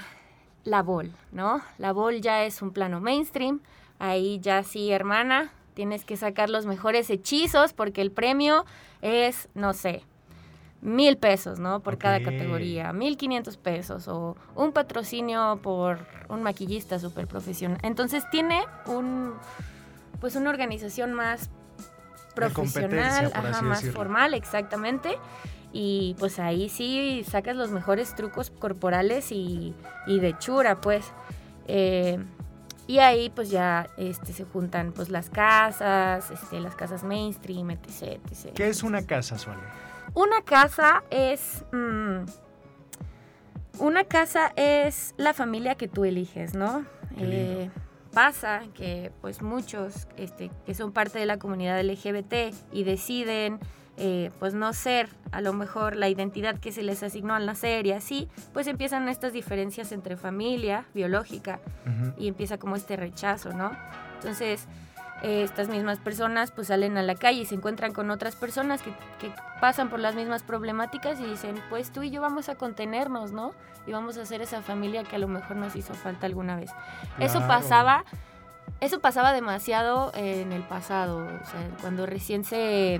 la 0.65 0.81
bol, 0.81 1.11
¿no? 1.31 1.61
La 1.77 1.93
bol 1.93 2.21
ya 2.21 2.43
es 2.43 2.61
un 2.61 2.71
plano 2.71 2.99
mainstream, 2.99 3.61
Ahí 3.99 4.39
ya 4.39 4.63
sí, 4.63 4.91
hermana, 4.91 5.51
tienes 5.73 6.05
que 6.05 6.17
sacar 6.17 6.49
los 6.49 6.65
mejores 6.65 7.09
hechizos 7.09 7.73
porque 7.73 8.01
el 8.01 8.11
premio 8.11 8.65
es, 9.01 9.49
no 9.53 9.73
sé, 9.73 10.03
mil 10.81 11.17
pesos, 11.17 11.59
¿no? 11.59 11.79
Por 11.79 11.97
cada 11.97 12.21
categoría, 12.21 12.91
mil 12.91 13.17
quinientos 13.17 13.57
pesos 13.57 14.07
o 14.07 14.35
un 14.55 14.73
patrocinio 14.73 15.59
por 15.63 15.99
un 16.27 16.43
maquillista 16.43 16.99
súper 16.99 17.27
profesional. 17.27 17.79
Entonces 17.83 18.29
tiene 18.29 18.61
un, 18.85 19.33
pues 20.19 20.35
una 20.35 20.49
organización 20.49 21.13
más 21.13 21.49
profesional, 22.35 23.31
ajá, 23.33 23.61
más 23.61 23.89
formal, 23.91 24.33
exactamente. 24.33 25.17
Y 25.71 26.15
pues 26.19 26.37
ahí 26.37 26.69
sí 26.69 27.23
sacas 27.27 27.55
los 27.55 27.71
mejores 27.71 28.13
trucos 28.15 28.51
corporales 28.51 29.31
y, 29.31 29.73
y 30.05 30.19
de 30.19 30.37
chura, 30.37 30.81
pues. 30.81 31.11
Eh, 31.67 32.19
y 32.87 32.99
ahí 32.99 33.29
pues 33.29 33.49
ya 33.49 33.87
este, 33.97 34.33
se 34.33 34.43
juntan 34.45 34.91
pues 34.91 35.09
las 35.09 35.29
casas, 35.29 36.29
este, 36.31 36.59
las 36.59 36.75
casas 36.75 37.03
mainstream, 37.03 37.71
etc, 37.71 38.19
etc. 38.29 38.53
¿Qué 38.53 38.67
es 38.67 38.83
una 38.83 39.05
casa, 39.05 39.37
Suárez? 39.37 39.63
Una 40.13 40.41
casa 40.41 41.03
es... 41.09 41.63
Mm, 41.71 42.25
una 43.79 44.03
casa 44.03 44.53
es 44.55 45.15
la 45.17 45.33
familia 45.33 45.75
que 45.75 45.87
tú 45.87 46.05
eliges, 46.05 46.53
¿no? 46.53 46.85
Eh, 47.17 47.71
pasa 48.13 48.61
que 48.75 49.11
pues 49.21 49.41
muchos 49.41 50.07
este, 50.17 50.51
que 50.65 50.75
son 50.75 50.91
parte 50.91 51.17
de 51.17 51.25
la 51.25 51.37
comunidad 51.39 51.81
LGBT 51.83 52.53
y 52.71 52.83
deciden 52.83 53.59
eh, 53.95 54.31
pues 54.39 54.55
no 54.55 54.73
ser 54.73 55.07
a 55.31 55.39
lo 55.41 55.53
mejor 55.53 55.95
la 55.95 56.09
identidad 56.09 56.57
que 56.59 56.71
se 56.71 56.81
les 56.81 57.03
asignó 57.03 57.35
al 57.35 57.45
nacer 57.45 57.85
y 57.85 57.91
así, 57.91 58.27
pues 58.51 58.65
empiezan 58.67 59.07
estas 59.07 59.33
diferencias 59.33 59.91
entre 59.91 60.17
familia 60.17 60.85
biológica 60.95 61.59
y 62.17 62.27
empieza 62.27 62.57
como 62.57 62.75
este 62.75 62.95
rechazo, 62.95 63.53
¿no? 63.53 63.71
Entonces, 64.15 64.67
eh, 65.21 65.43
estas 65.43 65.69
mismas 65.69 65.99
personas 65.99 66.51
pues 66.51 66.67
salen 66.67 66.97
a 66.97 67.03
la 67.03 67.15
calle 67.15 67.41
y 67.41 67.45
se 67.45 67.55
encuentran 67.55 67.93
con 67.93 68.09
otras 68.09 68.35
personas 68.35 68.81
que, 68.81 68.91
que, 69.19 69.33
pasan 69.61 69.89
por 69.89 69.99
las 69.99 70.15
mismas 70.15 70.43
problemáticas 70.43 71.19
y 71.19 71.23
dicen, 71.23 71.55
pues 71.69 71.91
tú 71.91 72.03
y 72.03 72.09
yo 72.09 72.19
vamos 72.19 72.49
a 72.49 72.55
contenernos, 72.55 73.31
¿no? 73.31 73.53
Y 73.85 73.91
vamos 73.91 74.17
a 74.17 74.23
hacer 74.23 74.41
esa 74.41 74.61
familia 74.61 75.03
que 75.03 75.15
a 75.15 75.19
lo 75.19 75.27
mejor 75.27 75.55
nos 75.55 75.75
hizo 75.75 75.93
falta 75.93 76.25
alguna 76.25 76.55
vez. 76.55 76.71
Eso 77.19 77.39
pasaba... 77.47 78.05
Eso 78.79 78.99
pasaba 78.99 79.31
demasiado 79.31 80.11
en 80.13 80.51
el 80.51 80.61
pasado, 80.63 81.19
o 81.19 81.45
sea, 81.45 81.69
cuando 81.79 82.05
recién 82.05 82.43
se, 82.43 82.99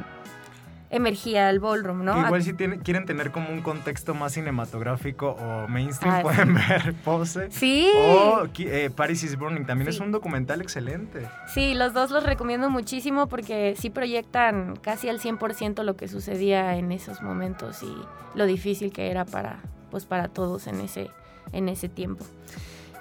emergía 0.94 1.50
el 1.50 1.60
ballroom, 1.60 2.06
¿no? 2.06 2.26
igual 2.26 2.44
si 2.44 2.54
quieren 2.54 3.06
tener 3.06 3.32
como 3.32 3.50
un 3.50 3.62
contexto 3.62 4.14
más 4.14 4.34
cinematográfico 4.34 5.32
o 5.32 5.68
mainstream, 5.68 6.16
ah, 6.16 6.22
pueden 6.22 6.54
ver 6.54 6.94
Pose. 7.04 7.50
Sí. 7.52 7.90
O 7.96 8.48
eh, 8.60 8.90
Paris 8.96 9.24
is 9.24 9.38
Burning, 9.38 9.66
también 9.66 9.90
es 9.90 10.00
un 10.00 10.12
documental 10.12 10.62
excelente. 10.62 11.28
Sí, 11.54 11.74
los 11.74 11.94
dos 11.94 12.12
los 12.12 12.24
recomiendo 12.24 12.70
muchísimo 12.70 13.28
porque 13.28 13.76
sí 13.78 13.90
proyectan 13.90 14.76
casi 14.76 15.10
al 15.10 15.20
100% 15.20 15.84
lo 15.84 15.96
que 15.96 16.08
sucedía 16.08 16.76
en 16.78 16.92
esos 16.92 17.22
momentos 17.22 17.82
y 17.84 17.94
lo 18.38 18.46
difícil 18.46 18.94
que 18.94 19.10
era 19.10 19.26
para, 19.26 19.60
pues, 19.90 20.06
para 20.06 20.28
todos 20.28 20.68
en 20.68 20.80
ese, 20.82 21.10
en 21.52 21.70
ese 21.70 21.90
tiempo. 21.90 22.26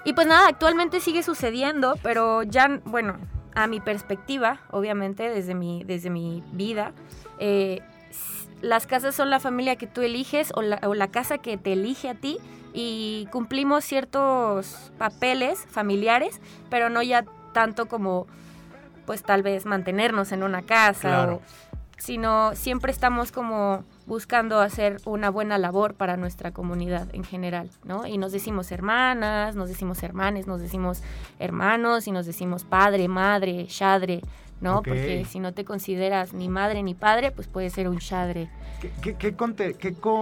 Y 0.05 0.13
pues 0.13 0.27
nada, 0.27 0.47
actualmente 0.49 0.99
sigue 0.99 1.23
sucediendo, 1.23 1.95
pero 2.03 2.43
ya, 2.43 2.81
bueno, 2.85 3.17
a 3.55 3.67
mi 3.67 3.79
perspectiva, 3.79 4.59
obviamente, 4.71 5.29
desde 5.29 5.55
mi, 5.55 5.83
desde 5.83 6.09
mi 6.09 6.43
vida, 6.51 6.91
eh, 7.45 7.81
las 8.61 8.87
casas 8.87 9.13
son 9.13 9.29
la 9.29 9.41
familia 9.41 9.75
que 9.75 9.85
tú 9.85 10.01
eliges 10.01 10.53
o 10.55 10.61
la, 10.61 11.07
casa 11.09 11.39
que 11.39 11.57
te 11.57 11.73
elige 11.73 12.07
a 12.07 12.15
ti 12.15 12.37
y 12.73 13.27
cumplimos 13.33 13.83
ciertos 13.83 14.93
papeles 14.97 15.65
familiares, 15.69 16.39
pero 16.69 16.87
no 16.89 17.03
ya 17.03 17.25
tanto 17.51 17.87
como 17.87 18.27
pues 19.05 19.23
tal 19.23 19.43
vez 19.43 19.65
mantenernos 19.65 20.31
en 20.31 20.43
una 20.43 20.61
casa, 20.61 21.37
sino 21.97 22.55
siempre 22.55 22.93
estamos 22.93 23.33
como 23.33 23.83
buscando 24.05 24.61
hacer 24.61 25.01
una 25.03 25.29
buena 25.29 25.57
labor 25.57 25.95
para 25.95 26.15
nuestra 26.15 26.51
comunidad 26.51 27.13
en 27.13 27.25
general, 27.25 27.69
¿no? 27.83 28.07
Y 28.07 28.17
nos 28.17 28.31
decimos 28.31 28.71
hermanas, 28.71 29.57
nos 29.57 29.67
decimos 29.67 30.01
hermanes, 30.01 30.47
nos 30.47 30.61
decimos 30.61 31.03
hermanos 31.39 32.07
y 32.07 32.11
nos 32.11 32.25
decimos 32.25 32.63
padre, 32.63 33.09
madre, 33.09 33.65
shadre, 33.67 34.21
¿no? 34.63 34.81
Porque 34.81 35.25
si 35.29 35.39
no 35.39 35.53
te 35.53 35.65
consideras 35.65 36.33
ni 36.33 36.47
madre 36.47 36.81
ni 36.83 36.95
padre, 36.95 37.31
pues 37.31 37.47
puede 37.47 37.69
ser 37.69 37.89
un 37.89 37.97
shadre. 37.97 38.49
¿Qué, 39.01 39.15
qué, 39.15 39.35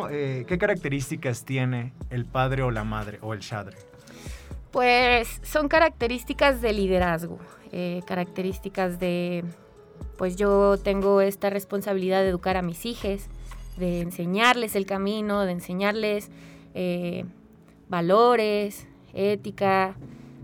eh, 0.09 0.45
qué, 0.47 0.57
características 0.57 1.45
tiene 1.45 1.93
el 2.09 2.25
padre 2.25 2.63
o 2.63 2.71
la 2.71 2.83
madre 2.83 3.19
o 3.21 3.33
el 3.33 3.39
shadre? 3.39 3.77
Pues 4.71 5.39
son 5.43 5.67
características 5.67 6.61
de 6.61 6.73
liderazgo, 6.73 7.37
eh, 7.71 8.01
características 8.07 8.99
de, 8.99 9.43
pues 10.17 10.35
yo 10.37 10.77
tengo 10.77 11.21
esta 11.21 11.49
responsabilidad 11.49 12.21
de 12.21 12.29
educar 12.29 12.57
a 12.57 12.63
mis 12.63 12.85
hijos, 12.85 13.27
de 13.77 14.01
enseñarles 14.01 14.75
el 14.75 14.85
camino, 14.85 15.41
de 15.41 15.51
enseñarles 15.51 16.31
eh, 16.73 17.25
valores, 17.89 18.87
ética, 19.13 19.95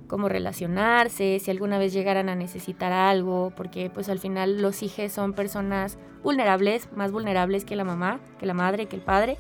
cómo 0.08 0.30
relacionarse, 0.30 1.40
si 1.40 1.52
alguna 1.52 1.78
vez 1.78 1.94
llegaran 1.94 2.30
a 2.30 2.36
necesitar 2.36 2.92
algo, 2.92 3.52
porque 3.56 3.90
pues 3.90 4.10
al 4.10 4.20
final 4.20 4.62
los 4.62 4.82
hijos 4.84 5.12
son 5.12 5.34
personas 5.34 5.98
vulnerables, 6.24 6.90
más 6.96 7.12
vulnerables 7.12 7.66
que 7.66 7.76
la 7.76 7.84
mamá, 7.84 8.20
que 8.40 8.46
la 8.46 8.54
madre, 8.54 8.88
que 8.88 8.96
el 8.96 9.02
padre. 9.02 9.38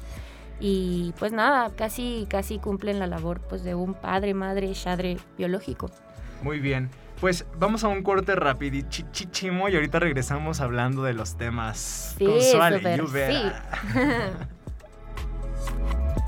Y 0.59 1.13
pues 1.19 1.31
nada, 1.31 1.71
casi, 1.75 2.25
casi 2.29 2.59
cumplen 2.59 2.99
la 2.99 3.07
labor 3.07 3.41
pues 3.41 3.63
de 3.63 3.75
un 3.75 3.93
padre, 3.93 4.33
madre, 4.33 4.71
padre 4.83 5.17
biológico. 5.37 5.89
Muy 6.41 6.59
bien. 6.59 6.89
Pues 7.19 7.45
vamos 7.57 7.83
a 7.83 7.87
un 7.87 8.03
corte 8.03 8.35
chichimo 9.11 9.69
y 9.69 9.75
ahorita 9.75 9.99
regresamos 9.99 10.61
hablando 10.61 11.03
de 11.03 11.13
los 11.13 11.35
temas 11.35 12.15
sí, 12.17 12.25
consuales. 12.25 12.83
Sí. 13.09 13.41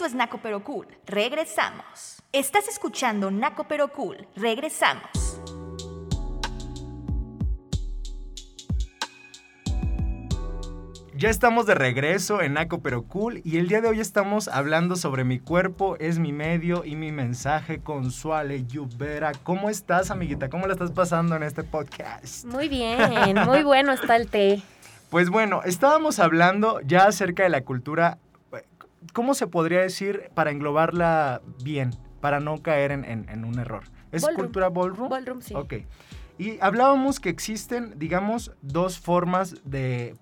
Esto 0.00 0.08
es 0.08 0.14
Naco 0.14 0.40
Pero 0.42 0.64
Cool. 0.64 0.86
Regresamos. 1.04 2.22
Estás 2.32 2.68
escuchando 2.68 3.30
Naco 3.30 3.64
Pero 3.64 3.88
Cool. 3.88 4.26
Regresamos. 4.34 5.04
Ya 11.14 11.28
estamos 11.28 11.66
de 11.66 11.74
regreso 11.74 12.40
en 12.40 12.54
Naco 12.54 12.80
Pero 12.80 13.02
Cool 13.02 13.42
y 13.44 13.58
el 13.58 13.68
día 13.68 13.82
de 13.82 13.88
hoy 13.88 14.00
estamos 14.00 14.48
hablando 14.48 14.96
sobre 14.96 15.24
mi 15.24 15.38
cuerpo, 15.38 15.98
es 15.98 16.18
mi 16.18 16.32
medio 16.32 16.82
y 16.86 16.96
mi 16.96 17.12
mensaje 17.12 17.82
con 17.82 18.10
Suale 18.10 18.64
Yubera. 18.64 19.32
¿Cómo 19.42 19.68
estás, 19.68 20.10
amiguita? 20.10 20.48
¿Cómo 20.48 20.66
la 20.66 20.72
estás 20.72 20.92
pasando 20.92 21.36
en 21.36 21.42
este 21.42 21.62
podcast? 21.62 22.46
Muy 22.46 22.70
bien, 22.70 23.34
muy 23.44 23.64
bueno 23.64 23.92
está 23.92 24.16
el 24.16 24.30
té. 24.30 24.62
Pues 25.10 25.28
bueno, 25.28 25.60
estábamos 25.66 26.20
hablando 26.20 26.80
ya 26.86 27.04
acerca 27.04 27.42
de 27.42 27.50
la 27.50 27.64
cultura 27.64 28.16
¿cómo 29.12 29.34
se 29.34 29.46
podría 29.46 29.80
decir 29.80 30.30
para 30.34 30.50
englobarla 30.50 31.42
bien, 31.62 31.90
para 32.20 32.40
no 32.40 32.62
caer 32.62 32.92
en, 32.92 33.44
un 33.44 33.58
error? 33.58 33.84
¿Es 34.12 34.26
cultura 34.34 34.68
ballroom? 34.68 35.08
Ballroom, 35.08 35.40
sí. 35.40 35.54
Ok. 35.54 35.74
Y 36.38 36.58
hablábamos 36.60 37.20
que 37.20 37.28
existen, 37.28 37.98
digamos, 37.98 38.52
dos 38.62 38.98
formas 38.98 39.56
de 39.64 40.14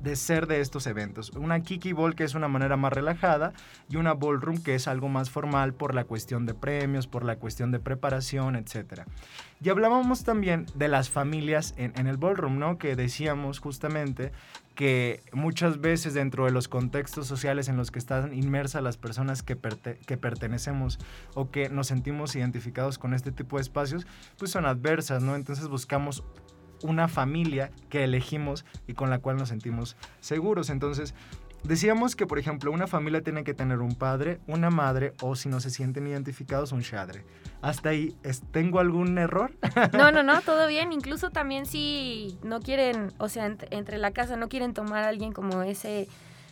de 0.00 0.16
ser 0.16 0.46
de 0.46 0.60
estos 0.60 0.86
eventos. 0.86 1.30
Una 1.30 1.60
Kiki 1.60 1.92
Ball 1.92 2.14
que 2.14 2.24
es 2.24 2.34
una 2.34 2.48
manera 2.48 2.76
más 2.76 2.92
relajada 2.92 3.52
y 3.88 3.96
una 3.96 4.14
Ballroom 4.14 4.62
que 4.62 4.74
es 4.74 4.88
algo 4.88 5.08
más 5.08 5.30
formal 5.30 5.74
por 5.74 5.94
la 5.94 6.04
cuestión 6.04 6.46
de 6.46 6.54
premios, 6.54 7.06
por 7.06 7.24
la 7.24 7.36
cuestión 7.36 7.72
de 7.72 7.80
preparación, 7.80 8.56
etc. 8.56 9.02
Y 9.60 9.68
hablábamos 9.70 10.24
también 10.24 10.66
de 10.74 10.88
las 10.88 11.10
familias 11.10 11.74
en, 11.76 12.06
el 12.06 12.16
Ballroom, 12.16 12.58
¿no? 12.58 12.78
Que 12.78 12.96
decíamos 12.96 13.58
justamente 13.58 14.32
que 14.78 15.24
muchas 15.32 15.80
veces 15.80 16.14
dentro 16.14 16.44
de 16.44 16.52
los 16.52 16.68
contextos 16.68 17.26
sociales 17.26 17.68
en 17.68 17.76
los 17.76 17.90
que 17.90 17.98
están 17.98 18.32
inmersas 18.32 18.80
las 18.80 18.96
personas 18.96 19.42
que, 19.42 19.56
pertenecemos 19.56 21.00
o 21.34 21.50
que 21.50 21.68
nos 21.68 21.88
sentimos 21.88 22.36
identificados 22.36 22.96
con 22.96 23.12
este 23.12 23.32
tipo 23.32 23.56
de 23.56 23.62
espacios, 23.62 24.06
pues 24.38 24.52
son 24.52 24.66
adversas, 24.66 25.20
¿no? 25.20 25.34
Entonces 25.34 25.66
buscamos 25.66 26.22
una 26.84 27.08
familia 27.08 27.72
que 27.88 28.04
elegimos 28.04 28.64
y 28.86 28.94
con 28.94 29.10
la 29.10 29.18
cual 29.18 29.36
nos 29.36 29.48
sentimos 29.48 29.96
seguros. 30.20 30.70
Entonces, 30.70 31.12
decíamos 31.62 32.16
que, 32.16 32.26
por 32.26 32.38
ejemplo, 32.38 32.72
una 32.72 32.86
familia 32.86 33.22
tiene 33.22 33.44
que 33.44 33.54
tener 33.54 33.78
un 33.78 33.94
padre, 33.94 34.40
una 34.46 34.70
madre 34.70 35.14
o 35.20 35.36
si 35.36 35.48
no 35.48 35.60
se 35.60 35.70
sienten 35.70 36.06
identificados, 36.06 36.72
un 36.72 36.80
shadre. 36.80 37.24
Hasta 37.60 37.90
ahí, 37.90 38.16
¿tengo 38.52 38.80
algún 38.80 39.18
error? 39.18 39.52
No, 39.92 40.12
no, 40.12 40.22
no, 40.22 40.40
todo 40.46 40.66
bien. 40.68 40.92
Incluso 40.92 41.30
también 41.30 41.66
si 41.66 42.38
no 42.42 42.60
quieren, 42.60 43.12
o 43.18 43.28
sea, 43.28 43.46
entre, 43.70 43.98
la 43.98 44.12
casa 44.12 44.36
no 44.36 44.48
quieren 44.48 44.74
tomar 44.74 45.04
a 45.04 45.08
alguien 45.08 45.32
como 45.32 45.62
ese 45.62 46.08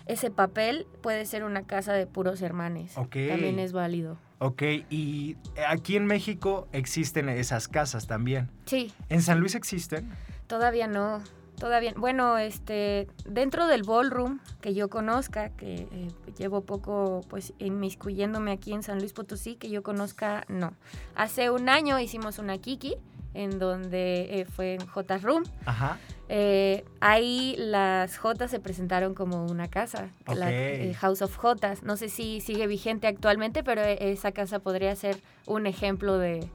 ese 0.06 0.30
papel 0.30 0.86
puede 1.02 1.26
ser 1.26 1.42
una 1.42 1.64
casa 1.64 1.92
de 1.92 2.06
puros 2.06 2.40
hermanes. 2.40 2.94
También 2.94 3.58
es 3.58 3.72
válido. 3.72 4.18
Ok, 4.38 4.62
y 4.88 5.36
aquí 5.66 5.96
en 5.96 6.06
México 6.06 6.68
existen 6.72 7.28
esas 7.28 7.68
casas 7.68 8.06
también. 8.06 8.48
Sí. 8.66 8.92
¿En 9.08 9.22
San 9.22 9.40
Luis 9.40 9.54
existen? 9.54 10.10
Todavía 10.46 10.86
no. 10.86 11.22
Todavía, 11.58 11.94
bueno, 11.96 12.38
este, 12.38 13.08
dentro 13.24 13.66
del 13.66 13.82
ballroom 13.82 14.40
que 14.60 14.74
yo 14.74 14.88
conozca, 14.88 15.50
que 15.50 15.88
eh, 15.90 16.08
llevo 16.38 16.62
poco 16.62 17.22
pues 17.28 17.54
inmiscuyéndome 17.58 18.52
aquí 18.52 18.72
en 18.72 18.82
San 18.82 18.98
Luis 18.98 19.12
Potosí, 19.12 19.56
que 19.56 19.70
yo 19.70 19.82
conozca, 19.82 20.44
no. 20.48 20.74
Hace 21.14 21.50
un 21.50 21.68
año 21.68 21.98
hicimos 21.98 22.38
una 22.38 22.58
Kiki, 22.58 22.96
en 23.36 23.58
donde 23.58 24.40
eh, 24.40 24.44
fue 24.46 24.74
en 24.74 24.86
J 24.86 25.18
Room. 25.18 25.44
Ajá. 25.66 25.98
Eh, 26.28 26.84
ahí 27.00 27.54
las 27.58 28.16
Jotas 28.16 28.50
se 28.50 28.58
presentaron 28.58 29.14
como 29.14 29.44
una 29.44 29.68
casa, 29.68 30.08
la 30.26 30.50
eh, 30.50 30.94
House 30.94 31.22
of 31.22 31.36
Jotas. 31.36 31.82
No 31.82 31.96
sé 31.96 32.08
si 32.08 32.40
sigue 32.40 32.66
vigente 32.66 33.06
actualmente, 33.06 33.62
pero 33.62 33.82
esa 33.82 34.32
casa 34.32 34.58
podría 34.58 34.96
ser 34.96 35.18
un 35.46 35.66
ejemplo 35.66 36.18
de, 36.18 36.48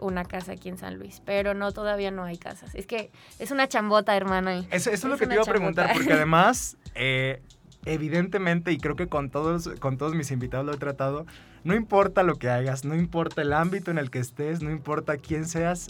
una 0.00 0.24
casa 0.24 0.52
aquí 0.52 0.68
en 0.68 0.78
San 0.78 0.98
Luis. 0.98 1.22
Pero 1.24 1.54
no, 1.54 1.72
todavía 1.72 2.10
no 2.10 2.24
hay 2.24 2.38
casas. 2.38 2.74
Es 2.74 2.86
que 2.86 3.10
es 3.38 3.50
una 3.50 3.68
chambota, 3.68 4.16
hermana. 4.16 4.64
Eso, 4.70 4.90
es, 4.90 5.04
lo 5.04 5.16
que 5.16 5.26
te 5.26 5.34
iba 5.34 5.42
a 5.42 5.46
preguntar, 5.46 5.92
porque 5.92 6.12
además, 6.12 6.76
evidentemente, 7.84 8.72
y 8.72 8.78
creo 8.78 8.96
que 8.96 9.08
con 9.08 9.30
todos, 9.30 9.68
con 9.80 9.96
todos 9.96 10.14
mis 10.14 10.30
invitados 10.30 10.66
lo 10.66 10.74
he 10.74 10.78
tratado, 10.78 11.26
no 11.64 11.74
importa 11.74 12.22
lo 12.22 12.36
que 12.36 12.48
hagas, 12.48 12.84
no 12.84 12.94
importa 12.94 13.42
el 13.42 13.52
ámbito 13.52 13.90
en 13.90 13.98
el 13.98 14.10
que 14.10 14.20
estés, 14.20 14.62
no 14.62 14.70
importa 14.70 15.16
quién 15.16 15.46
seas, 15.46 15.88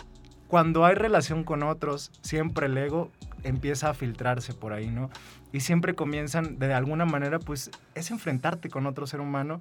cuando 0.48 0.84
hay 0.84 0.94
relación 0.94 1.44
con 1.44 1.62
otros, 1.62 2.12
siempre 2.22 2.66
el 2.66 2.78
ego 2.78 3.10
empieza 3.42 3.90
a 3.90 3.94
filtrarse 3.94 4.52
por 4.52 4.72
ahí, 4.72 4.88
¿no? 4.88 5.10
Y 5.52 5.60
siempre 5.60 5.94
comienzan, 5.94 6.58
de 6.58 6.72
alguna 6.72 7.04
manera, 7.04 7.38
pues 7.38 7.70
es 7.94 8.10
enfrentarte 8.10 8.68
con 8.68 8.86
otro 8.86 9.06
ser 9.06 9.20
humano 9.20 9.60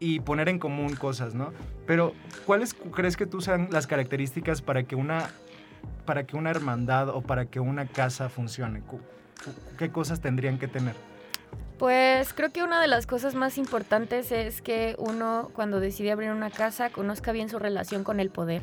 y 0.00 0.20
poner 0.20 0.48
en 0.48 0.58
común 0.58 0.94
cosas, 0.94 1.34
¿no? 1.34 1.52
Pero, 1.86 2.14
¿cuáles 2.46 2.74
crees 2.74 3.16
que 3.16 3.26
tú 3.26 3.40
sean 3.40 3.68
las 3.70 3.86
características 3.86 4.62
para 4.62 4.84
que 4.84 4.94
una, 4.94 5.30
para 6.04 6.24
que 6.24 6.36
una 6.36 6.50
hermandad 6.50 7.08
o 7.08 7.20
para 7.22 7.46
que 7.46 7.60
una 7.60 7.86
casa 7.86 8.28
funcione? 8.28 8.82
¿Qué 9.76 9.90
cosas 9.90 10.20
tendrían 10.20 10.58
que 10.58 10.68
tener? 10.68 10.94
Pues 11.78 12.32
creo 12.32 12.50
que 12.50 12.64
una 12.64 12.80
de 12.80 12.88
las 12.88 13.06
cosas 13.06 13.34
más 13.36 13.56
importantes 13.56 14.32
es 14.32 14.62
que 14.62 14.96
uno 14.98 15.50
cuando 15.52 15.78
decide 15.78 16.10
abrir 16.10 16.30
una 16.32 16.50
casa 16.50 16.90
conozca 16.90 17.30
bien 17.30 17.48
su 17.48 17.58
relación 17.58 18.02
con 18.02 18.18
el 18.18 18.30
poder. 18.30 18.62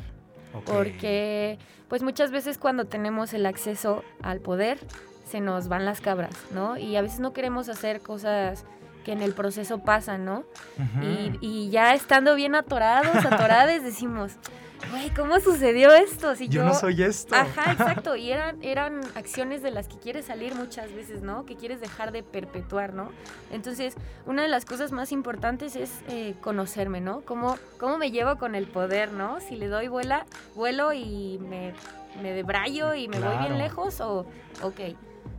Porque 0.64 1.58
pues 1.88 2.02
muchas 2.02 2.30
veces 2.30 2.56
cuando 2.58 2.86
tenemos 2.86 3.34
el 3.34 3.46
acceso 3.46 4.02
al 4.22 4.40
poder 4.40 4.78
se 5.24 5.40
nos 5.40 5.68
van 5.68 5.84
las 5.84 6.00
cabras, 6.00 6.34
¿no? 6.52 6.78
Y 6.78 6.96
a 6.96 7.02
veces 7.02 7.20
no 7.20 7.32
queremos 7.32 7.68
hacer 7.68 8.00
cosas 8.00 8.64
que 9.06 9.12
en 9.12 9.22
el 9.22 9.34
proceso 9.34 9.78
pasan, 9.78 10.24
¿no? 10.24 10.42
y, 11.00 11.38
y, 11.40 11.70
ya 11.70 11.94
estando 11.94 12.34
bien 12.34 12.56
atorados, 12.56 13.14
atoradas, 13.24 13.84
decimos, 13.84 14.32
güey, 14.90 15.10
¿cómo 15.10 15.38
sucedió 15.38 15.92
esto? 15.94 16.34
Si 16.34 16.48
yo, 16.48 16.64
no 16.64 16.74
soy 16.74 17.04
esto. 17.04 17.32
Ajá, 17.36 17.70
exacto. 17.70 18.16
Y 18.16 18.32
eran, 18.32 18.60
eran 18.64 19.02
acciones 19.14 19.62
de 19.62 19.70
las 19.70 19.86
que 19.86 19.96
quieres 20.00 20.24
salir 20.24 20.56
muchas 20.56 20.92
veces, 20.92 21.22
¿no? 21.22 21.46
Que 21.46 21.54
quieres 21.54 21.80
dejar 21.80 22.10
de 22.10 22.24
perpetuar, 22.24 22.94
¿no? 22.94 23.12
Entonces, 23.52 23.94
una 24.26 24.42
de 24.42 24.48
las 24.48 24.64
cosas 24.64 24.90
más 24.90 25.12
importantes 25.12 25.76
es 25.76 25.92
eh, 26.08 26.34
conocerme, 26.40 27.00
¿no? 27.00 27.20
¿Cómo, 27.20 27.58
¿Cómo 27.78 27.98
me 27.98 28.10
llevo 28.10 28.38
con 28.38 28.56
el 28.56 28.66
poder, 28.66 29.12
¿no? 29.12 29.38
Si 29.38 29.54
le 29.54 29.68
doy 29.68 29.86
vuela, 29.86 30.26
vuelo 30.56 30.92
y 30.92 31.38
me, 31.38 31.74
me 32.20 32.32
debrayo 32.32 32.92
y 32.94 33.06
me 33.06 33.20
voy 33.20 33.38
bien 33.38 33.56
lejos 33.56 34.00
o, 34.00 34.26
ok, 34.62 34.80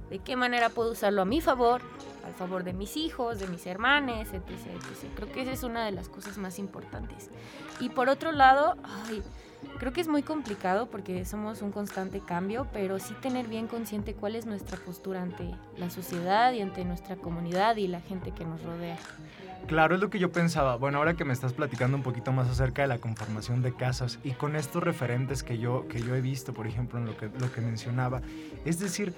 ¿de 0.09 0.19
qué 0.19 0.37
manera 0.37 0.69
puedo 0.69 0.91
usarlo 0.93 1.23
a 1.23 1.25
mi 1.25 1.41
favor? 1.41 1.81
Al 2.27 2.33
favor 2.33 2.63
de 2.63 2.73
mis 2.73 2.97
hijos, 2.97 3.39
de 3.39 3.47
mis 3.47 3.65
hermanos, 3.65 4.27
etc, 4.27 4.43
etc. 4.49 5.11
Creo 5.15 5.31
que 5.31 5.41
esa 5.41 5.51
es 5.51 5.63
una 5.63 5.85
de 5.85 5.91
las 5.91 6.09
cosas 6.09 6.37
más 6.37 6.59
importantes. 6.59 7.29
Y 7.79 7.89
por 7.89 8.09
otro 8.09 8.31
lado, 8.31 8.75
ay, 9.07 9.23
creo 9.79 9.93
que 9.93 10.01
es 10.01 10.07
muy 10.07 10.23
complicado 10.23 10.87
porque 10.87 11.25
somos 11.25 11.61
un 11.61 11.71
constante 11.71 12.19
cambio, 12.19 12.67
pero 12.73 12.99
sí 12.99 13.13
tener 13.21 13.47
bien 13.47 13.67
consciente 13.67 14.13
cuál 14.13 14.35
es 14.35 14.45
nuestra 14.45 14.77
postura 14.77 15.21
ante 15.21 15.55
la 15.77 15.89
sociedad 15.89 16.51
y 16.51 16.61
ante 16.61 16.83
nuestra 16.83 17.15
comunidad 17.15 17.77
y 17.77 17.87
la 17.87 18.01
gente 18.01 18.31
que 18.31 18.45
nos 18.45 18.61
rodea. 18.61 18.97
Claro, 19.67 19.95
es 19.95 20.01
lo 20.01 20.09
que 20.09 20.19
yo 20.19 20.31
pensaba. 20.31 20.77
Bueno, 20.77 20.97
ahora 20.97 21.15
que 21.15 21.25
me 21.25 21.33
estás 21.33 21.53
platicando 21.53 21.97
un 21.97 22.03
poquito 22.03 22.31
más 22.31 22.47
acerca 22.47 22.83
de 22.83 22.87
la 22.87 22.99
conformación 22.99 23.61
de 23.61 23.73
casas 23.73 24.19
y 24.23 24.31
con 24.31 24.55
estos 24.55 24.83
referentes 24.83 25.43
que 25.43 25.57
yo, 25.57 25.87
que 25.87 26.01
yo 26.01 26.15
he 26.15 26.21
visto, 26.21 26.53
por 26.53 26.67
ejemplo, 26.67 26.99
en 26.99 27.05
lo 27.05 27.17
que, 27.17 27.29
lo 27.39 27.51
que 27.51 27.61
mencionaba, 27.61 28.21
es 28.63 28.79
decir, 28.79 29.13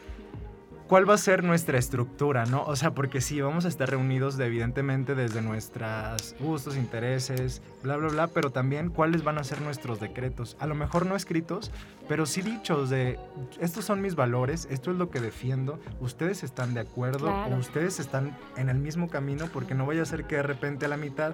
¿cuál 0.90 1.08
va 1.08 1.14
a 1.14 1.18
ser 1.18 1.44
nuestra 1.44 1.78
estructura, 1.78 2.46
no? 2.48 2.64
O 2.64 2.76
sea, 2.76 2.96
porque 2.96 3.22
sí, 3.22 3.40
vamos 3.40 3.66
a 3.66 3.68
estar 3.68 3.88
reunidos 3.88 4.38
de, 4.38 4.48
evidentemente 4.48 5.14
desde 5.14 5.40
nuestros 5.44 6.36
gustos, 6.40 6.76
intereses, 6.76 7.62
bla, 7.84 7.96
bla, 7.96 8.10
bla, 8.10 8.28
pero 8.28 8.50
también 8.50 8.90
cuáles 8.90 9.24
van 9.24 9.38
a 9.38 9.44
ser 9.44 9.62
nuestros 9.62 10.00
decretos. 10.00 10.58
A 10.60 10.66
lo 10.66 10.74
mejor 10.74 11.06
no 11.06 11.16
escritos, 11.16 11.72
pero 12.08 12.26
sí 12.26 12.42
dichos 12.42 12.90
de, 12.90 13.20
estos 13.60 13.86
son 13.86 14.02
mis 14.02 14.16
valores, 14.16 14.68
esto 14.72 14.90
es 14.90 14.98
lo 14.98 15.12
que 15.12 15.20
defiendo, 15.20 15.80
ustedes 16.00 16.44
están 16.44 16.74
de 16.74 16.80
acuerdo 16.80 17.32
o 17.32 17.56
ustedes 17.56 18.00
están 18.00 18.36
en 18.58 18.70
el 18.70 18.80
mismo 18.80 19.10
camino, 19.10 19.46
porque 19.54 19.76
no 19.76 19.86
vaya 19.86 20.02
a 20.02 20.06
ser 20.06 20.26
que 20.26 20.38
de 20.38 20.44
repente 20.44 20.88
a 20.88 20.90
la 20.90 20.98
mitad 20.98 21.34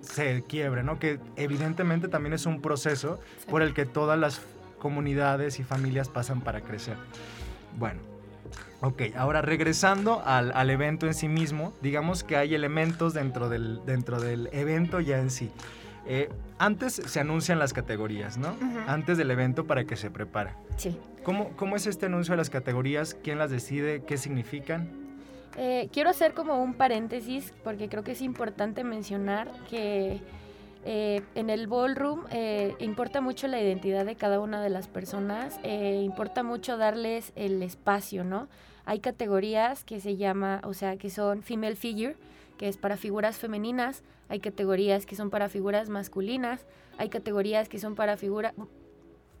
se 0.00 0.42
quiebre, 0.42 0.82
¿no? 0.82 0.98
Que 0.98 1.20
evidentemente 1.36 2.08
también 2.08 2.32
es 2.32 2.44
un 2.44 2.60
proceso 2.60 3.20
por 3.48 3.62
el 3.62 3.72
que 3.72 3.86
todas 3.86 4.18
las 4.18 4.40
comunidades 4.80 5.60
y 5.60 5.62
familias 5.62 6.08
pasan 6.08 6.40
para 6.40 6.60
crecer. 6.60 6.96
Bueno, 7.78 8.13
Ok, 8.84 9.00
ahora 9.16 9.40
regresando 9.40 10.22
al, 10.26 10.68
evento 10.68 11.06
en 11.06 11.14
sí 11.14 11.26
mismo, 11.26 11.72
digamos 11.80 12.22
que 12.22 12.36
hay 12.36 12.54
elementos 12.54 13.14
dentro 13.14 13.48
del, 13.48 13.80
dentro 13.86 14.20
del 14.20 14.50
evento 14.52 15.00
ya 15.00 15.18
en 15.18 15.30
sí. 15.30 15.50
Eh, 16.06 16.28
antes 16.58 16.92
se 16.92 17.18
anuncian 17.18 17.58
las 17.58 17.72
categorías, 17.72 18.36
¿no? 18.36 18.54
Antes 18.86 19.16
del 19.16 19.30
evento 19.30 19.66
para 19.66 19.86
que 19.86 19.96
se 19.96 20.10
prepara. 20.10 20.58
Sí. 20.76 20.98
¿Cómo, 21.22 21.56
¿Cómo 21.56 21.76
es 21.76 21.86
este 21.86 22.06
anuncio 22.06 22.32
de 22.32 22.36
las 22.36 22.50
categorías? 22.50 23.16
¿Quién 23.24 23.38
las 23.38 23.50
decide? 23.50 24.02
¿Qué 24.04 24.18
significan? 24.18 24.90
Eh, 25.56 25.88
quiero 25.90 26.10
hacer 26.10 26.34
como 26.34 26.62
un 26.62 26.74
paréntesis 26.74 27.54
porque 27.64 27.88
creo 27.88 28.04
que 28.04 28.12
es 28.12 28.20
importante 28.20 28.84
mencionar 28.84 29.50
que 29.70 30.20
eh, 30.84 31.22
en 31.34 31.48
el 31.48 31.68
ballroom 31.68 32.24
importa 32.80 33.22
mucho 33.22 33.48
la 33.48 33.58
identidad 33.62 34.04
de 34.04 34.14
cada 34.14 34.40
una 34.40 34.62
de 34.62 34.68
las 34.68 34.88
personas, 34.88 35.58
importa 35.64 36.42
mucho 36.42 36.76
darles 36.76 37.32
el 37.34 37.62
espacio, 37.62 38.24
¿no? 38.24 38.46
Hay 38.86 39.00
categorías 39.00 39.84
que 39.84 40.00
se 40.00 40.16
llama, 40.16 40.60
o 40.64 40.74
sea, 40.74 40.96
que 40.96 41.10
son 41.10 41.42
female 41.42 41.76
figure, 41.76 42.16
que 42.58 42.68
es 42.68 42.76
para 42.76 42.96
figuras 42.96 43.38
femeninas, 43.38 44.02
hay 44.28 44.40
categorías 44.40 45.06
que 45.06 45.16
son 45.16 45.30
para 45.30 45.48
figuras 45.48 45.88
masculinas, 45.88 46.66
hay 46.98 47.08
categorías 47.08 47.68
que 47.68 47.78
son 47.78 47.94
para 47.94 48.16
figuras 48.16 48.54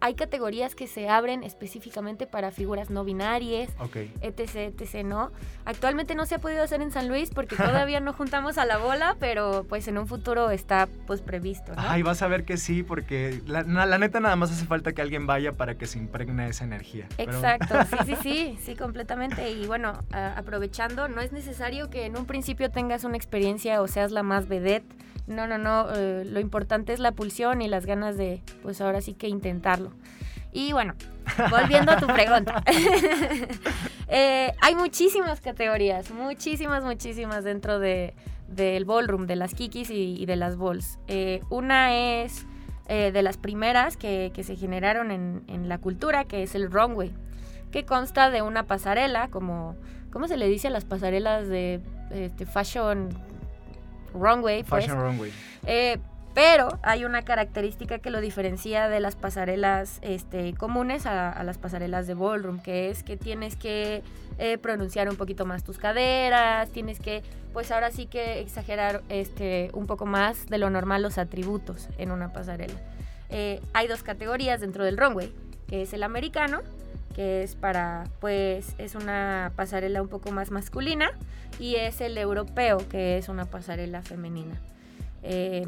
hay 0.04 0.16
categorías 0.16 0.74
que 0.74 0.86
se 0.86 1.08
abren 1.08 1.42
específicamente 1.44 2.26
para 2.26 2.50
figuras 2.50 2.90
no 2.90 3.04
binarias, 3.04 3.70
etc, 4.20 4.56
etc, 4.78 5.02
¿no? 5.02 5.32
Actualmente 5.64 6.14
no 6.14 6.26
se 6.26 6.34
ha 6.34 6.40
podido 6.40 6.62
hacer 6.62 6.82
en 6.82 6.90
San 6.90 7.08
Luis 7.08 7.30
porque 7.30 7.56
todavía 7.56 8.00
no 8.00 8.12
juntamos 8.12 8.58
a 8.58 8.66
la 8.66 8.76
bola, 8.76 9.16
pero 9.18 9.64
pues 9.66 9.88
en 9.88 9.96
un 9.96 10.06
futuro 10.06 10.50
está 10.50 10.90
pues 11.06 11.22
previsto, 11.22 11.74
¿no? 11.74 11.80
Ay, 11.80 12.02
vas 12.02 12.20
a 12.20 12.28
ver 12.28 12.44
que 12.44 12.58
sí, 12.58 12.82
porque 12.82 13.40
la, 13.46 13.62
neta 13.96 14.20
nada 14.20 14.36
más 14.36 14.52
hace 14.52 14.66
falta 14.66 14.92
que 14.92 15.00
alguien 15.00 15.26
vaya 15.26 15.52
para 15.52 15.76
que 15.76 15.86
se 15.86 15.98
impregne 15.98 16.50
esa 16.50 16.64
energía. 16.64 17.06
Exacto, 17.16 17.74
sí, 17.88 17.96
sí, 18.04 18.16
sí, 18.22 18.58
sí, 18.62 18.76
completamente. 18.76 19.52
Y 19.52 19.66
bueno, 19.66 19.94
aprovechando, 20.12 21.08
no 21.08 21.22
es 21.22 21.32
necesario 21.32 21.88
que 21.88 22.04
en 22.04 22.18
un 22.18 22.26
principio 22.26 22.70
tengas 22.70 23.04
una 23.04 23.16
experiencia 23.16 23.80
o 23.80 23.88
seas 23.88 24.12
la 24.12 24.22
más 24.22 24.48
vedette, 24.48 24.84
no, 25.26 25.46
no, 25.46 25.56
no, 25.56 25.86
eh, 25.94 26.24
lo 26.26 26.38
importante 26.38 26.92
es 26.92 27.00
la 27.00 27.12
pulsión 27.12 27.62
y 27.62 27.68
las 27.68 27.86
ganas 27.86 28.16
de, 28.16 28.42
pues 28.62 28.80
ahora 28.80 29.00
sí 29.00 29.14
que 29.14 29.28
intentarlo. 29.28 29.90
Y 30.52 30.72
bueno, 30.72 30.94
volviendo 31.50 31.92
a 31.92 31.96
tu 31.96 32.06
pregunta. 32.06 32.62
Eh, 34.06 34.52
hay 34.60 34.76
muchísimas 34.76 35.40
categorías, 35.40 36.10
muchísimas, 36.10 36.84
muchísimas 36.84 37.42
dentro 37.42 37.78
de, 37.78 38.14
del 38.48 38.84
ballroom, 38.84 39.26
de 39.26 39.34
las 39.34 39.54
kikis 39.54 39.88
y, 39.90 40.24
de 40.26 40.36
las 40.36 40.56
balls. 40.56 40.98
Eh, 41.08 41.40
una 41.48 41.96
es 41.96 42.46
de 42.86 43.22
las 43.22 43.38
primeras 43.38 43.96
que, 43.96 44.30
se 44.44 44.56
generaron 44.56 45.10
en, 45.10 45.68
la 45.68 45.78
cultura, 45.78 46.26
que 46.26 46.42
es 46.42 46.54
el 46.54 46.70
runway, 46.70 47.12
que 47.72 47.86
consta 47.86 48.30
de 48.30 48.42
una 48.42 48.64
pasarela, 48.66 49.28
como, 49.28 49.74
¿cómo 50.12 50.28
se 50.28 50.36
le 50.36 50.48
dice 50.48 50.68
a 50.68 50.70
las 50.70 50.84
pasarelas 50.84 51.48
de 51.48 51.80
este, 52.10 52.44
fashion 52.44 53.08
runway. 54.14 54.62
Pues. 54.62 54.84
Fashion 54.84 55.00
runway. 55.00 55.32
Eh, 55.66 55.98
pero 56.34 56.80
hay 56.82 57.04
una 57.04 57.22
característica 57.22 58.00
que 58.00 58.10
lo 58.10 58.20
diferencia 58.20 58.88
de 58.88 58.98
las 58.98 59.14
pasarelas 59.14 60.00
este, 60.02 60.52
comunes 60.54 61.06
a, 61.06 61.40
las 61.44 61.58
pasarelas 61.58 62.08
de 62.08 62.14
ballroom, 62.14 62.58
que 62.58 62.90
es 62.90 63.04
que 63.04 63.16
tienes 63.16 63.54
que 63.54 64.02
eh, 64.38 64.58
pronunciar 64.58 65.08
un 65.08 65.16
poquito 65.16 65.46
más 65.46 65.62
tus 65.62 65.78
caderas, 65.78 66.70
tienes 66.70 66.98
que, 66.98 67.22
pues 67.52 67.70
ahora 67.70 67.92
sí 67.92 68.06
que 68.06 68.40
exagerar 68.40 69.02
este, 69.10 69.70
un 69.74 69.86
poco 69.86 70.06
más 70.06 70.46
de 70.46 70.58
lo 70.58 70.70
normal 70.70 71.02
los 71.02 71.18
atributos 71.18 71.88
en 71.98 72.10
una 72.10 72.32
pasarela. 72.32 72.80
Eh, 73.30 73.60
hay 73.72 73.86
dos 73.86 74.02
categorías 74.02 74.60
dentro 74.60 74.84
del 74.84 74.96
runway, 74.96 75.32
que 75.68 75.82
es 75.82 75.92
el 75.92 76.02
americano, 76.02 76.62
que 77.14 77.42
es 77.42 77.54
para, 77.54 78.04
pues, 78.20 78.74
es 78.78 78.94
una 78.94 79.52
pasarela 79.56 80.02
un 80.02 80.08
poco 80.08 80.30
más 80.32 80.50
masculina, 80.50 81.10
y 81.58 81.76
es 81.76 82.00
el 82.00 82.18
europeo, 82.18 82.78
que 82.88 83.18
es 83.18 83.28
una 83.28 83.44
pasarela 83.44 84.02
femenina. 84.02 84.60
Eh, 85.22 85.66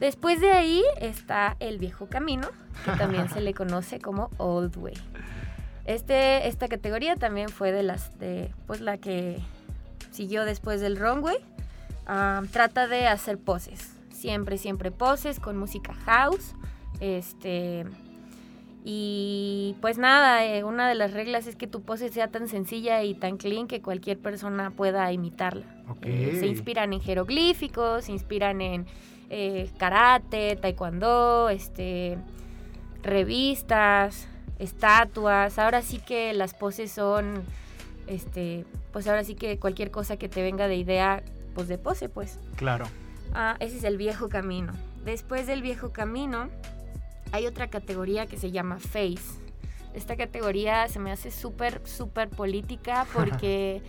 después 0.00 0.40
de 0.40 0.52
ahí 0.52 0.82
está 1.00 1.56
el 1.60 1.78
viejo 1.78 2.06
camino, 2.06 2.48
que 2.84 2.92
también 2.92 3.28
se 3.28 3.40
le 3.40 3.54
conoce 3.54 3.98
como 3.98 4.30
Old 4.38 4.76
Way. 4.76 4.94
Este, 5.84 6.48
esta 6.48 6.66
categoría 6.68 7.14
también 7.14 7.48
fue 7.48 7.70
de 7.70 7.84
las 7.84 8.18
de 8.18 8.52
pues 8.66 8.80
la 8.80 8.98
que 8.98 9.40
siguió 10.10 10.44
después 10.44 10.80
del 10.80 10.96
runway. 10.96 11.36
Ah, 12.06 12.42
trata 12.50 12.88
de 12.88 13.06
hacer 13.06 13.38
poses, 13.38 13.92
siempre, 14.10 14.58
siempre 14.58 14.90
poses 14.90 15.38
con 15.38 15.56
música 15.56 15.94
house. 16.04 16.54
Este, 17.00 17.84
y 18.88 19.74
pues 19.80 19.98
nada, 19.98 20.46
eh, 20.46 20.62
una 20.62 20.88
de 20.88 20.94
las 20.94 21.12
reglas 21.12 21.48
es 21.48 21.56
que 21.56 21.66
tu 21.66 21.82
pose 21.82 22.08
sea 22.08 22.28
tan 22.28 22.46
sencilla 22.46 23.02
y 23.02 23.14
tan 23.14 23.36
clean 23.36 23.66
que 23.66 23.82
cualquier 23.82 24.16
persona 24.16 24.70
pueda 24.70 25.10
imitarla. 25.10 25.66
Eh, 26.02 26.36
se 26.38 26.46
inspiran 26.46 26.92
en 26.92 27.00
jeroglíficos, 27.00 28.04
se 28.04 28.12
inspiran 28.12 28.60
en 28.60 28.86
eh, 29.28 29.68
karate, 29.76 30.54
taekwondo, 30.54 31.48
este, 31.48 32.16
revistas, 33.02 34.28
estatuas. 34.60 35.58
Ahora 35.58 35.82
sí 35.82 35.98
que 35.98 36.32
las 36.32 36.54
poses 36.54 36.92
son, 36.92 37.42
este, 38.06 38.66
pues 38.92 39.08
ahora 39.08 39.24
sí 39.24 39.34
que 39.34 39.58
cualquier 39.58 39.90
cosa 39.90 40.16
que 40.16 40.28
te 40.28 40.42
venga 40.42 40.68
de 40.68 40.76
idea, 40.76 41.24
pues 41.56 41.66
de 41.66 41.76
pose, 41.76 42.08
pues. 42.08 42.38
Claro. 42.54 42.86
Ah, 43.34 43.56
ese 43.58 43.78
es 43.78 43.82
el 43.82 43.96
viejo 43.96 44.28
camino. 44.28 44.74
Después 45.04 45.48
del 45.48 45.60
viejo 45.60 45.90
camino 45.90 46.50
hay 47.36 47.46
otra 47.46 47.68
categoría 47.68 48.26
que 48.26 48.36
se 48.36 48.50
llama 48.50 48.78
Face. 48.78 49.40
Esta 49.94 50.16
categoría 50.16 50.88
se 50.88 50.98
me 50.98 51.12
hace 51.12 51.30
súper, 51.30 51.86
súper 51.86 52.28
política 52.28 53.06
porque 53.14 53.82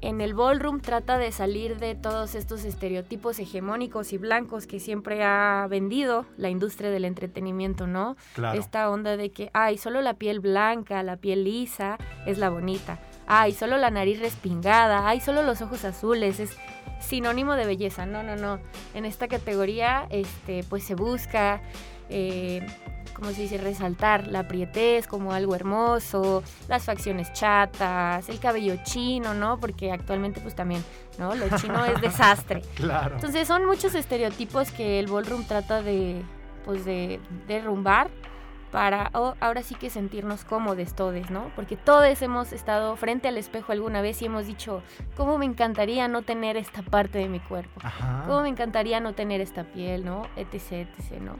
en 0.00 0.20
el 0.20 0.34
ballroom 0.34 0.80
trata 0.80 1.16
de 1.16 1.30
salir 1.32 1.78
de 1.78 1.94
todos 1.94 2.34
estos 2.34 2.64
estereotipos 2.64 3.38
hegemónicos 3.38 4.12
y 4.12 4.18
blancos 4.18 4.66
que 4.66 4.80
siempre 4.80 5.22
ha 5.22 5.66
vendido 5.70 6.26
la 6.36 6.50
industria 6.50 6.90
del 6.90 7.04
entretenimiento, 7.04 7.86
¿no? 7.86 8.16
Esta 8.54 8.90
onda 8.90 9.16
de 9.16 9.30
que, 9.30 9.50
ay, 9.52 9.78
solo 9.78 10.00
la 10.00 10.14
piel 10.14 10.40
blanca, 10.40 11.02
la 11.02 11.16
piel 11.18 11.44
lisa 11.44 11.98
es 12.26 12.38
la 12.38 12.50
bonita. 12.50 12.98
Ay, 13.26 13.52
solo 13.52 13.76
la 13.78 13.90
nariz 13.90 14.18
respingada, 14.18 15.08
ay, 15.08 15.20
solo 15.20 15.42
los 15.44 15.62
ojos 15.62 15.84
azules, 15.84 16.40
es 16.40 16.56
sinónimo 17.00 17.54
de 17.54 17.66
belleza. 17.66 18.04
No, 18.04 18.22
no, 18.24 18.34
no. 18.34 18.58
En 18.94 19.04
esta 19.04 19.28
categoría, 19.28 20.06
este, 20.10 20.64
pues 20.68 20.82
se 20.82 20.96
busca 20.96 21.62
eh, 22.12 22.66
como 23.12 23.30
se 23.30 23.42
dice, 23.42 23.58
resaltar 23.58 24.26
la 24.28 24.48
prietez 24.48 25.06
como 25.06 25.32
algo 25.32 25.54
hermoso, 25.54 26.42
las 26.68 26.84
facciones 26.84 27.32
chatas, 27.32 28.28
el 28.28 28.40
cabello 28.40 28.76
chino, 28.82 29.34
¿no? 29.34 29.58
Porque 29.58 29.92
actualmente 29.92 30.40
pues 30.40 30.54
también, 30.54 30.84
¿no? 31.18 31.34
Lo 31.34 31.56
chino 31.58 31.84
es 31.84 32.00
desastre. 32.00 32.62
Claro. 32.74 33.16
Entonces 33.16 33.46
son 33.46 33.64
muchos 33.66 33.94
estereotipos 33.94 34.70
que 34.72 34.98
el 34.98 35.06
ballroom 35.06 35.44
trata 35.44 35.82
de, 35.82 36.22
pues 36.64 36.84
de 36.84 37.20
derrumbar 37.46 38.10
para 38.72 39.10
ahora 39.12 39.62
sí 39.62 39.74
que 39.74 39.90
sentirnos 39.90 40.44
cómodos 40.44 40.94
todos, 40.94 41.30
¿no? 41.30 41.52
Porque 41.54 41.76
todos 41.76 42.22
hemos 42.22 42.52
estado 42.52 42.96
frente 42.96 43.28
al 43.28 43.36
espejo 43.36 43.70
alguna 43.70 44.00
vez 44.00 44.22
y 44.22 44.24
hemos 44.24 44.46
dicho, 44.46 44.82
¿cómo 45.14 45.36
me 45.36 45.44
encantaría 45.44 46.08
no 46.08 46.22
tener 46.22 46.56
esta 46.56 46.80
parte 46.82 47.18
de 47.18 47.28
mi 47.28 47.38
cuerpo? 47.38 47.82
¿Cómo 48.26 48.40
me 48.40 48.48
encantaría 48.48 48.98
no 48.98 49.12
tener 49.12 49.42
esta 49.42 49.64
piel, 49.64 50.06
¿no? 50.06 50.22
Etc, 50.36 50.72
etc, 50.72 51.20
¿no? 51.20 51.36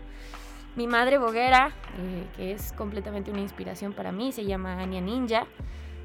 Mi 0.75 0.87
madre 0.87 1.19
boguera, 1.19 1.73
eh, 1.99 2.25
que 2.37 2.53
es 2.53 2.73
completamente 2.73 3.31
una 3.31 3.41
inspiración 3.41 3.93
para 3.93 4.11
mí, 4.11 4.33
se 4.33 4.45
llama 4.45 4.81
Anya 4.81 5.01
Ninja, 5.01 5.47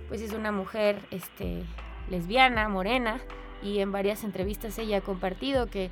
pues 0.10 0.22
es 0.22 0.34
una 0.34 0.52
mujer 0.52 1.00
este, 1.12 1.64
lesbiana, 2.10 2.68
morena, 2.68 3.22
y 3.62 3.80
en 3.80 3.92
varias 3.92 4.24
entrevistas 4.24 4.78
ella 4.78 4.98
ha 4.98 5.02
compartido 5.02 5.68
que 5.68 5.90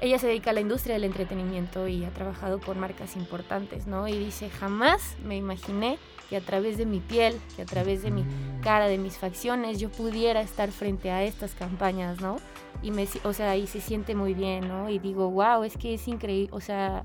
ella 0.00 0.18
se 0.18 0.26
dedica 0.26 0.50
a 0.50 0.52
la 0.54 0.60
industria 0.60 0.94
del 0.94 1.04
entretenimiento 1.04 1.86
y 1.86 2.04
ha 2.04 2.10
trabajado 2.10 2.58
con 2.58 2.80
marcas 2.80 3.16
importantes, 3.16 3.86
¿no? 3.86 4.08
Y 4.08 4.18
dice, 4.18 4.48
jamás 4.48 5.16
me 5.22 5.36
imaginé 5.36 5.98
que 6.30 6.38
a 6.38 6.40
través 6.40 6.78
de 6.78 6.86
mi 6.86 7.00
piel, 7.00 7.38
que 7.54 7.62
a 7.62 7.66
través 7.66 8.02
de 8.02 8.10
mi 8.10 8.22
mm. 8.22 8.60
cara, 8.62 8.86
de 8.86 8.96
mis 8.96 9.18
facciones, 9.18 9.78
yo 9.78 9.90
pudiera 9.90 10.40
estar 10.40 10.70
frente 10.70 11.10
a 11.10 11.22
estas 11.24 11.54
campañas, 11.54 12.20
¿no? 12.20 12.36
Y 12.82 12.92
me, 12.92 13.06
o 13.24 13.32
sea, 13.34 13.56
y 13.56 13.66
se 13.66 13.82
siente 13.82 14.14
muy 14.14 14.32
bien, 14.32 14.68
¿no? 14.68 14.88
Y 14.88 14.98
digo, 14.98 15.30
wow, 15.30 15.64
es 15.64 15.76
que 15.76 15.92
es 15.92 16.08
increíble, 16.08 16.48
o 16.52 16.62
sea, 16.62 17.04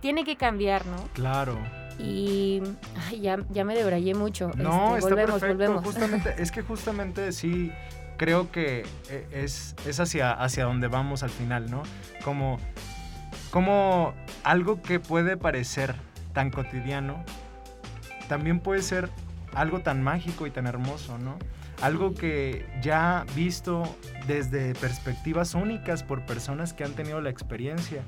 tiene 0.00 0.24
que 0.24 0.36
cambiar, 0.36 0.86
¿no? 0.86 0.96
Claro. 1.14 1.58
Y 1.98 2.62
ay, 3.08 3.20
ya, 3.20 3.38
ya 3.50 3.64
me 3.64 3.74
debrayé 3.74 4.14
mucho. 4.14 4.50
No, 4.56 4.96
Este, 4.96 5.10
está 5.10 5.16
perfecto. 5.16 5.46
volvemos. 5.48 5.84
Justamente, 5.84 6.34
es 6.42 6.50
que 6.50 6.62
justamente 6.62 7.32
sí 7.32 7.72
creo 8.18 8.50
que 8.50 8.84
eh, 9.10 9.26
es, 9.32 9.74
es 9.86 10.00
hacia, 10.00 10.32
hacia 10.32 10.64
donde 10.64 10.88
vamos 10.88 11.22
al 11.22 11.30
final, 11.30 11.70
¿no? 11.70 11.82
Como, 12.24 12.58
como 13.50 14.14
algo 14.44 14.82
que 14.82 15.00
puede 15.00 15.36
parecer 15.36 15.94
tan 16.32 16.50
cotidiano, 16.50 17.24
también 18.28 18.60
puede 18.60 18.82
ser 18.82 19.08
algo 19.54 19.80
tan 19.80 20.02
mágico 20.02 20.46
y 20.46 20.50
tan 20.50 20.66
hermoso, 20.66 21.18
¿no? 21.18 21.38
Algo 21.82 22.14
que 22.14 22.66
ya 22.82 23.24
visto 23.34 23.82
desde 24.26 24.74
perspectivas 24.74 25.54
únicas 25.54 26.02
por 26.02 26.24
personas 26.24 26.72
que 26.72 26.84
han 26.84 26.92
tenido 26.92 27.20
la 27.20 27.30
experiencia, 27.30 28.02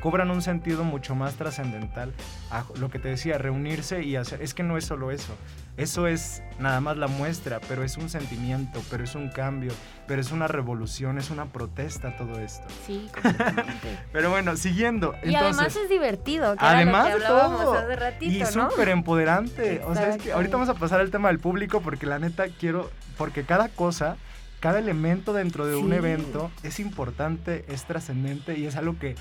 cobran 0.00 0.30
un 0.30 0.42
sentido 0.42 0.84
mucho 0.84 1.14
más 1.14 1.34
trascendental 1.34 2.12
a 2.50 2.64
lo 2.78 2.90
que 2.90 2.98
te 2.98 3.08
decía, 3.08 3.38
reunirse 3.38 4.02
y 4.02 4.16
hacer. 4.16 4.42
Es 4.42 4.54
que 4.54 4.62
no 4.62 4.76
es 4.78 4.84
solo 4.84 5.10
eso. 5.10 5.34
Eso 5.76 6.08
es 6.08 6.42
nada 6.58 6.80
más 6.80 6.96
la 6.96 7.06
muestra, 7.06 7.60
pero 7.68 7.84
es 7.84 7.96
un 7.98 8.08
sentimiento, 8.10 8.82
pero 8.90 9.04
es 9.04 9.14
un 9.14 9.28
cambio, 9.28 9.70
pero 10.08 10.20
es 10.20 10.32
una 10.32 10.48
revolución, 10.48 11.18
es 11.18 11.30
una 11.30 11.46
protesta 11.46 12.16
todo 12.16 12.40
esto. 12.40 12.66
Sí, 12.84 13.08
completamente. 13.22 13.98
Pero 14.12 14.30
bueno, 14.30 14.56
siguiendo. 14.56 15.14
y 15.22 15.34
además 15.36 15.76
es 15.76 15.88
divertido, 15.88 16.56
que 16.56 16.64
además 16.64 17.06
era 17.06 17.14
de 17.14 17.20
lo 17.20 17.26
que 17.26 17.26
hablábamos 17.30 17.60
todo. 17.62 17.74
hace 17.74 17.96
ratito, 17.96 18.32
y 18.32 18.56
¿no? 18.56 18.70
súper 18.70 18.88
empoderante. 18.88 19.82
O 19.86 19.94
sea, 19.94 20.08
es 20.16 20.22
que 20.22 20.32
ahorita 20.32 20.56
vamos 20.56 20.68
a 20.68 20.74
pasar 20.74 21.00
al 21.00 21.10
tema 21.12 21.28
del 21.28 21.38
público 21.38 21.80
porque 21.80 22.06
la 22.06 22.18
neta 22.18 22.46
quiero, 22.48 22.90
porque 23.16 23.44
cada 23.44 23.68
cosa, 23.68 24.16
cada 24.58 24.80
elemento 24.80 25.32
dentro 25.32 25.64
de 25.66 25.76
un 25.76 25.90
Sí. 25.90 25.96
evento 25.96 26.50
es 26.64 26.80
importante, 26.80 27.64
es 27.68 27.84
trascendente 27.84 28.58
y 28.58 28.66
es 28.66 28.74
algo 28.74 28.98
que 28.98 29.14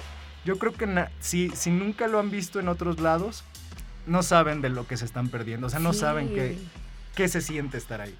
yo 0.47 0.57
creo 0.57 0.71
que 0.71 0.87
na- 0.87 1.11
si, 1.19 1.49
si 1.49 1.69
nunca 1.71 2.07
lo 2.07 2.19
han 2.19 2.31
visto 2.31 2.59
en 2.61 2.69
otros 2.69 3.01
lados, 3.01 3.43
no 4.05 4.23
saben 4.23 4.61
de 4.61 4.69
lo 4.69 4.87
que 4.87 4.95
se 4.95 5.03
están 5.03 5.27
perdiendo. 5.27 5.67
O 5.67 5.69
sea, 5.69 5.79
no 5.79 5.91
Sí. 5.91 5.99
saben 5.99 6.29
qué, 6.29 6.57
qué 7.15 7.27
se 7.27 7.41
siente 7.41 7.77
estar 7.77 7.99
ahí. 7.99 8.15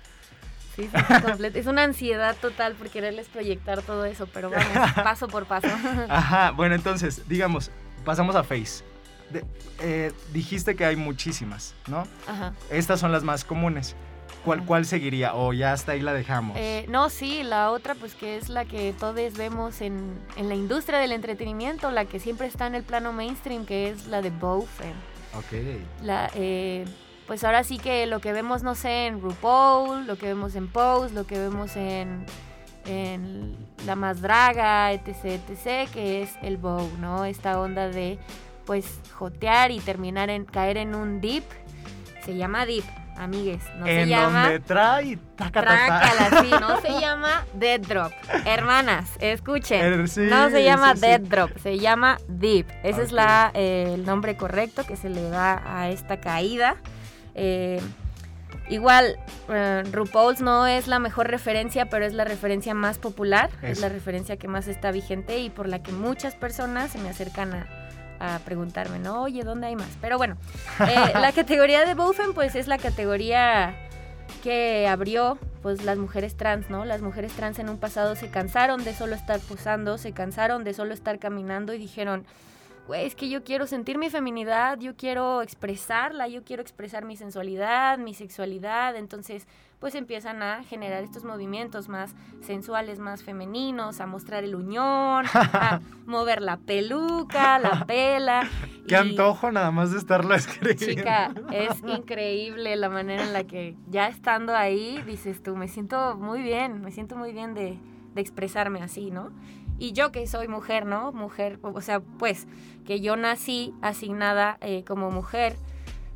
Sí, 0.76 0.90
sí. 0.92 1.46
Es 1.56 1.66
una 1.68 1.84
ansiedad 1.84 2.36
total 2.42 2.74
por 2.76 2.90
quererles 2.90 3.30
proyectar 3.30 3.82
todo 3.82 4.04
eso, 4.04 4.28
pero 4.34 4.50
vamos, 4.50 4.66
paso 4.96 5.28
por 5.30 5.46
paso. 5.46 5.70
Ajá, 6.10 6.52
bueno, 6.52 6.76
entonces, 6.76 7.28
digamos, 7.30 7.72
pasamos 8.04 8.36
a 8.36 8.44
Face. 8.44 8.84
De- 9.32 9.46
eh, 9.80 10.12
dijiste 10.34 10.76
que 10.76 10.86
hay 10.86 10.98
muchísimas, 10.98 11.74
¿no? 11.88 12.06
Ajá. 12.28 12.54
Estas 12.70 13.00
son 13.00 13.14
las 13.14 13.24
más 13.24 13.46
comunes. 13.46 13.96
¿Cuál, 14.48 14.66
cuál 14.66 14.86
seguiría? 14.86 15.36
O 15.36 15.52
ya 15.52 15.74
hasta 15.74 15.92
ahí 15.92 16.00
la 16.00 16.14
dejamos. 16.14 16.56
Eh, 16.58 16.86
no, 16.88 17.10
sí, 17.10 17.44
la 17.44 17.72
otra, 17.72 17.96
pues 17.96 18.16
que 18.16 18.38
es 18.38 18.48
la 18.48 18.64
que 18.64 18.94
todos 18.98 19.34
vemos 19.38 19.82
en, 19.82 20.18
en 20.38 20.48
la 20.48 20.56
industria 20.56 21.00
del 21.00 21.12
entretenimiento, 21.12 21.92
la 21.92 22.06
que 22.06 22.20
siempre 22.22 22.48
está 22.48 22.66
en 22.66 22.76
el 22.76 22.84
plano 22.84 23.12
mainstream, 23.12 23.66
que 23.66 23.90
es 23.90 24.08
la 24.08 24.22
de 24.22 24.30
Bofen. 24.30 24.94
ok. 25.34 26.02
La, 26.02 26.32
eh, 26.34 26.86
pues 27.28 27.44
ahora 27.44 27.66
sí 27.66 27.78
que 27.78 28.06
lo 28.06 28.22
que 28.22 28.32
vemos, 28.32 28.64
no 28.64 28.74
sé, 28.74 29.08
en 29.08 29.20
RuPaul, 29.20 30.08
lo 30.08 30.18
que 30.18 30.28
vemos 30.28 30.56
en 30.56 30.70
Pose, 30.70 31.14
lo 31.14 31.28
que 31.28 31.38
vemos 31.38 31.76
en, 31.76 32.26
en 32.86 33.58
La 33.86 33.98
Más 33.98 34.22
Draga, 34.22 34.94
etc, 34.94 35.42
etc, 35.50 35.92
que 35.92 36.24
es 36.24 36.32
el 36.42 36.56
bow, 36.56 36.90
¿no? 37.02 37.26
Esta 37.26 37.60
onda 37.60 37.90
de, 37.90 38.18
pues, 38.66 39.02
jotear 39.14 39.72
y 39.72 39.80
terminar 39.82 40.30
en, 40.30 40.46
caer 40.46 40.78
en 40.78 40.96
un 40.96 41.20
dip. 41.20 41.44
Se 42.24 42.38
llama 42.38 42.66
dip, 42.66 42.86
amigues, 43.18 43.64
no 43.78 43.86
se 43.86 44.02
en 44.02 44.10
llama... 44.10 44.44
donde 44.44 44.60
trae, 44.60 45.18
taca. 45.36 45.62
Trácala, 45.62 46.42
sí, 46.42 46.52
no 46.60 46.82
se 46.82 46.90
llama 47.02 47.46
Dead 47.54 47.80
Drop. 47.82 48.12
Hermanas, 48.46 49.10
escuchen. 49.20 49.84
Er, 49.84 50.08
sí, 50.08 50.22
no 50.22 50.50
se 50.50 50.64
llama 50.64 50.94
sí, 50.94 51.00
sí. 51.00 51.08
Dead 51.08 51.22
Drop, 51.22 51.58
se 51.58 51.80
llama 51.80 52.18
Deep. 52.28 52.68
Ese 52.84 53.04
es 53.04 53.12
la, 53.12 53.52
eh, 53.54 53.92
el 53.94 54.06
nombre 54.06 54.38
correcto 54.38 54.86
que 54.86 54.96
se 54.96 55.10
le 55.10 55.30
da 55.30 55.62
a 55.66 55.90
esta 55.90 56.20
caída. 56.20 56.78
Eh, 57.36 57.82
igual, 58.70 59.18
eh, 59.50 59.84
RuPaul's 59.92 60.42
no 60.42 60.68
es 60.68 60.88
la 60.88 61.00
mejor 61.00 61.28
referencia, 61.28 61.88
pero 61.88 62.06
es 62.06 62.14
la 62.14 62.26
referencia 62.26 62.74
más 62.74 62.98
popular. 62.98 63.50
Es 63.62 63.80
la 63.80 63.90
referencia 63.90 64.38
que 64.38 64.48
más 64.48 64.68
está 64.68 64.92
vigente 64.92 65.40
y 65.40 65.50
por 65.50 65.68
la 65.68 65.84
que 65.84 65.92
muchas 65.92 66.36
personas 66.36 66.92
se 66.92 67.00
me 67.00 67.10
acercan 67.10 67.54
a, 67.54 67.68
a 68.20 68.40
preguntarme, 68.40 69.00
¿no? 69.00 69.24
Oye, 69.24 69.44
¿dónde 69.44 69.68
hay 69.68 69.76
más? 69.76 69.90
Pero 70.02 70.18
bueno, 70.18 70.38
eh, 70.88 71.12
la 71.14 71.32
categoría 71.32 71.86
de 71.86 71.94
Bofen, 71.94 72.34
pues 72.34 72.56
es 72.56 72.68
la 72.68 72.78
categoría 72.78 73.76
que 74.44 74.88
abrió 74.88 75.38
pues 75.62 75.84
las 75.84 75.98
mujeres 75.98 76.36
trans, 76.36 76.70
¿no? 76.70 76.86
Las 76.86 77.02
mujeres 77.02 77.34
trans 77.34 77.60
en 77.60 77.70
un 77.70 77.78
pasado 77.78 78.16
se 78.16 78.30
cansaron 78.30 78.84
de 78.84 78.94
solo 78.94 79.16
estar 79.16 79.40
posando, 79.42 79.98
se 79.98 80.12
cansaron 80.12 80.64
de 80.64 80.74
solo 80.74 80.94
estar 80.94 81.20
caminando 81.20 81.74
y 81.74 81.78
dijeron, 81.78 82.26
güey, 82.88 83.06
es 83.06 83.16
que 83.16 83.30
yo 83.30 83.44
quiero 83.44 83.68
sentir 83.68 83.98
mi 83.98 84.10
feminidad, 84.10 84.80
yo 84.80 84.96
quiero 84.96 85.42
expresarla, 85.42 86.28
yo 86.28 86.44
quiero 86.44 86.62
expresar 86.62 87.04
mi 87.04 87.18
sensualidad, 87.18 87.98
mi 87.98 88.14
sexualidad, 88.14 88.96
entonces 88.96 89.46
pues 89.80 89.94
empiezan 89.96 90.42
a 90.42 90.64
generar 90.64 91.04
estos 91.04 91.24
movimientos 91.24 91.88
más 91.88 92.16
sensuales, 92.42 93.00
más 93.00 93.24
femeninos, 93.24 94.00
a 94.00 94.08
mostrar 94.08 94.44
el 94.44 94.56
uñón, 94.56 95.26
a 95.34 95.82
mover 96.06 96.42
la 96.42 96.58
peluca, 96.58 97.60
la 97.60 97.86
pela. 97.86 98.50
Qué 98.88 98.96
y- 98.96 98.98
antojo 98.98 99.52
nada 99.52 99.70
más 99.72 99.92
de 99.92 100.00
estarlo 100.00 100.34
escribiendo. 100.34 101.02
Chica, 101.02 101.32
es 101.52 101.82
increíble 101.86 102.76
la 102.76 102.90
manera 102.90 103.24
en 103.24 103.34
la 103.34 103.44
que 103.44 103.76
ya 103.90 104.08
estando 104.08 104.56
ahí 104.56 105.02
dices 105.06 105.44
tú, 105.44 105.56
me 105.56 105.68
siento 105.68 106.16
muy 106.18 106.42
bien, 106.42 106.82
me 106.82 106.92
siento 106.92 107.16
muy 107.16 107.32
bien 107.34 107.54
de, 107.54 107.78
de 108.16 108.22
expresarme 108.22 108.82
así, 108.82 109.12
¿no? 109.12 109.32
Y 109.80 109.92
yo 109.92 110.12
que 110.12 110.26
soy 110.26 110.48
mujer, 110.48 110.88
¿no? 110.88 111.12
Mujer, 111.12 111.60
o 111.62 111.82
sea, 111.82 112.00
pues 112.00 112.48
que 112.84 113.00
yo 113.00 113.16
nací 113.16 113.76
asignada 113.84 114.58
eh, 114.62 114.84
como 114.88 115.12
mujer, 115.12 115.56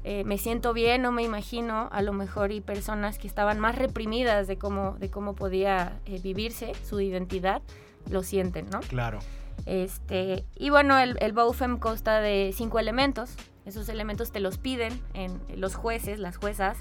eh, 0.03 0.23
me 0.23 0.37
siento 0.37 0.73
bien, 0.73 1.01
no 1.01 1.11
me 1.11 1.23
imagino 1.23 1.89
a 1.91 2.01
lo 2.01 2.13
mejor 2.13 2.51
y 2.51 2.61
personas 2.61 3.19
que 3.19 3.27
estaban 3.27 3.59
más 3.59 3.75
reprimidas 3.75 4.47
de 4.47 4.57
cómo, 4.57 4.95
de 4.99 5.09
cómo 5.09 5.35
podía 5.35 5.99
eh, 6.05 6.19
vivirse 6.21 6.73
su 6.83 6.99
identidad, 6.99 7.61
lo 8.09 8.23
sienten, 8.23 8.69
¿no? 8.69 8.79
Claro. 8.81 9.19
Este, 9.65 10.43
y 10.55 10.71
bueno, 10.71 10.97
el, 10.97 11.17
el 11.19 11.33
BOFEM 11.33 11.77
consta 11.77 12.19
de 12.19 12.51
cinco 12.55 12.79
elementos. 12.79 13.35
Esos 13.65 13.89
elementos 13.89 14.31
te 14.31 14.39
los 14.39 14.57
piden 14.57 14.99
en 15.13 15.39
los 15.55 15.75
jueces, 15.75 16.17
las 16.17 16.37
juezas, 16.37 16.77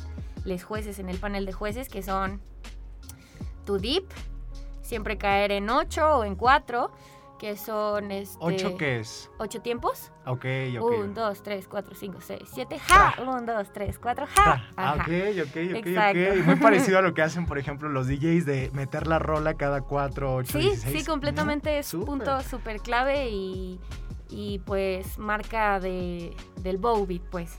les 0.46 0.64
jueces 0.64 0.98
en 0.98 1.10
el 1.10 1.18
panel 1.18 1.44
de 1.44 1.52
jueces, 1.52 1.90
que 1.90 2.02
son 2.02 2.40
tu 3.66 3.78
dip, 3.78 4.10
siempre 4.80 5.18
caer 5.18 5.52
en 5.52 5.68
ocho 5.68 6.16
o 6.16 6.24
en 6.24 6.36
cuatro, 6.36 6.90
que 7.40 7.56
son 7.56 8.12
este, 8.12 8.36
¿Ocho 8.38 8.76
qué 8.76 9.00
es? 9.00 9.30
ocho 9.38 9.62
tiempos. 9.62 10.12
Ok, 10.26 10.44
ok. 10.78 10.90
Un, 11.00 11.14
dos, 11.14 11.42
tres, 11.42 11.66
cuatro, 11.66 11.94
cinco, 11.94 12.18
seis, 12.20 12.42
siete, 12.52 12.78
ja. 12.78 13.14
Un, 13.26 13.46
dos, 13.46 13.72
tres, 13.72 13.98
cuatro, 13.98 14.26
ja. 14.36 14.68
Ah, 14.76 14.96
ok, 14.96 15.08
ok, 15.40 15.48
ok, 15.48 15.56
Exacto. 15.86 16.20
ok. 16.38 16.44
Muy 16.44 16.56
parecido 16.56 16.98
a 16.98 17.02
lo 17.02 17.14
que 17.14 17.22
hacen, 17.22 17.46
por 17.46 17.56
ejemplo, 17.58 17.88
los 17.88 18.06
DJs 18.08 18.44
de 18.44 18.70
meter 18.74 19.06
la 19.06 19.18
rola 19.18 19.54
cada 19.54 19.80
4, 19.80 20.34
8, 20.34 20.52
Sí, 20.52 20.66
16. 20.66 20.98
sí, 21.00 21.06
completamente 21.06 21.78
es 21.78 21.94
un 21.94 22.04
punto 22.04 22.42
súper 22.42 22.80
clave 22.80 23.30
y, 23.30 23.80
y, 24.28 24.58
pues 24.60 25.18
marca 25.18 25.80
de, 25.80 26.36
del 26.56 26.76
bow 26.76 27.06
beat, 27.06 27.22
pues. 27.30 27.56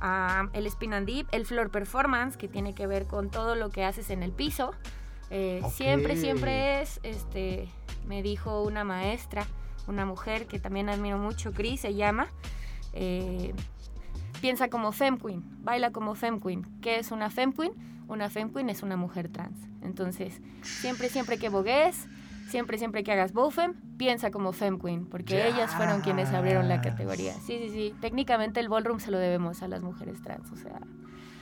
Ah, 0.00 0.48
el 0.52 0.66
spin 0.66 0.94
and 0.94 1.06
dip, 1.06 1.28
el 1.30 1.46
floor 1.46 1.70
performance, 1.70 2.36
que 2.36 2.48
tiene 2.48 2.74
que 2.74 2.88
ver 2.88 3.06
con 3.06 3.30
todo 3.30 3.54
lo 3.54 3.70
que 3.70 3.84
haces 3.84 4.10
en 4.10 4.24
el 4.24 4.32
piso. 4.32 4.72
Eh, 5.30 5.62
Siempre, 5.72 6.16
siempre 6.16 6.82
es, 6.82 6.98
este, 7.04 7.68
me 8.06 8.22
dijo 8.22 8.62
una 8.62 8.84
maestra, 8.84 9.46
una 9.86 10.06
mujer 10.06 10.46
que 10.46 10.58
también 10.58 10.88
admiro 10.88 11.18
mucho, 11.18 11.52
Cris 11.52 11.80
se 11.80 11.94
llama, 11.94 12.28
eh, 12.92 13.54
piensa 14.40 14.68
como 14.68 14.92
fem 14.92 15.18
queen, 15.18 15.42
baila 15.64 15.90
como 15.92 16.14
fem 16.14 16.40
queen. 16.40 16.66
¿Qué 16.80 16.98
es 16.98 17.10
una 17.10 17.30
fem 17.30 17.52
queen? 17.52 17.72
Una 18.08 18.28
fem 18.30 18.50
queen 18.52 18.68
es 18.68 18.82
una 18.82 18.96
mujer 18.96 19.28
trans. 19.28 19.58
Entonces, 19.82 20.40
siempre, 20.62 21.08
siempre 21.08 21.38
que 21.38 21.48
bogues, 21.48 22.08
siempre, 22.48 22.76
siempre 22.78 23.02
que 23.02 23.12
hagas 23.12 23.32
bofem, 23.32 23.74
piensa 23.96 24.30
como 24.30 24.52
fem 24.52 24.78
queen, 24.78 25.06
porque 25.06 25.48
ellas 25.48 25.74
fueron 25.74 26.02
quienes 26.02 26.28
abrieron 26.32 26.68
la 26.68 26.80
categoría. 26.80 27.32
Sí, 27.34 27.58
sí, 27.58 27.70
sí. 27.70 27.94
Técnicamente 28.00 28.60
el 28.60 28.68
ballroom 28.68 29.00
se 29.00 29.10
lo 29.10 29.18
debemos 29.18 29.62
a 29.62 29.68
las 29.68 29.82
mujeres 29.82 30.20
trans, 30.22 30.50
o 30.52 30.56
sea. 30.56 30.80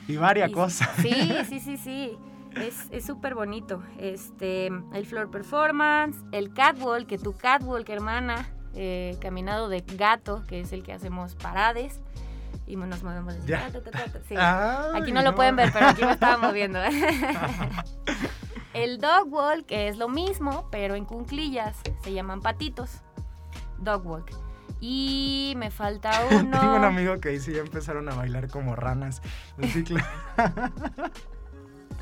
Y 0.07 0.17
varias 0.17 0.51
y- 0.51 0.53
cosas. 0.53 0.89
Sí, 1.03 1.33
sí, 1.49 1.61
sí, 1.61 1.77
sí. 1.77 2.19
Es 2.57 2.87
es 2.91 3.07
súper 3.07 3.35
bonito. 3.35 3.83
Este, 3.99 4.67
el 4.67 5.07
floor 5.07 5.31
performance, 5.31 6.17
el 6.33 6.53
catwalk, 6.53 7.07
que 7.07 7.19
tu 7.19 7.37
catwalk, 7.37 7.89
hermana, 7.89 8.49
eh, 8.75 9.17
caminado 9.21 9.69
de 9.69 9.81
gato, 9.81 10.45
que 10.47 10.61
es 10.61 10.73
el 10.73 10.83
que 10.83 10.93
hacemos 10.93 11.35
parades. 11.37 12.01
Y 12.67 12.77
nos 12.77 13.03
movemos 13.03 13.35
así, 13.35 13.51
ta, 13.51 13.69
ta, 13.71 13.83
ta, 13.83 13.91
ta, 13.91 14.21
sí. 14.29 14.35
Ay, 14.39 15.03
Aquí 15.03 15.13
no 15.13 15.23
lo 15.23 15.35
pueden 15.35 15.57
ver, 15.57 15.73
pero 15.73 15.89
aquí 15.89 16.05
me 16.05 16.13
estaba 16.13 16.37
moviendo. 16.37 16.79
el 18.75 18.99
dog 18.99 19.33
walk, 19.33 19.67
que 19.67 19.89
es 19.89 19.97
lo 19.97 20.09
mismo, 20.09 20.69
pero 20.71 20.95
en 20.95 21.05
cunclillas, 21.05 21.77
se 22.03 22.13
llaman 22.13 22.41
patitos. 22.41 23.01
Dog 23.79 24.07
walk. 24.07 24.31
Y 24.81 25.55
me 25.57 25.71
falta 25.71 26.13
uno. 26.31 26.59
Tengo 26.61 26.77
un 26.77 26.85
amigo 26.85 27.19
que 27.21 27.31
dice 27.31 27.53
ya 27.53 27.61
empezaron 27.61 28.09
a 28.09 28.15
bailar 28.15 28.49
como 28.49 28.77
ranas. 28.77 29.21
Así 29.63 29.83
que- 29.85 29.97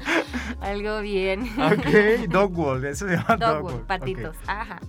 Algo 0.61 1.01
bien. 1.01 1.42
ok, 1.59 2.28
dog 2.28 2.59
wall, 2.59 2.84
eso 2.84 3.09
se 3.09 3.16
llama 3.16 3.36
dog, 3.36 3.70
Dog 3.70 3.86
patitos. 3.86 4.36
Ajá. 4.46 4.80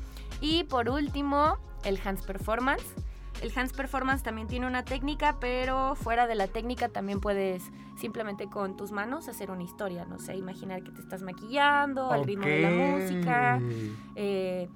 Y 0.41 0.63
por 0.65 0.89
último, 0.89 1.57
el 1.83 1.99
hands 2.03 2.23
performance, 2.23 2.85
El 3.41 3.51
Hands 3.55 3.71
Performance 3.71 4.21
también 4.21 4.47
tiene 4.47 4.67
una 4.67 4.83
técnica, 4.83 5.37
pero 5.39 5.95
fuera 5.95 6.27
de 6.27 6.35
la 6.35 6.47
técnica 6.47 6.89
también 6.89 7.21
puedes 7.21 7.63
simplemente 7.97 8.49
con 8.49 8.75
tus 8.75 8.91
manos 8.91 9.29
hacer 9.29 9.49
una 9.49 9.63
historia. 9.63 10.05
No 10.05 10.19
sé, 10.19 10.35
imaginar 10.35 10.83
que 10.83 10.91
te 10.91 10.99
estás 10.99 11.21
maquillando 11.21 12.11
al 12.11 12.25
ritmo 12.25 12.45
de 12.45 12.61
la 12.61 12.69
música. 12.69 13.61
Eh, 14.15 14.67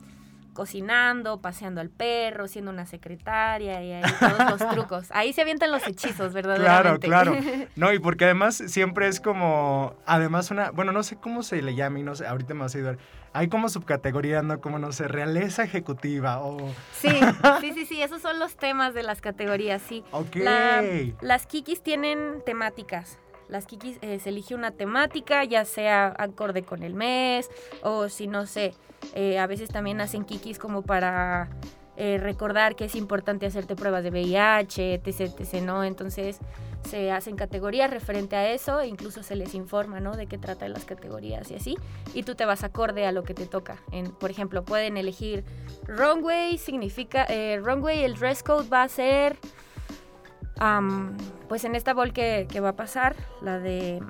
cocinando, 0.53 1.41
paseando 1.41 1.81
al 1.81 1.89
perro, 1.89 2.47
siendo 2.47 2.71
una 2.71 2.85
secretaria 2.85 3.83
y 3.83 3.91
ahí 3.91 4.03
todos 4.19 4.59
los 4.59 4.69
trucos. 4.73 5.07
Ahí 5.11 5.33
se 5.33 5.41
avientan 5.41 5.71
los 5.71 5.85
hechizos, 5.87 6.33
verdaderamente. 6.33 7.07
Claro, 7.07 7.33
claro. 7.33 7.67
No, 7.75 7.91
y 7.91 7.99
porque 7.99 8.25
además 8.25 8.55
siempre 8.67 9.07
es 9.07 9.19
como, 9.19 9.95
además 10.05 10.51
una, 10.51 10.71
bueno, 10.71 10.91
no 10.91 11.03
sé 11.03 11.15
cómo 11.17 11.43
se 11.43 11.61
le 11.61 11.75
llama 11.75 11.99
y 11.99 12.03
no 12.03 12.15
sé, 12.15 12.25
ahorita 12.27 12.53
me 12.53 12.61
vas 12.61 12.75
a 12.75 12.77
ayudar. 12.77 12.97
Hay 13.33 13.47
como 13.47 13.67
subcategoría, 13.67 14.43
¿no? 14.43 14.61
Como, 14.61 14.77
no 14.77 14.91
sé, 14.91 15.07
realeza 15.07 15.63
ejecutiva 15.63 16.39
o... 16.41 16.57
Sí, 16.93 17.09
sí, 17.61 17.73
sí, 17.73 17.85
sí, 17.85 18.01
esos 18.01 18.21
son 18.21 18.37
los 18.39 18.55
temas 18.55 18.93
de 18.93 19.03
las 19.03 19.21
categorías, 19.21 19.81
sí. 19.81 20.03
Ok. 20.11 20.37
las 21.21 21.47
kikis 21.47 21.81
tienen 21.81 22.43
temáticas. 22.45 23.17
Las 23.49 23.65
kikis 23.65 23.97
eh, 24.01 24.19
se 24.19 24.29
elige 24.29 24.55
una 24.55 24.71
temática, 24.71 25.43
ya 25.43 25.65
sea 25.65 26.13
acorde 26.17 26.63
con 26.63 26.83
el 26.83 26.93
mes 26.93 27.49
o 27.81 28.09
si 28.09 28.27
no 28.27 28.45
sé, 28.45 28.73
eh, 29.15 29.39
a 29.39 29.47
veces 29.47 29.69
también 29.69 30.01
hacen 30.01 30.25
kikis 30.25 30.59
como 30.59 30.81
para 30.81 31.49
eh, 31.95 32.17
recordar 32.19 32.75
que 32.75 32.85
es 32.85 32.95
importante 32.95 33.45
hacerte 33.45 33.75
pruebas 33.75 34.03
de 34.03 34.09
VIH, 34.09 34.95
etc, 34.95 35.39
etc, 35.39 35.61
¿no? 35.61 35.83
Entonces 35.83 36.39
se 36.89 37.11
hacen 37.11 37.35
categorías 37.35 37.91
referente 37.91 38.35
a 38.35 38.51
eso 38.51 38.81
e 38.81 38.87
incluso 38.87 39.21
se 39.21 39.35
les 39.35 39.53
informa, 39.53 39.99
¿no? 39.99 40.15
De 40.15 40.25
qué 40.25 40.39
trata 40.39 40.67
las 40.67 40.85
categorías 40.85 41.51
y 41.51 41.55
así. 41.55 41.77
Y 42.15 42.23
tú 42.23 42.33
te 42.33 42.45
vas 42.45 42.63
acorde 42.63 43.05
a 43.05 43.11
lo 43.11 43.23
que 43.23 43.35
te 43.35 43.45
toca. 43.45 43.77
En, 43.91 44.11
por 44.11 44.31
ejemplo, 44.31 44.65
pueden 44.65 44.97
elegir 44.97 45.45
runway, 45.87 46.57
significa, 46.57 47.25
eh, 47.29 47.59
runway, 47.63 48.03
el 48.03 48.15
dress 48.15 48.41
code 48.41 48.67
va 48.67 48.81
a 48.81 48.89
ser, 48.89 49.37
pues 51.47 51.63
en 51.65 51.75
esta 51.75 51.93
bol 51.93 52.11
que, 52.11 52.47
que, 52.49 52.59
va 52.59 52.69
a 52.69 52.75
pasar, 52.75 53.15
la 53.41 53.59
de... 53.59 54.01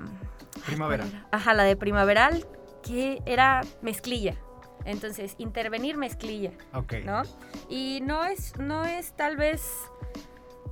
Primavera. 0.64 1.04
Ajá, 1.32 1.52
la 1.52 1.64
de 1.64 1.76
primaveral, 1.76 2.46
que 2.82 3.20
era 3.26 3.60
mezclilla. 3.82 4.36
Entonces, 4.84 5.34
intervenir 5.38 5.96
mezclilla. 5.96 6.52
Ok. 6.72 6.94
¿No? 7.04 7.22
Y 7.68 8.00
no 8.02 8.24
es, 8.24 8.56
no 8.58 8.84
es 8.84 9.14
tal 9.14 9.36
vez. 9.36 9.62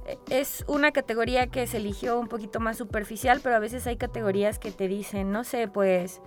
Eh, 0.07 0.19
es 0.31 0.65
una 0.69 0.93
categoría 0.93 1.47
que 1.47 1.67
se 1.67 1.79
eligió 1.79 2.19
un 2.19 2.29
poquito 2.29 2.61
más 2.61 2.77
superficial, 2.77 3.41
pero 3.43 3.57
a 3.57 3.59
veces 3.59 3.87
hay 3.87 3.97
categorías 3.97 4.59
que 4.59 4.71
te 4.71 4.89
dicen, 4.89 5.33
no 5.33 5.45
sé, 5.45 5.69
pues. 5.69 6.21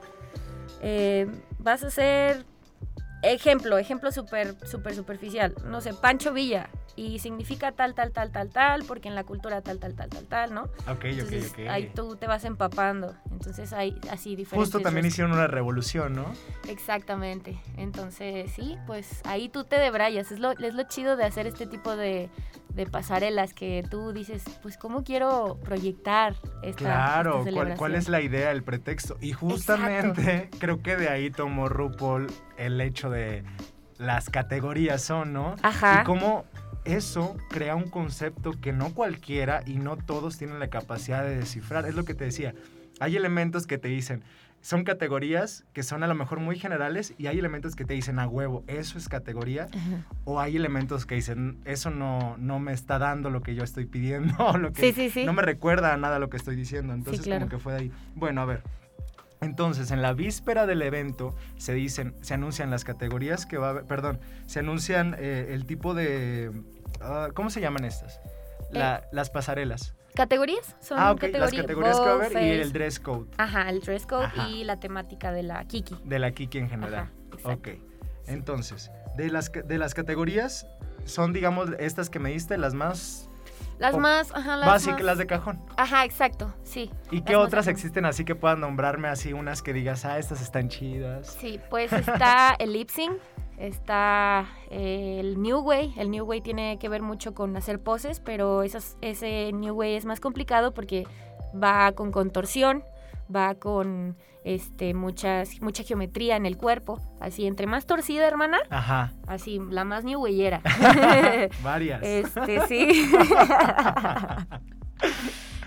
Eh, 0.81 1.27
vas 1.59 1.83
a 1.83 1.89
ser. 1.89 2.45
Ejemplo, 3.23 3.77
ejemplo 3.77 4.11
súper 4.11 4.55
super 4.67 4.93
superficial. 4.93 5.55
No 5.65 5.81
sé, 5.81 5.93
Pancho 5.93 6.31
Villa 6.31 6.69
y 6.95 7.19
significa 7.19 7.71
tal, 7.71 7.93
tal, 7.93 8.11
tal, 8.11 8.31
tal, 8.31 8.49
tal, 8.49 8.83
porque 8.85 9.09
en 9.09 9.15
la 9.15 9.23
cultura 9.23 9.61
tal, 9.61 9.79
tal, 9.79 9.95
tal, 9.95 10.09
tal, 10.09 10.25
tal, 10.25 10.53
¿no? 10.53 10.63
Ok, 10.87 11.05
Entonces, 11.05 11.51
ok, 11.51 11.59
ok. 11.59 11.67
Ahí 11.69 11.91
tú 11.93 12.15
te 12.15 12.27
vas 12.27 12.45
empapando. 12.45 13.15
Entonces 13.31 13.73
hay 13.73 13.99
así 14.09 14.35
diferentes. 14.35 14.71
Justo 14.71 14.79
también 14.79 15.05
hicieron 15.05 15.33
una 15.33 15.47
revolución, 15.47 16.13
¿no? 16.13 16.25
Exactamente. 16.69 17.59
Entonces, 17.77 18.51
sí, 18.51 18.77
pues 18.87 19.21
ahí 19.25 19.49
tú 19.49 19.65
te 19.65 19.77
debrayas. 19.77 20.31
Es 20.31 20.39
lo, 20.39 20.51
es 20.51 20.73
lo 20.73 20.83
chido 20.83 21.17
de 21.17 21.25
hacer 21.25 21.47
este 21.47 21.67
tipo 21.67 21.95
de, 21.97 22.29
de 22.69 22.85
pasarelas 22.85 23.53
que 23.53 23.83
tú 23.89 24.13
dices, 24.13 24.43
pues, 24.61 24.77
¿cómo 24.77 25.03
quiero 25.03 25.59
proyectar 25.63 26.35
esta 26.63 26.77
Claro, 26.77 27.39
esta 27.39 27.51
¿cuál, 27.51 27.75
¿cuál, 27.75 27.95
es 27.95 28.07
la 28.07 28.21
idea, 28.21 28.51
el 28.51 28.63
pretexto? 28.63 29.17
Y 29.19 29.33
justamente 29.33 30.21
Exacto. 30.21 30.57
creo 30.59 30.81
que 30.81 30.95
de 30.95 31.09
ahí 31.09 31.29
tomó 31.29 31.67
RuPaul 31.67 32.27
el 32.57 32.79
hecho 32.79 33.09
de 33.09 33.43
las 33.97 34.29
categorías 34.29 35.01
son, 35.01 35.33
¿no? 35.33 35.55
Ajá. 35.61 36.01
Y 36.01 36.05
cómo 36.05 36.45
eso 36.85 37.35
crea 37.49 37.75
un 37.75 37.89
concepto 37.89 38.51
que 38.51 38.71
no 38.71 38.93
cualquiera 38.93 39.61
y 39.65 39.75
no 39.75 39.97
todos 39.97 40.37
tienen 40.37 40.59
la 40.59 40.69
capacidad 40.69 41.23
de 41.23 41.35
descifrar. 41.35 41.85
Es 41.85 41.95
lo 41.95 42.05
que 42.05 42.13
te 42.13 42.25
decía. 42.25 42.53
Hay 42.99 43.15
elementos 43.17 43.67
que 43.67 43.77
te 43.77 43.89
dicen, 43.89 44.23
son 44.61 44.83
categorías 44.83 45.63
que 45.73 45.83
son 45.83 46.01
a 46.01 46.07
lo 46.07 46.15
mejor 46.15 46.39
muy 46.39 46.57
generales 46.57 47.13
y 47.17 47.27
hay 47.27 47.37
elementos 47.37 47.75
que 47.75 47.85
te 47.85 47.93
dicen 47.93 48.17
a 48.17 48.27
huevo, 48.27 48.63
eso 48.67 48.97
es 48.97 49.09
categoría. 49.09 49.67
O 50.23 50.39
hay 50.39 50.55
elementos 50.55 51.05
que 51.05 51.15
dicen, 51.15 51.59
eso 51.65 51.89
no, 51.91 52.35
no 52.37 52.59
me 52.59 52.73
está 52.73 52.97
dando 52.97 53.29
lo 53.29 53.41
que 53.41 53.53
yo 53.53 53.63
estoy 53.63 53.85
pidiendo, 53.85 54.57
lo 54.57 54.71
que 54.71 54.81
sí, 54.81 54.91
sí, 54.93 55.09
sí. 55.09 55.25
no 55.25 55.33
me 55.33 55.41
recuerda 55.41 55.93
a 55.93 55.97
nada 55.97 56.17
lo 56.17 56.29
que 56.29 56.37
estoy 56.37 56.55
diciendo. 56.55 56.93
Entonces, 56.93 57.25
claro. 57.25 57.41
como 57.41 57.49
que 57.51 57.59
fue 57.59 57.73
de 57.73 57.79
ahí. 57.79 57.91
Bueno, 58.15 58.41
a 58.41 58.45
ver. 58.45 58.63
Entonces, 59.41 59.91
en 59.91 60.01
la 60.01 60.13
víspera 60.13 60.65
del 60.65 60.81
evento 60.81 61.35
se 61.57 61.73
dicen, 61.73 62.15
se 62.21 62.33
anuncian 62.33 62.71
las 62.71 62.83
categorías 62.83 63.45
que 63.45 63.57
va 63.57 63.67
a 63.67 63.69
haber, 63.71 63.83
perdón, 63.83 64.19
se 64.47 64.59
anuncian 64.59 65.15
eh, 65.19 65.49
el 65.51 65.65
tipo 65.65 65.93
de, 65.93 66.51
uh, 67.01 67.33
¿cómo 67.33 67.49
se 67.49 67.61
llaman 67.61 67.85
estas? 67.85 68.21
La, 68.71 68.97
eh. 68.97 69.07
Las 69.11 69.29
pasarelas. 69.29 69.95
¿Categorías? 70.15 70.75
Son 70.79 70.97
ah, 70.97 71.15
las 71.19 71.51
categorías 71.51 71.99
que 71.99 72.05
va 72.05 72.11
a 72.11 72.15
haber 72.15 72.31
y 72.31 72.61
el 72.61 72.71
dress 72.71 72.99
code. 72.99 73.29
Ajá, 73.37 73.69
el 73.69 73.81
dress 73.81 74.05
code 74.05 74.25
Ajá. 74.25 74.47
y 74.49 74.63
la 74.63 74.79
temática 74.79 75.31
de 75.31 75.43
la 75.43 75.63
Kiki. 75.65 75.97
De 76.05 76.19
la 76.19 76.31
Kiki 76.31 76.57
en 76.57 76.69
general. 76.69 77.09
Ajá, 77.43 77.53
ok. 77.53 77.69
Entonces, 78.27 78.91
de 79.17 79.29
las, 79.29 79.51
de 79.51 79.77
las 79.77 79.93
categorías, 79.93 80.65
son, 81.03 81.33
digamos, 81.33 81.69
estas 81.79 82.09
que 82.09 82.19
me 82.19 82.31
diste, 82.31 82.57
las 82.57 82.73
más 82.73 83.29
las 83.77 83.97
más, 83.97 84.31
ajá, 84.33 84.55
las 84.55 84.67
básicas, 84.67 84.99
más... 84.99 85.05
las 85.05 85.17
de 85.17 85.27
cajón. 85.27 85.59
Ajá, 85.75 86.05
exacto, 86.05 86.53
sí. 86.63 86.91
¿Y 87.11 87.21
qué 87.21 87.35
otras 87.35 87.67
existen 87.67 88.05
así 88.05 88.23
que 88.23 88.33
puedan 88.33 88.61
nombrarme 88.61 89.09
así 89.09 89.33
unas 89.33 89.61
que 89.61 89.73
digas, 89.73 90.05
ah, 90.05 90.17
estas 90.17 90.41
están 90.41 90.69
chidas? 90.69 91.35
Sí, 91.39 91.59
pues 91.69 91.91
está 91.91 92.55
el 92.59 92.71
lip 92.71 92.89
sync, 92.89 93.17
está 93.57 94.47
el 94.69 95.41
New 95.41 95.59
Way. 95.59 95.93
El 95.97 96.11
New 96.11 96.25
Way 96.25 96.41
tiene 96.41 96.77
que 96.79 96.89
ver 96.89 97.01
mucho 97.01 97.33
con 97.33 97.55
hacer 97.57 97.79
poses, 97.79 98.19
pero 98.19 98.63
esas, 98.63 98.97
ese 99.01 99.51
New 99.53 99.75
Way 99.75 99.95
es 99.95 100.05
más 100.05 100.19
complicado 100.19 100.73
porque 100.73 101.05
va 101.53 101.91
con 101.93 102.11
contorsión, 102.11 102.83
va 103.33 103.55
con 103.55 104.17
este 104.43 104.93
muchas 104.93 105.59
mucha 105.61 105.83
geometría 105.83 106.35
en 106.35 106.45
el 106.45 106.55
cuerpo, 106.57 107.01
así 107.19 107.47
entre 107.47 107.65
más 107.65 107.87
torcida, 107.87 108.27
hermana, 108.27 108.59
Ajá. 108.69 109.13
así 109.27 109.59
la 109.71 109.83
más 109.85 110.03
new 110.03 110.21
wayera. 110.21 110.61
Varias. 111.63 112.03
Este 112.03 112.67
sí. 112.67 113.11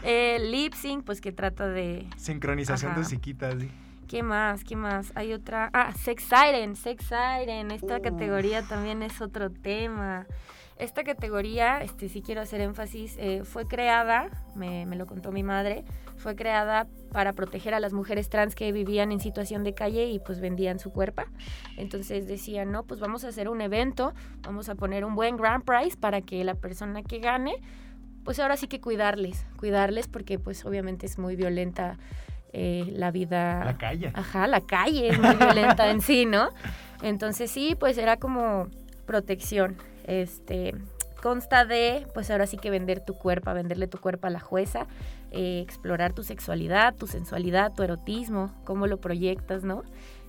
lip 0.51 0.75
sync 0.75 1.05
pues 1.05 1.21
que 1.21 1.33
trata 1.33 1.67
de 1.67 2.07
sincronización 2.17 2.93
Ajá. 2.93 3.01
de 3.01 3.07
psiquitas, 3.07 3.55
¿sí? 3.59 3.69
¿Qué 4.09 4.23
más? 4.23 4.65
¿Qué 4.65 4.75
más? 4.75 5.13
Hay 5.15 5.35
otra. 5.35 5.69
Ah, 5.75 5.93
Sex 5.93 6.25
Siren, 6.25 6.77
Sex 6.77 7.05
Siren. 7.05 7.71
Esta 7.71 7.97
Uf. 7.97 8.03
categoría 8.03 8.63
también 8.63 9.03
es 9.03 9.21
otro 9.21 9.51
tema. 9.51 10.27
Esta 10.79 11.05
categoría, 11.05 11.83
este, 11.83 12.09
sí 12.09 12.23
quiero 12.23 12.41
hacer 12.41 12.61
énfasis, 12.61 13.17
eh, 13.19 13.43
fue 13.45 13.67
creada, 13.67 14.31
me, 14.55 14.87
me, 14.87 14.95
lo 14.95 15.07
contó 15.07 15.33
mi 15.33 15.43
madre, 15.43 15.85
fue 16.17 16.37
creada 16.37 16.87
para 17.11 17.33
proteger 17.33 17.75
a 17.75 17.81
las 17.81 17.93
mujeres 17.93 18.29
trans 18.29 18.55
que 18.55 18.71
vivían 18.71 19.11
en 19.11 19.19
situación 19.19 19.65
de 19.65 19.75
calle 19.75 20.07
y 20.07 20.21
pues 20.21 20.41
vendían 20.41 20.79
su 20.79 20.93
cuerpo. 20.93 21.23
Entonces 21.77 22.29
decían, 22.29 22.71
no, 22.71 22.85
pues 22.85 23.01
vamos 23.01 23.25
a 23.25 23.29
hacer 23.29 23.49
un 23.49 23.61
evento, 23.61 24.15
vamos 24.43 24.69
a 24.69 24.77
poner 24.77 25.05
un 25.05 25.17
buen 25.17 25.37
grand 25.37 25.65
prize 25.65 25.97
para 25.97 26.21
que 26.21 26.45
la 26.45 26.55
persona 26.55 27.03
que 27.03 27.19
gane, 27.19 27.57
pues 28.23 28.39
ahora 28.39 28.57
sí 28.57 28.69
que 28.69 28.81
cuidarles, 28.81 29.47
cuidarles 29.59 30.07
porque 30.07 30.39
pues 30.39 30.65
obviamente 30.65 31.07
es 31.07 31.19
muy 31.19 31.35
violenta 31.35 31.99
eh, 32.53 32.85
la 32.93 33.11
vida... 33.11 33.65
La 33.65 33.79
calle. 33.79 34.11
Ajá, 34.15 34.47
la 34.47 34.61
calle 34.61 35.09
es 35.09 35.19
muy 35.21 35.35
violenta 35.37 35.91
en 35.91 36.01
sí, 36.01 36.27
¿no? 36.27 36.49
Entonces 37.03 37.51
sí, 37.51 37.77
pues 37.79 37.99
era 37.99 38.17
como 38.17 38.69
protección. 39.07 39.77
Este, 40.05 40.75
consta 41.23 41.65
de, 41.65 42.07
pues 42.15 42.31
ahora 42.31 42.47
sí 42.47 42.57
que 42.57 42.71
vender 42.71 43.01
tu 43.01 43.15
cuerpo, 43.15 43.53
venderle 43.53 43.87
tu 43.87 43.99
cuerpo 43.99 44.27
a 44.27 44.31
la 44.31 44.41
jueza, 44.41 44.87
eh, 45.31 45.61
explorar 45.61 46.13
tu 46.13 46.23
sexualidad, 46.23 46.95
tu 46.95 47.07
sensualidad, 47.07 47.73
tu 47.75 47.83
erotismo, 47.83 48.55
cómo 48.65 48.87
lo 48.87 48.99
proyectas, 48.99 49.65
¿no? 49.65 49.83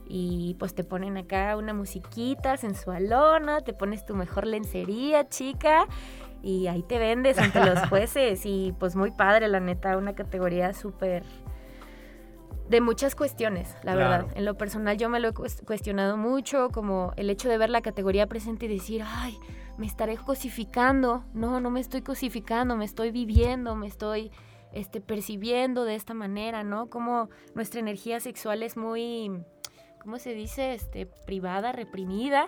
Y 0.07 0.55
pues 0.59 0.73
te 0.73 0.83
ponen 0.83 1.17
acá 1.17 1.55
una 1.55 1.73
musiquita 1.73 2.57
sensualona, 2.57 3.61
te 3.61 3.73
pones 3.73 4.05
tu 4.05 4.15
mejor 4.15 4.47
lencería, 4.47 5.29
chica, 5.29 5.85
y 6.41 6.67
ahí 6.67 6.81
te 6.81 6.97
vendes 6.97 7.37
ante 7.37 7.63
los 7.63 7.79
jueces. 7.89 8.41
Y 8.45 8.73
pues 8.79 8.95
muy 8.95 9.11
padre, 9.11 9.47
la 9.47 9.59
neta, 9.59 9.97
una 9.97 10.13
categoría 10.13 10.73
súper 10.73 11.23
de 12.69 12.81
muchas 12.81 13.15
cuestiones, 13.15 13.73
la 13.83 13.93
Claro. 13.93 13.97
verdad. 14.25 14.37
En 14.37 14.45
lo 14.45 14.55
personal 14.55 14.97
yo 14.97 15.09
me 15.09 15.19
lo 15.19 15.29
he 15.29 15.33
cues- 15.33 15.61
cuestionado 15.65 16.17
mucho, 16.17 16.69
como 16.69 17.13
el 17.17 17.29
hecho 17.29 17.49
de 17.49 17.57
ver 17.57 17.69
la 17.69 17.81
categoría 17.81 18.27
presente 18.27 18.65
y 18.67 18.69
decir, 18.69 19.01
ay, 19.05 19.37
me 19.77 19.85
estaré 19.87 20.17
cosificando. 20.17 21.23
No, 21.33 21.59
no 21.59 21.71
me 21.71 21.79
estoy 21.79 22.01
cosificando, 22.01 22.75
me 22.75 22.85
estoy 22.85 23.11
viviendo, 23.11 23.75
me 23.75 23.87
estoy 23.87 24.31
este, 24.71 25.01
percibiendo 25.01 25.83
de 25.83 25.95
esta 25.95 26.13
manera, 26.13 26.63
¿no? 26.63 26.89
Como 26.91 27.29
nuestra 27.55 27.79
energía 27.79 28.19
sexual 28.19 28.61
es 28.61 28.77
muy, 28.77 29.31
¿cómo 30.03 30.19
se 30.19 30.35
dice? 30.35 30.73
Este, 30.75 31.07
privada, 31.25 31.71
reprimida. 31.71 32.45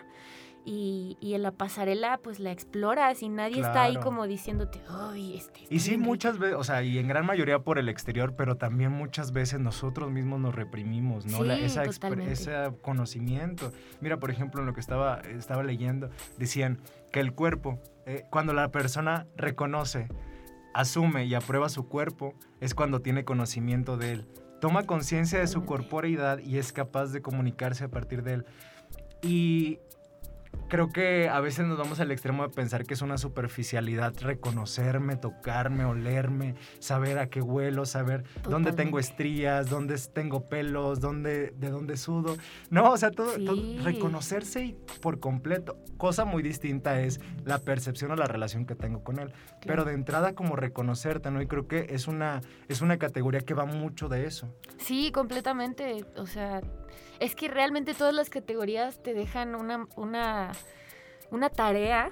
Y, 0.66 1.18
y 1.22 1.34
en 1.34 1.44
la 1.44 1.52
pasarela 1.52 2.20
pues 2.24 2.40
la 2.40 2.52
exploras 2.52 3.24
y 3.24 3.30
nadie 3.30 3.62
está 3.62 3.84
ahí 3.84 3.94
Claro. 3.94 4.06
como 4.06 4.28
diciéndote, 4.28 4.82
ay, 4.90 5.38
este... 5.38 5.64
está 5.64 5.74
Y 5.74 5.80
sí, 5.80 5.90
bien 5.92 6.02
rico". 6.02 6.10
muchas 6.12 6.38
veces, 6.40 6.56
o 6.58 6.64
sea, 6.64 6.84
y 6.84 6.98
en 7.00 7.08
gran 7.08 7.26
mayoría 7.26 7.60
por 7.60 7.80
el 7.80 7.90
exterior, 7.90 8.36
pero 8.36 8.58
también 8.58 8.92
muchas 8.92 9.32
veces 9.32 9.60
nosotros 9.60 10.12
mismos 10.12 10.40
nos 10.40 10.54
reprimimos, 10.56 11.26
¿no? 11.26 11.44
La- 11.44 11.56
Sí, 11.58 11.64
esa 11.64 11.84
expre- 11.84 11.94
totalmente. 11.94 12.34
ese 12.34 12.54
conocimiento. 12.82 13.72
Mira, 14.02 14.18
por 14.18 14.30
ejemplo, 14.32 14.62
en 14.62 14.68
lo 14.68 14.74
que 14.74 14.80
estaba, 14.80 15.20
estaba 15.22 15.64
leyendo, 15.64 16.10
decían 16.38 16.80
que 17.12 17.20
el 17.20 17.34
cuerpo, 17.34 17.80
eh, 18.06 18.24
cuando 18.30 18.54
la 18.54 18.70
persona 18.72 19.28
reconoce, 19.36 20.08
asume 20.74 21.26
y 21.26 21.34
aprueba 21.36 21.70
su 21.70 21.88
cuerpo, 21.88 22.34
es 22.62 22.74
cuando 22.76 23.02
tiene 23.02 23.26
conocimiento 23.26 23.98
de 23.98 24.12
él. 24.14 24.28
Toma 24.62 24.84
conciencia 24.86 25.40
de 25.40 25.48
su 25.48 25.66
corporeidad 25.66 26.38
y 26.40 26.58
es 26.60 26.72
capaz 26.72 27.08
de 27.08 27.22
comunicarse 27.22 27.84
a 27.84 27.88
partir 27.90 28.22
de 28.24 28.34
él. 28.36 28.46
Y 29.24 29.80
creo 30.72 30.90
que 30.90 31.28
a 31.28 31.42
veces 31.42 31.66
nos 31.66 31.78
vamos 31.78 32.00
al 32.00 32.12
extremo 32.12 32.44
de 32.44 32.50
pensar 32.50 32.86
que 32.86 32.94
es 32.94 33.02
una 33.02 33.18
superficialidad 33.18 34.14
reconocerme, 34.22 35.18
tocarme, 35.18 35.84
olerme, 35.84 36.56
saber 36.80 37.20
a 37.20 37.30
qué 37.30 37.42
huelo, 37.42 37.86
saber 37.86 38.24
dónde 38.44 38.72
tengo 38.72 38.98
estrías, 38.98 39.70
dónde 39.70 39.98
tengo 40.14 40.48
pelos, 40.48 41.02
dónde, 41.02 41.52
de 41.52 41.70
dónde 41.70 41.98
sudo. 41.98 42.38
No, 42.70 42.92
o 42.92 42.98
sea, 42.98 43.12
todo, 43.12 43.36
reconocerse 43.84 44.64
y 44.64 44.78
por 45.02 45.20
completo. 45.20 45.78
Cosa 45.98 46.24
muy 46.24 46.42
distinta 46.42 47.02
es 47.02 47.20
la 47.44 47.60
percepción 47.60 48.12
o 48.12 48.16
la 48.16 48.26
relación 48.26 48.66
que 48.66 48.76
tengo 48.76 49.04
con 49.04 49.20
él. 49.20 49.34
Pero 49.66 49.84
de 49.84 49.94
entrada 49.94 50.36
como 50.36 50.56
reconocerte, 50.56 51.32
¿no? 51.32 51.42
Y 51.42 51.48
creo 51.48 51.68
que 51.68 51.88
es 51.90 52.08
una, 52.08 52.42
es 52.70 52.82
una 52.82 52.98
categoría 52.98 53.42
que 53.42 53.54
va 53.54 53.66
mucho 53.66 54.08
de 54.08 54.26
eso. 54.26 54.48
Sí, 54.78 55.12
completamente. 55.12 56.06
O 56.16 56.26
sea, 56.26 56.62
es 57.22 57.36
que 57.36 57.48
realmente 57.48 57.94
todas 57.94 58.16
las 58.16 58.32
categorías 58.32 59.02
te 59.02 59.14
dejan 59.14 59.54
una, 59.54 59.88
una, 59.96 60.52
una 61.30 61.50
tarea 61.50 62.10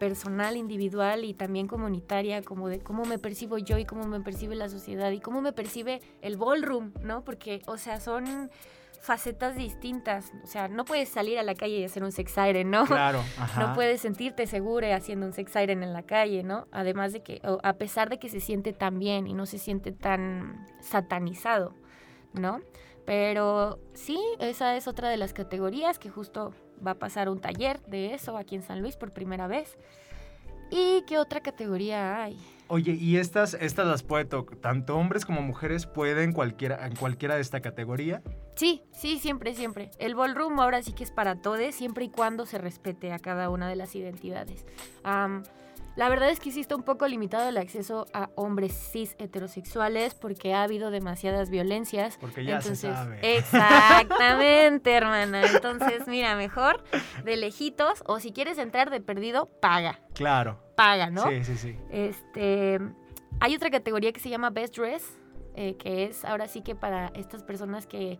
personal, 0.00 0.56
individual 0.56 1.24
y 1.24 1.34
también 1.34 1.68
comunitaria, 1.68 2.42
como 2.42 2.68
de 2.68 2.80
cómo 2.80 3.04
me 3.04 3.20
percibo 3.20 3.58
yo 3.58 3.78
y 3.78 3.84
cómo 3.84 4.08
me 4.08 4.20
percibe 4.20 4.56
la 4.56 4.68
sociedad 4.68 5.12
y 5.12 5.20
cómo 5.20 5.40
me 5.40 5.52
percibe 5.52 6.00
el 6.20 6.36
ballroom, 6.36 6.92
¿no? 7.00 7.22
Porque, 7.22 7.62
o 7.66 7.76
sea, 7.76 8.00
son 8.00 8.50
facetas 9.00 9.54
distintas. 9.54 10.32
O 10.42 10.48
sea, 10.48 10.66
no 10.66 10.84
puedes 10.84 11.08
salir 11.08 11.38
a 11.38 11.44
la 11.44 11.54
calle 11.54 11.78
y 11.78 11.84
hacer 11.84 12.02
un 12.02 12.10
sex 12.10 12.32
siren, 12.32 12.72
¿no? 12.72 12.86
Claro, 12.86 13.22
ajá. 13.38 13.68
No 13.68 13.74
puedes 13.74 14.00
sentirte 14.00 14.48
segura 14.48 14.96
haciendo 14.96 15.26
un 15.26 15.32
sex 15.32 15.52
siren 15.52 15.84
en 15.84 15.92
la 15.92 16.02
calle, 16.02 16.42
¿no? 16.42 16.66
Además 16.72 17.12
de 17.12 17.22
que, 17.22 17.40
a 17.62 17.72
pesar 17.74 18.10
de 18.10 18.18
que 18.18 18.28
se 18.28 18.40
siente 18.40 18.72
tan 18.72 18.98
bien 18.98 19.28
y 19.28 19.32
no 19.32 19.46
se 19.46 19.58
siente 19.58 19.92
tan 19.92 20.66
satanizado, 20.80 21.72
¿no? 22.32 22.60
Pero 23.06 23.78
sí, 23.94 24.20
esa 24.38 24.76
es 24.76 24.86
otra 24.86 25.08
de 25.08 25.16
las 25.16 25.32
categorías 25.32 25.98
que 25.98 26.10
justo 26.10 26.52
va 26.86 26.92
a 26.92 26.98
pasar 26.98 27.28
un 27.28 27.40
taller 27.40 27.80
de 27.82 28.14
eso 28.14 28.36
aquí 28.36 28.54
en 28.54 28.62
San 28.62 28.80
Luis 28.80 28.96
por 28.96 29.12
primera 29.12 29.46
vez. 29.46 29.76
¿Y 30.70 31.02
qué 31.06 31.18
otra 31.18 31.40
categoría 31.40 32.22
hay? 32.22 32.38
Oye, 32.68 32.92
y 32.92 33.16
estas, 33.16 33.54
estas 33.54 33.88
las 33.88 34.04
puede 34.04 34.26
tocar, 34.26 34.56
tanto 34.58 34.96
hombres 34.96 35.26
como 35.26 35.42
mujeres 35.42 35.86
pueden 35.86 36.32
cualquiera, 36.32 36.86
en 36.86 36.94
cualquiera 36.94 37.34
de 37.34 37.40
esta 37.40 37.60
categoría. 37.60 38.22
Sí, 38.54 38.84
sí, 38.92 39.18
siempre, 39.18 39.54
siempre. 39.54 39.90
El 39.98 40.14
ballroom 40.14 40.60
ahora 40.60 40.80
sí 40.80 40.92
que 40.92 41.02
es 41.02 41.10
para 41.10 41.42
todos, 41.42 41.74
siempre 41.74 42.04
y 42.04 42.10
cuando 42.10 42.46
se 42.46 42.58
respete 42.58 43.12
a 43.12 43.18
cada 43.18 43.50
una 43.50 43.68
de 43.68 43.74
las 43.74 43.96
identidades. 43.96 44.64
Am, 45.02 45.42
la 46.00 46.08
verdad 46.08 46.30
es 46.30 46.40
que 46.40 46.50
sí 46.50 46.60
está 46.60 46.76
un 46.76 46.82
poco 46.82 47.06
limitado 47.06 47.46
el 47.46 47.58
acceso 47.58 48.06
a 48.14 48.30
hombres 48.34 48.72
cis 48.72 49.16
heterosexuales 49.18 50.14
porque 50.14 50.54
ha 50.54 50.62
habido 50.62 50.90
demasiadas 50.90 51.50
violencias. 51.50 52.16
Porque 52.18 52.42
ya 52.42 52.62
se 52.62 52.68
Entonces, 52.68 52.90
sabe. 52.90 53.36
Exactamente, 53.36 54.94
hermana. 54.94 55.42
Entonces, 55.44 56.08
mira, 56.08 56.36
mejor 56.36 56.82
de 57.22 57.36
lejitos 57.36 58.02
o 58.06 58.18
si 58.18 58.32
quieres 58.32 58.56
entrar 58.56 58.88
de 58.88 59.02
perdido, 59.02 59.44
paga. 59.60 60.00
Claro. 60.14 60.58
Paga, 60.74 61.10
¿no? 61.10 61.28
Sí, 61.28 61.44
sí, 61.44 61.58
sí. 61.58 61.76
Este, 61.90 62.80
hay 63.38 63.54
otra 63.54 63.68
categoría 63.68 64.10
que 64.14 64.20
se 64.20 64.30
llama 64.30 64.48
Best 64.48 64.78
Dress, 64.78 65.18
eh, 65.54 65.76
que 65.76 66.04
es 66.04 66.24
ahora 66.24 66.48
sí 66.48 66.62
que 66.62 66.74
para 66.74 67.08
estas 67.08 67.42
personas 67.42 67.86
que 67.86 68.18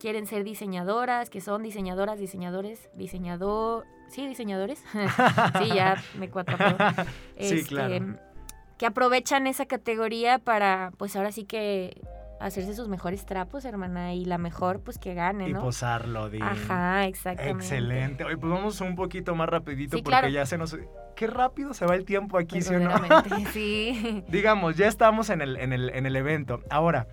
quieren 0.00 0.26
ser 0.26 0.44
diseñadoras, 0.44 1.30
que 1.30 1.40
son 1.40 1.62
diseñadoras, 1.62 2.18
diseñadores, 2.18 2.88
diseñador, 2.94 3.84
sí, 4.08 4.26
diseñadores, 4.26 4.82
sí, 5.58 5.68
ya 5.74 6.02
me 6.18 6.28
cuatrapeo. 6.30 6.76
Sí, 7.38 7.58
Este, 7.58 7.62
claro. 7.68 8.16
Que 8.78 8.86
aprovechan 8.86 9.46
esa 9.46 9.66
categoría 9.66 10.38
para, 10.38 10.92
pues 10.98 11.16
ahora 11.16 11.32
sí 11.32 11.44
que 11.44 12.00
hacerse 12.40 12.74
sus 12.74 12.88
mejores 12.88 13.24
trapos, 13.24 13.64
hermana, 13.64 14.12
y 14.12 14.26
la 14.26 14.36
mejor, 14.36 14.80
pues 14.80 14.98
que 14.98 15.14
gane, 15.14 15.48
Y 15.48 15.52
¿no? 15.54 15.62
posarlo, 15.62 16.28
Di. 16.28 16.40
Ajá, 16.42 17.06
exactamente. 17.06 17.64
Excelente. 17.64 18.24
Oye, 18.24 18.36
pues 18.36 18.52
vamos 18.52 18.80
un 18.82 18.94
poquito 18.94 19.34
más 19.34 19.48
rapidito 19.48 19.96
Sí, 19.96 20.02
porque 20.02 20.18
claro. 20.18 20.28
ya 20.28 20.44
se 20.44 20.58
nos... 20.58 20.76
Qué 21.14 21.26
rápido 21.26 21.72
se 21.72 21.86
va 21.86 21.94
el 21.94 22.04
tiempo 22.04 22.36
aquí, 22.36 22.60
¿sí 22.60 22.74
o 22.74 22.78
no? 22.78 22.90
Sí. 23.54 24.22
Digamos, 24.28 24.76
ya 24.76 24.86
estamos 24.86 25.30
en 25.30 25.40
el, 25.40 25.56
en 25.56 25.72
el, 25.72 25.88
en 25.88 26.04
el 26.04 26.14
evento. 26.14 26.60
Ahora, 26.68 27.06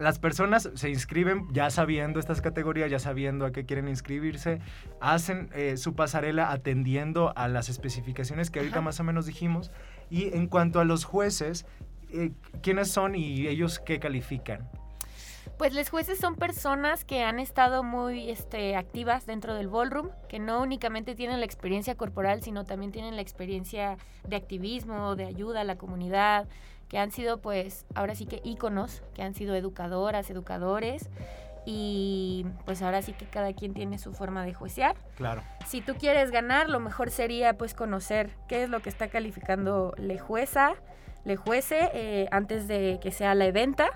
las 0.00 0.18
personas 0.18 0.70
se 0.74 0.88
inscriben 0.88 1.46
ya 1.52 1.68
sabiendo 1.68 2.18
estas 2.20 2.40
categorías, 2.40 2.90
ya 2.90 2.98
sabiendo 2.98 3.44
a 3.44 3.52
qué 3.52 3.66
quieren 3.66 3.86
inscribirse, 3.86 4.60
hacen 4.98 5.50
eh, 5.52 5.76
su 5.76 5.94
pasarela 5.94 6.50
atendiendo 6.50 7.34
a 7.36 7.48
las 7.48 7.68
especificaciones 7.68 8.50
que 8.50 8.60
ahorita 8.60 8.76
Ajá. 8.76 8.84
más 8.86 8.98
o 8.98 9.04
menos 9.04 9.26
dijimos. 9.26 9.70
Y 10.08 10.34
en 10.34 10.46
cuanto 10.46 10.80
a 10.80 10.84
los 10.84 11.04
jueces, 11.04 11.66
eh, 12.12 12.32
¿quiénes 12.62 12.90
son 12.90 13.14
y 13.14 13.46
ellos 13.46 13.78
qué 13.78 14.00
califican? 14.00 14.70
Pues 15.58 15.74
los 15.74 15.90
jueces 15.90 16.18
son 16.18 16.36
personas 16.36 17.04
que 17.04 17.22
han 17.22 17.38
estado 17.38 17.82
muy 17.82 18.30
este, 18.30 18.76
activas 18.76 19.26
dentro 19.26 19.54
del 19.54 19.68
ballroom, 19.68 20.08
que 20.30 20.38
no 20.38 20.62
únicamente 20.62 21.14
tienen 21.14 21.40
la 21.40 21.44
experiencia 21.44 21.94
corporal, 21.94 22.42
sino 22.42 22.64
también 22.64 22.90
tienen 22.90 23.16
la 23.16 23.20
experiencia 23.20 23.98
de 24.26 24.36
activismo, 24.36 25.14
de 25.16 25.26
ayuda 25.26 25.60
a 25.60 25.64
la 25.64 25.76
comunidad, 25.76 26.48
que 26.90 26.98
han 26.98 27.12
sido 27.12 27.40
pues 27.40 27.86
ahora 27.94 28.14
sí 28.14 28.26
que 28.26 28.42
íconos, 28.44 29.02
que 29.14 29.22
han 29.22 29.32
sido 29.32 29.54
educadoras, 29.54 30.28
educadores, 30.28 31.08
y 31.64 32.44
pues 32.64 32.82
ahora 32.82 33.00
sí 33.00 33.12
que 33.12 33.26
cada 33.26 33.52
quien 33.52 33.74
tiene 33.74 33.96
su 33.98 34.12
forma 34.12 34.44
de 34.44 34.52
juecear. 34.54 34.96
Claro. 35.14 35.42
Si 35.66 35.80
tú 35.82 35.94
quieres 35.94 36.32
ganar, 36.32 36.68
lo 36.68 36.80
mejor 36.80 37.10
sería 37.10 37.56
pues 37.56 37.74
conocer 37.74 38.30
qué 38.48 38.64
es 38.64 38.68
lo 38.68 38.80
que 38.80 38.88
está 38.88 39.08
calificando 39.08 39.94
le 39.98 40.18
jueza, 40.18 40.74
le 41.24 41.36
juece 41.36 41.90
eh, 41.94 42.28
antes 42.32 42.66
de 42.66 42.98
que 43.00 43.12
sea 43.12 43.36
la 43.36 43.46
eventa. 43.46 43.90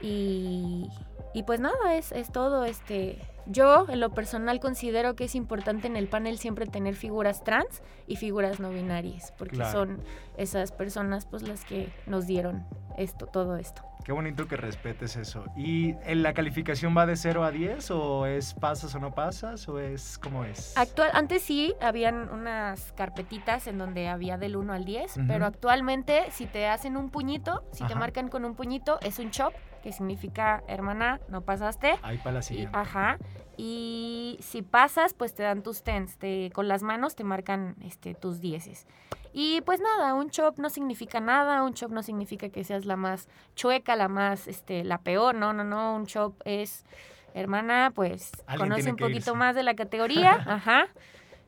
Y, 0.00 0.90
y 1.32 1.44
pues 1.44 1.60
nada, 1.60 1.94
es, 1.94 2.10
es 2.10 2.32
todo. 2.32 2.64
Este, 2.64 3.20
yo 3.46 3.86
en 3.88 4.00
lo 4.00 4.10
personal 4.10 4.60
considero 4.60 5.14
que 5.16 5.24
es 5.24 5.34
importante 5.34 5.86
en 5.86 5.96
el 5.96 6.08
panel 6.08 6.38
siempre 6.38 6.66
tener 6.66 6.94
figuras 6.94 7.42
trans 7.44 7.82
y 8.06 8.16
figuras 8.16 8.60
no 8.60 8.70
binarias, 8.70 9.32
porque 9.38 9.56
Claro. 9.56 9.72
son 9.72 10.00
esas 10.36 10.72
personas 10.72 11.26
pues 11.26 11.42
las 11.42 11.64
que 11.64 11.88
nos 12.06 12.26
dieron 12.26 12.64
esto, 12.96 13.26
todo 13.26 13.56
esto. 13.56 13.82
Qué 14.04 14.12
bonito 14.12 14.46
que 14.46 14.56
respetes 14.56 15.16
eso. 15.16 15.44
¿Y 15.56 15.96
en 16.04 16.22
la 16.22 16.32
calificación 16.32 16.96
va 16.96 17.06
de 17.06 17.16
0 17.16 17.42
a 17.42 17.50
10 17.50 17.90
o 17.90 18.26
es 18.26 18.54
pasas 18.54 18.94
o 18.94 19.00
no 19.00 19.12
pasas 19.12 19.68
o 19.68 19.80
es 19.80 20.16
cómo 20.18 20.44
es? 20.44 20.76
Actual, 20.78 21.10
antes 21.12 21.42
sí, 21.42 21.74
habían 21.80 22.28
unas 22.28 22.92
carpetitas 22.92 23.66
en 23.66 23.78
donde 23.78 24.06
había 24.08 24.38
del 24.38 24.54
1 24.56 24.72
al 24.72 24.84
10, 24.84 25.16
Ujú. 25.16 25.26
pero 25.26 25.44
actualmente 25.44 26.30
si 26.30 26.46
te 26.46 26.68
hacen 26.68 26.96
un 26.96 27.10
puñito, 27.10 27.64
si 27.72 27.84
te 27.84 27.96
marcan 27.96 28.28
con 28.28 28.44
un 28.44 28.54
puñito, 28.54 29.00
es 29.02 29.18
un 29.18 29.32
chop, 29.32 29.52
que 29.86 29.92
significa, 29.92 30.64
hermana, 30.66 31.20
no 31.28 31.42
pasaste. 31.42 31.94
Ahí 32.02 32.18
para 32.18 32.32
la 32.32 32.42
siguiente. 32.42 32.76
ajá. 32.76 33.18
Y 33.56 34.36
si 34.40 34.62
pasas, 34.62 35.14
pues 35.14 35.32
te 35.32 35.44
dan 35.44 35.62
tus 35.62 35.84
tens. 35.84 36.18
Te, 36.18 36.50
con 36.52 36.66
las 36.66 36.82
manos 36.82 37.14
te 37.14 37.22
marcan 37.22 37.76
este, 37.84 38.12
tus 38.14 38.40
dieces. 38.40 38.84
Y 39.32 39.60
pues 39.60 39.80
nada, 39.80 40.14
un 40.14 40.30
chop 40.30 40.58
no 40.58 40.70
significa 40.70 41.20
nada. 41.20 41.62
Un 41.62 41.74
chop 41.74 41.92
no 41.92 42.02
significa 42.02 42.48
que 42.48 42.64
seas 42.64 42.84
la 42.84 42.96
más 42.96 43.28
chueca, 43.54 43.94
la 43.94 44.08
más, 44.08 44.48
este, 44.48 44.82
la 44.82 44.98
peor. 44.98 45.36
No, 45.36 45.52
no, 45.52 45.62
no. 45.62 45.94
Un 45.94 46.06
chop 46.06 46.34
es, 46.44 46.84
hermana, 47.32 47.92
pues 47.94 48.32
conoce 48.58 48.90
un 48.90 48.96
poquito 48.96 49.18
irse. 49.18 49.32
más 49.34 49.54
de 49.54 49.62
la 49.62 49.76
categoría. 49.76 50.32
ajá. 50.48 50.88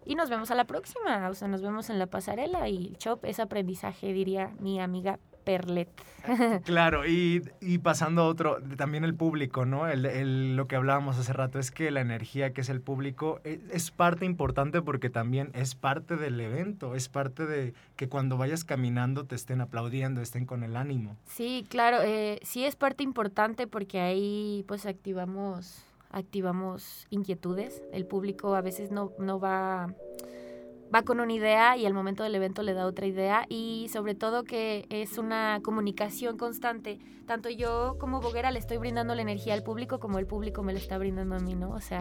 Y 0.07 0.15
nos 0.15 0.31
vemos 0.31 0.53
a 0.53 0.55
la 0.55 0.65
próxima. 0.65 1.29
O 1.29 1.35
sea, 1.35 1.49
nos 1.49 1.61
vemos 1.61 1.91
en 1.91 1.99
la 1.99 2.07
pasarela. 2.07 2.69
Y 2.69 2.87
el 2.87 2.99
chop 2.99 3.25
es 3.25 3.41
aprendizaje, 3.41 4.13
diría 4.13 4.53
mi 4.61 4.81
amiga 4.81 5.19
Perlet. 5.49 5.89
Claro, 6.65 7.07
y, 7.07 7.43
y 7.61 7.79
pasando 7.79 8.23
a 8.23 8.27
otro, 8.27 8.59
también 8.77 9.03
el 9.05 9.15
público, 9.15 9.65
¿no? 9.65 9.89
El, 9.89 10.05
el- 10.05 10.57
lo 10.57 10.67
que 10.69 10.77
hablábamos 10.77 11.17
hace 11.17 11.33
rato 11.33 11.59
es 11.59 11.71
que 11.71 11.91
la 11.91 12.01
energía 12.03 12.53
que 12.53 12.61
es 12.61 12.69
el 12.69 12.83
público 12.83 13.41
es, 13.45 13.61
es 13.73 13.91
parte 13.91 14.27
importante 14.27 14.83
porque 14.83 15.09
también 15.09 15.51
es 15.55 15.75
parte 15.75 16.17
del 16.17 16.39
evento, 16.39 16.95
es 16.95 17.09
parte 17.09 17.47
de 17.47 17.73
que 17.97 18.09
cuando 18.11 18.37
vayas 18.37 18.65
caminando 18.65 19.25
te 19.25 19.37
estén 19.37 19.63
aplaudiendo, 19.63 20.21
estén 20.21 20.45
con 20.45 20.65
el 20.65 20.77
ánimo. 20.77 21.17
Sí, 21.25 21.65
claro, 21.71 21.99
eh, 22.03 22.41
sí 22.43 22.65
es 22.65 22.77
parte 22.77 23.05
importante 23.05 23.67
porque 23.67 24.01
ahí 24.01 24.65
pues 24.69 24.85
activamos, 24.85 25.83
activamos 26.11 27.07
inquietudes. 27.11 27.83
El 27.93 28.05
público 28.05 28.55
a 28.55 28.61
veces 28.61 28.91
no, 28.91 29.13
no 29.19 29.41
va, 29.41 29.95
va 30.95 31.03
con 31.03 31.21
una 31.21 31.33
idea 31.33 31.77
y 31.77 31.87
al 31.87 31.95
momento 31.95 32.23
del 32.23 32.35
evento 32.35 32.63
le 32.63 32.75
da 32.75 32.87
otra 32.87 33.07
idea 33.07 33.47
y 33.49 33.89
sobre 33.93 34.15
todo 34.15 34.45
que 34.45 34.87
es 34.91 35.19
una 35.19 35.61
comunicación 35.63 36.37
constante. 36.37 36.99
Tanto 37.27 37.51
yo 37.51 37.97
como 37.99 38.21
boguera 38.21 38.51
le 38.51 38.59
estoy 38.59 38.79
brindando 38.79 39.15
la 39.15 39.23
energía 39.23 39.55
al 39.55 39.63
público 39.63 39.99
como 39.99 40.19
el 40.19 40.27
público 40.27 40.63
me 40.63 40.73
la 40.73 40.79
está 40.79 40.99
brindando 40.99 41.37
a 41.37 41.41
mí, 41.41 41.55
¿no? 41.55 41.71
O 41.71 41.81
sea, 41.81 42.01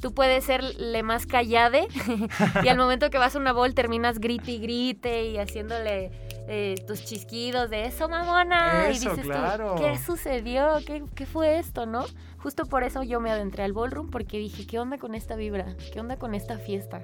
tú 0.00 0.14
puedes 0.14 0.44
serle 0.44 1.02
más 1.02 1.26
callade 1.26 1.86
y 2.64 2.68
al 2.68 2.78
momento 2.78 3.10
que 3.10 3.18
vas 3.18 3.36
a 3.36 3.38
una 3.38 3.52
bol 3.52 3.74
terminas 3.74 4.18
grite 4.18 4.52
y 4.52 4.58
grite 4.58 5.26
y 5.26 5.38
haciéndole 5.38 6.10
eh, 6.48 6.76
tus 6.86 7.04
chisquidos 7.04 7.70
de 7.70 7.86
eso, 7.86 8.08
mamona. 8.08 8.88
Eso, 8.88 9.06
y 9.06 9.10
dices 9.10 9.26
claro. 9.26 9.74
tú, 9.74 9.82
¿qué 9.82 9.98
sucedió? 9.98 10.78
¿Qué, 10.86 11.04
¿Qué 11.14 11.26
fue 11.26 11.58
esto, 11.58 11.86
no? 11.86 12.04
Justo 12.38 12.66
por 12.66 12.84
eso 12.84 13.02
yo 13.02 13.20
me 13.20 13.30
adentré 13.30 13.64
al 13.64 13.72
ballroom 13.72 14.10
porque 14.10 14.38
dije, 14.38 14.66
¿qué 14.66 14.78
onda 14.78 14.98
con 14.98 15.14
esta 15.14 15.36
vibra? 15.36 15.76
¿Qué 15.92 16.00
onda 16.00 16.16
con 16.16 16.34
esta 16.34 16.58
fiesta? 16.58 17.02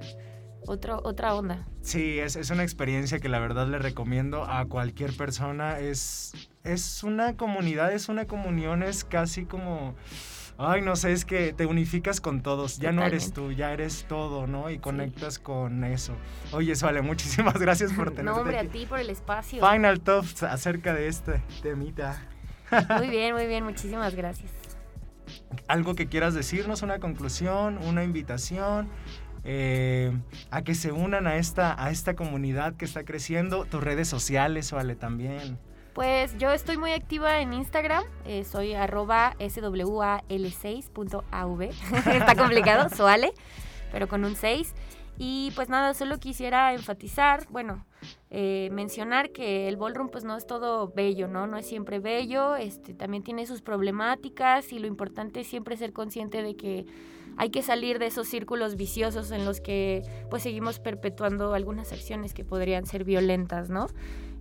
Otro, 0.67 1.01
otra 1.05 1.35
onda. 1.35 1.67
Sí, 1.83 2.19
es, 2.19 2.37
es 2.37 2.51
una 2.51 2.63
experiencia 2.63 3.19
que 3.19 3.29
la 3.29 3.39
verdad 3.39 3.67
le 3.67 3.79
recomiendo 3.79 4.45
a 4.45 4.67
cualquier 4.67 5.17
persona. 5.17 5.79
Es, 5.79 6.33
es 6.65 7.03
una 7.03 7.37
comunidad, 7.37 7.93
es 7.93 8.09
una 8.09 8.27
comunión, 8.27 8.83
es 8.83 9.05
casi 9.05 9.45
como... 9.45 9.95
Ay, 10.63 10.83
no 10.83 10.95
sé, 10.95 11.13
es 11.13 11.25
que 11.25 11.55
te 11.55 11.65
unificas 11.65 12.21
con 12.21 12.43
todos. 12.43 12.79
Ya 12.79 12.93
no 12.93 13.03
eres 13.03 13.33
tú, 13.33 13.51
ya 13.51 13.73
eres 13.73 14.05
todo, 14.07 14.47
¿no? 14.47 14.69
Y 14.69 14.79
conectas 14.79 15.39
con 15.39 15.85
eso. 15.85 16.13
Oye, 16.53 16.75
Vale, 16.83 17.01
muchísimas 17.01 17.55
gracias 17.59 17.95
por 17.95 18.11
tenerte 18.11 18.25
No, 18.25 18.37
hombre, 18.37 18.59
aquí. 18.59 18.67
a 18.69 18.71
ti 18.71 18.87
por 18.87 18.99
el 18.99 19.09
espacio. 19.09 19.67
Final 19.67 20.01
Thoughts 20.01 20.43
acerca 20.43 20.93
de 20.93 21.09
este 21.09 21.43
temita. 21.63 22.23
Muy 22.99 23.09
bien, 23.09 23.35
muy 23.35 23.47
bien, 23.47 23.65
muchísimas 23.65 24.15
gracias. 24.15 24.51
Algo 25.67 25.95
que 25.95 26.09
quieras 26.09 26.35
decirnos, 26.35 26.83
una 26.83 26.99
conclusión, 26.99 27.79
una 27.79 28.05
invitación. 28.05 28.89
Eh, 29.45 30.13
a 30.51 30.63
que 30.63 30.75
se 30.75 30.93
unan 30.93 31.27
a 31.27 31.37
esta, 31.37 31.83
a 31.83 31.91
esta 31.91 32.15
comunidad 32.15 32.77
que 32.77 32.85
está 32.85 33.05
creciendo, 33.05 33.65
tus 33.65 33.83
redes 33.83 34.09
sociales, 34.09 34.71
vale, 34.73 34.97
también. 34.97 35.59
Pues 35.95 36.37
yo 36.39 36.53
estoy 36.53 36.77
muy 36.77 36.93
activa 36.93 37.41
en 37.41 37.53
Instagram, 37.53 38.05
eh, 38.25 38.45
soy 38.45 38.75
arroba 38.75 39.35
swl6.av, 39.39 41.63
está 41.63 42.37
complicado, 42.37 42.89
suale, 42.89 43.33
pero 43.91 44.07
con 44.09 44.25
un 44.25 44.37
6. 44.37 44.73
Y 45.23 45.53
pues 45.55 45.69
nada, 45.69 45.93
solo 45.93 46.19
quisiera 46.19 46.73
enfatizar, 46.73 47.47
bueno, 47.51 47.85
eh, 48.31 48.71
mencionar 48.73 49.33
que 49.33 49.69
el 49.69 49.77
ballroom 49.77 50.09
pues 50.09 50.25
no 50.25 50.35
es 50.35 50.47
todo 50.47 50.91
bello, 50.97 51.29
¿no? 51.29 51.47
No 51.47 51.59
es 51.59 51.67
siempre 51.67 51.99
bello, 51.99 52.57
este, 52.57 52.95
también 52.95 53.23
tiene 53.23 53.45
sus 53.45 53.61
problemáticas 53.61 54.73
y 54.73 54.79
lo 54.79 54.87
importante 54.87 55.41
es 55.41 55.47
siempre 55.47 55.77
ser 55.77 55.93
consciente 55.93 56.43
de 56.43 56.57
que 56.57 56.87
hay 57.37 57.51
que 57.51 57.63
salir 57.63 57.99
de 57.99 58.07
esos 58.07 58.29
círculos 58.29 58.77
viciosos 58.77 59.31
en 59.31 59.45
los 59.45 59.61
que 59.61 60.03
pues 60.31 60.43
seguimos 60.43 60.79
perpetuando 60.79 61.55
algunas 61.55 61.93
acciones 61.93 62.35
que 62.35 62.45
podrían 62.45 62.87
ser 62.87 63.05
violentas, 63.05 63.71
¿no? 63.71 63.89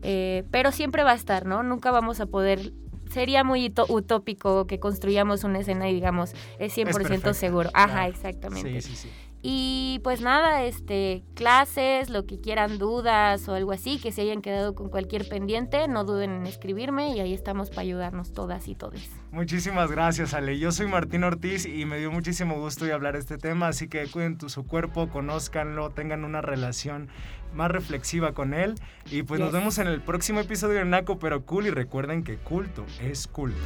Eh, 0.01 0.43
pero 0.51 0.71
siempre 0.71 1.03
va 1.03 1.11
a 1.11 1.15
estar, 1.15 1.45
¿no? 1.45 1.63
Nunca 1.63 1.91
vamos 1.91 2.19
a 2.19 2.25
poder... 2.25 2.73
Sería 3.11 3.43
muy 3.43 3.73
utópico 3.87 4.67
que 4.67 4.79
construyamos 4.79 5.43
una 5.43 5.59
escena 5.59 5.89
y 5.89 5.95
digamos, 5.95 6.33
es 6.59 6.77
100% 6.77 6.93
perfecta, 6.93 7.33
seguro. 7.33 7.71
Ajá, 7.73 7.93
claro. 7.93 8.11
exactamente. 8.11 8.81
Sí, 8.81 8.89
sí, 8.89 8.95
sí. 8.95 9.09
Y 9.41 10.01
pues 10.03 10.19
nada, 10.19 10.63
este, 10.63 11.23
clases, 11.33 12.09
lo 12.09 12.25
que 12.25 12.41
quieran, 12.41 12.77
dudas 12.77 13.47
o 13.47 13.53
algo 13.53 13.71
así, 13.71 13.97
que 13.97 14.11
se 14.11 14.21
hayan 14.21 14.41
quedado 14.41 14.75
con 14.75 14.89
cualquier 14.89 15.27
pendiente, 15.29 15.87
no 15.87 16.03
duden 16.03 16.31
en 16.31 16.45
escribirme 16.45 17.15
y 17.15 17.21
ahí 17.21 17.33
estamos 17.33 17.69
para 17.69 17.81
ayudarnos 17.81 18.33
todas 18.33 18.67
y 18.67 18.75
todes. 18.75 19.09
Muchísimas 19.31 19.91
gracias, 19.91 20.33
Ale. 20.33 20.59
Yo 20.59 20.73
soy 20.73 20.87
Martín 20.87 21.23
Ortiz 21.23 21.65
y 21.65 21.85
me 21.85 21.99
dio 21.99 22.11
muchísimo 22.11 22.59
gusto 22.59 22.83
de 22.83 22.91
hablar 22.91 23.13
de 23.13 23.19
este 23.19 23.37
tema, 23.37 23.69
así 23.69 23.87
que 23.87 24.07
cuiden 24.07 24.37
tu, 24.37 24.49
su 24.49 24.65
cuerpo, 24.67 25.07
conózcanlo, 25.07 25.91
tengan 25.91 26.25
una 26.25 26.41
relación 26.41 27.07
más 27.53 27.71
reflexiva 27.71 28.33
con 28.33 28.53
él. 28.53 28.75
Y 29.09 29.23
pues 29.23 29.39
nos 29.39 29.53
vemos 29.53 29.77
en 29.77 29.87
el 29.87 30.01
próximo 30.01 30.41
episodio 30.41 30.79
de 30.79 30.85
Naco 30.85 31.17
Pero 31.17 31.45
Cool 31.45 31.67
y 31.67 31.69
recuerden 31.69 32.23
que 32.23 32.37
culto 32.37 32.85
es 33.01 33.27
culto. 33.27 33.57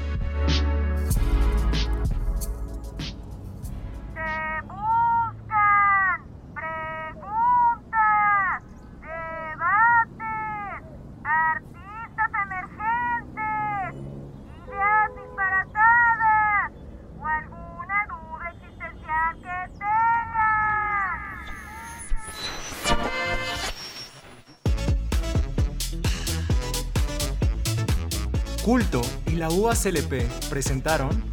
Culto 28.64 29.02
y 29.28 29.32
la 29.32 29.50
UACLP 29.50 30.24
presentaron 30.50 31.24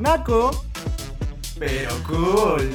Naco 0.00 0.50
Pero 1.58 1.90
Cool. 2.06 2.70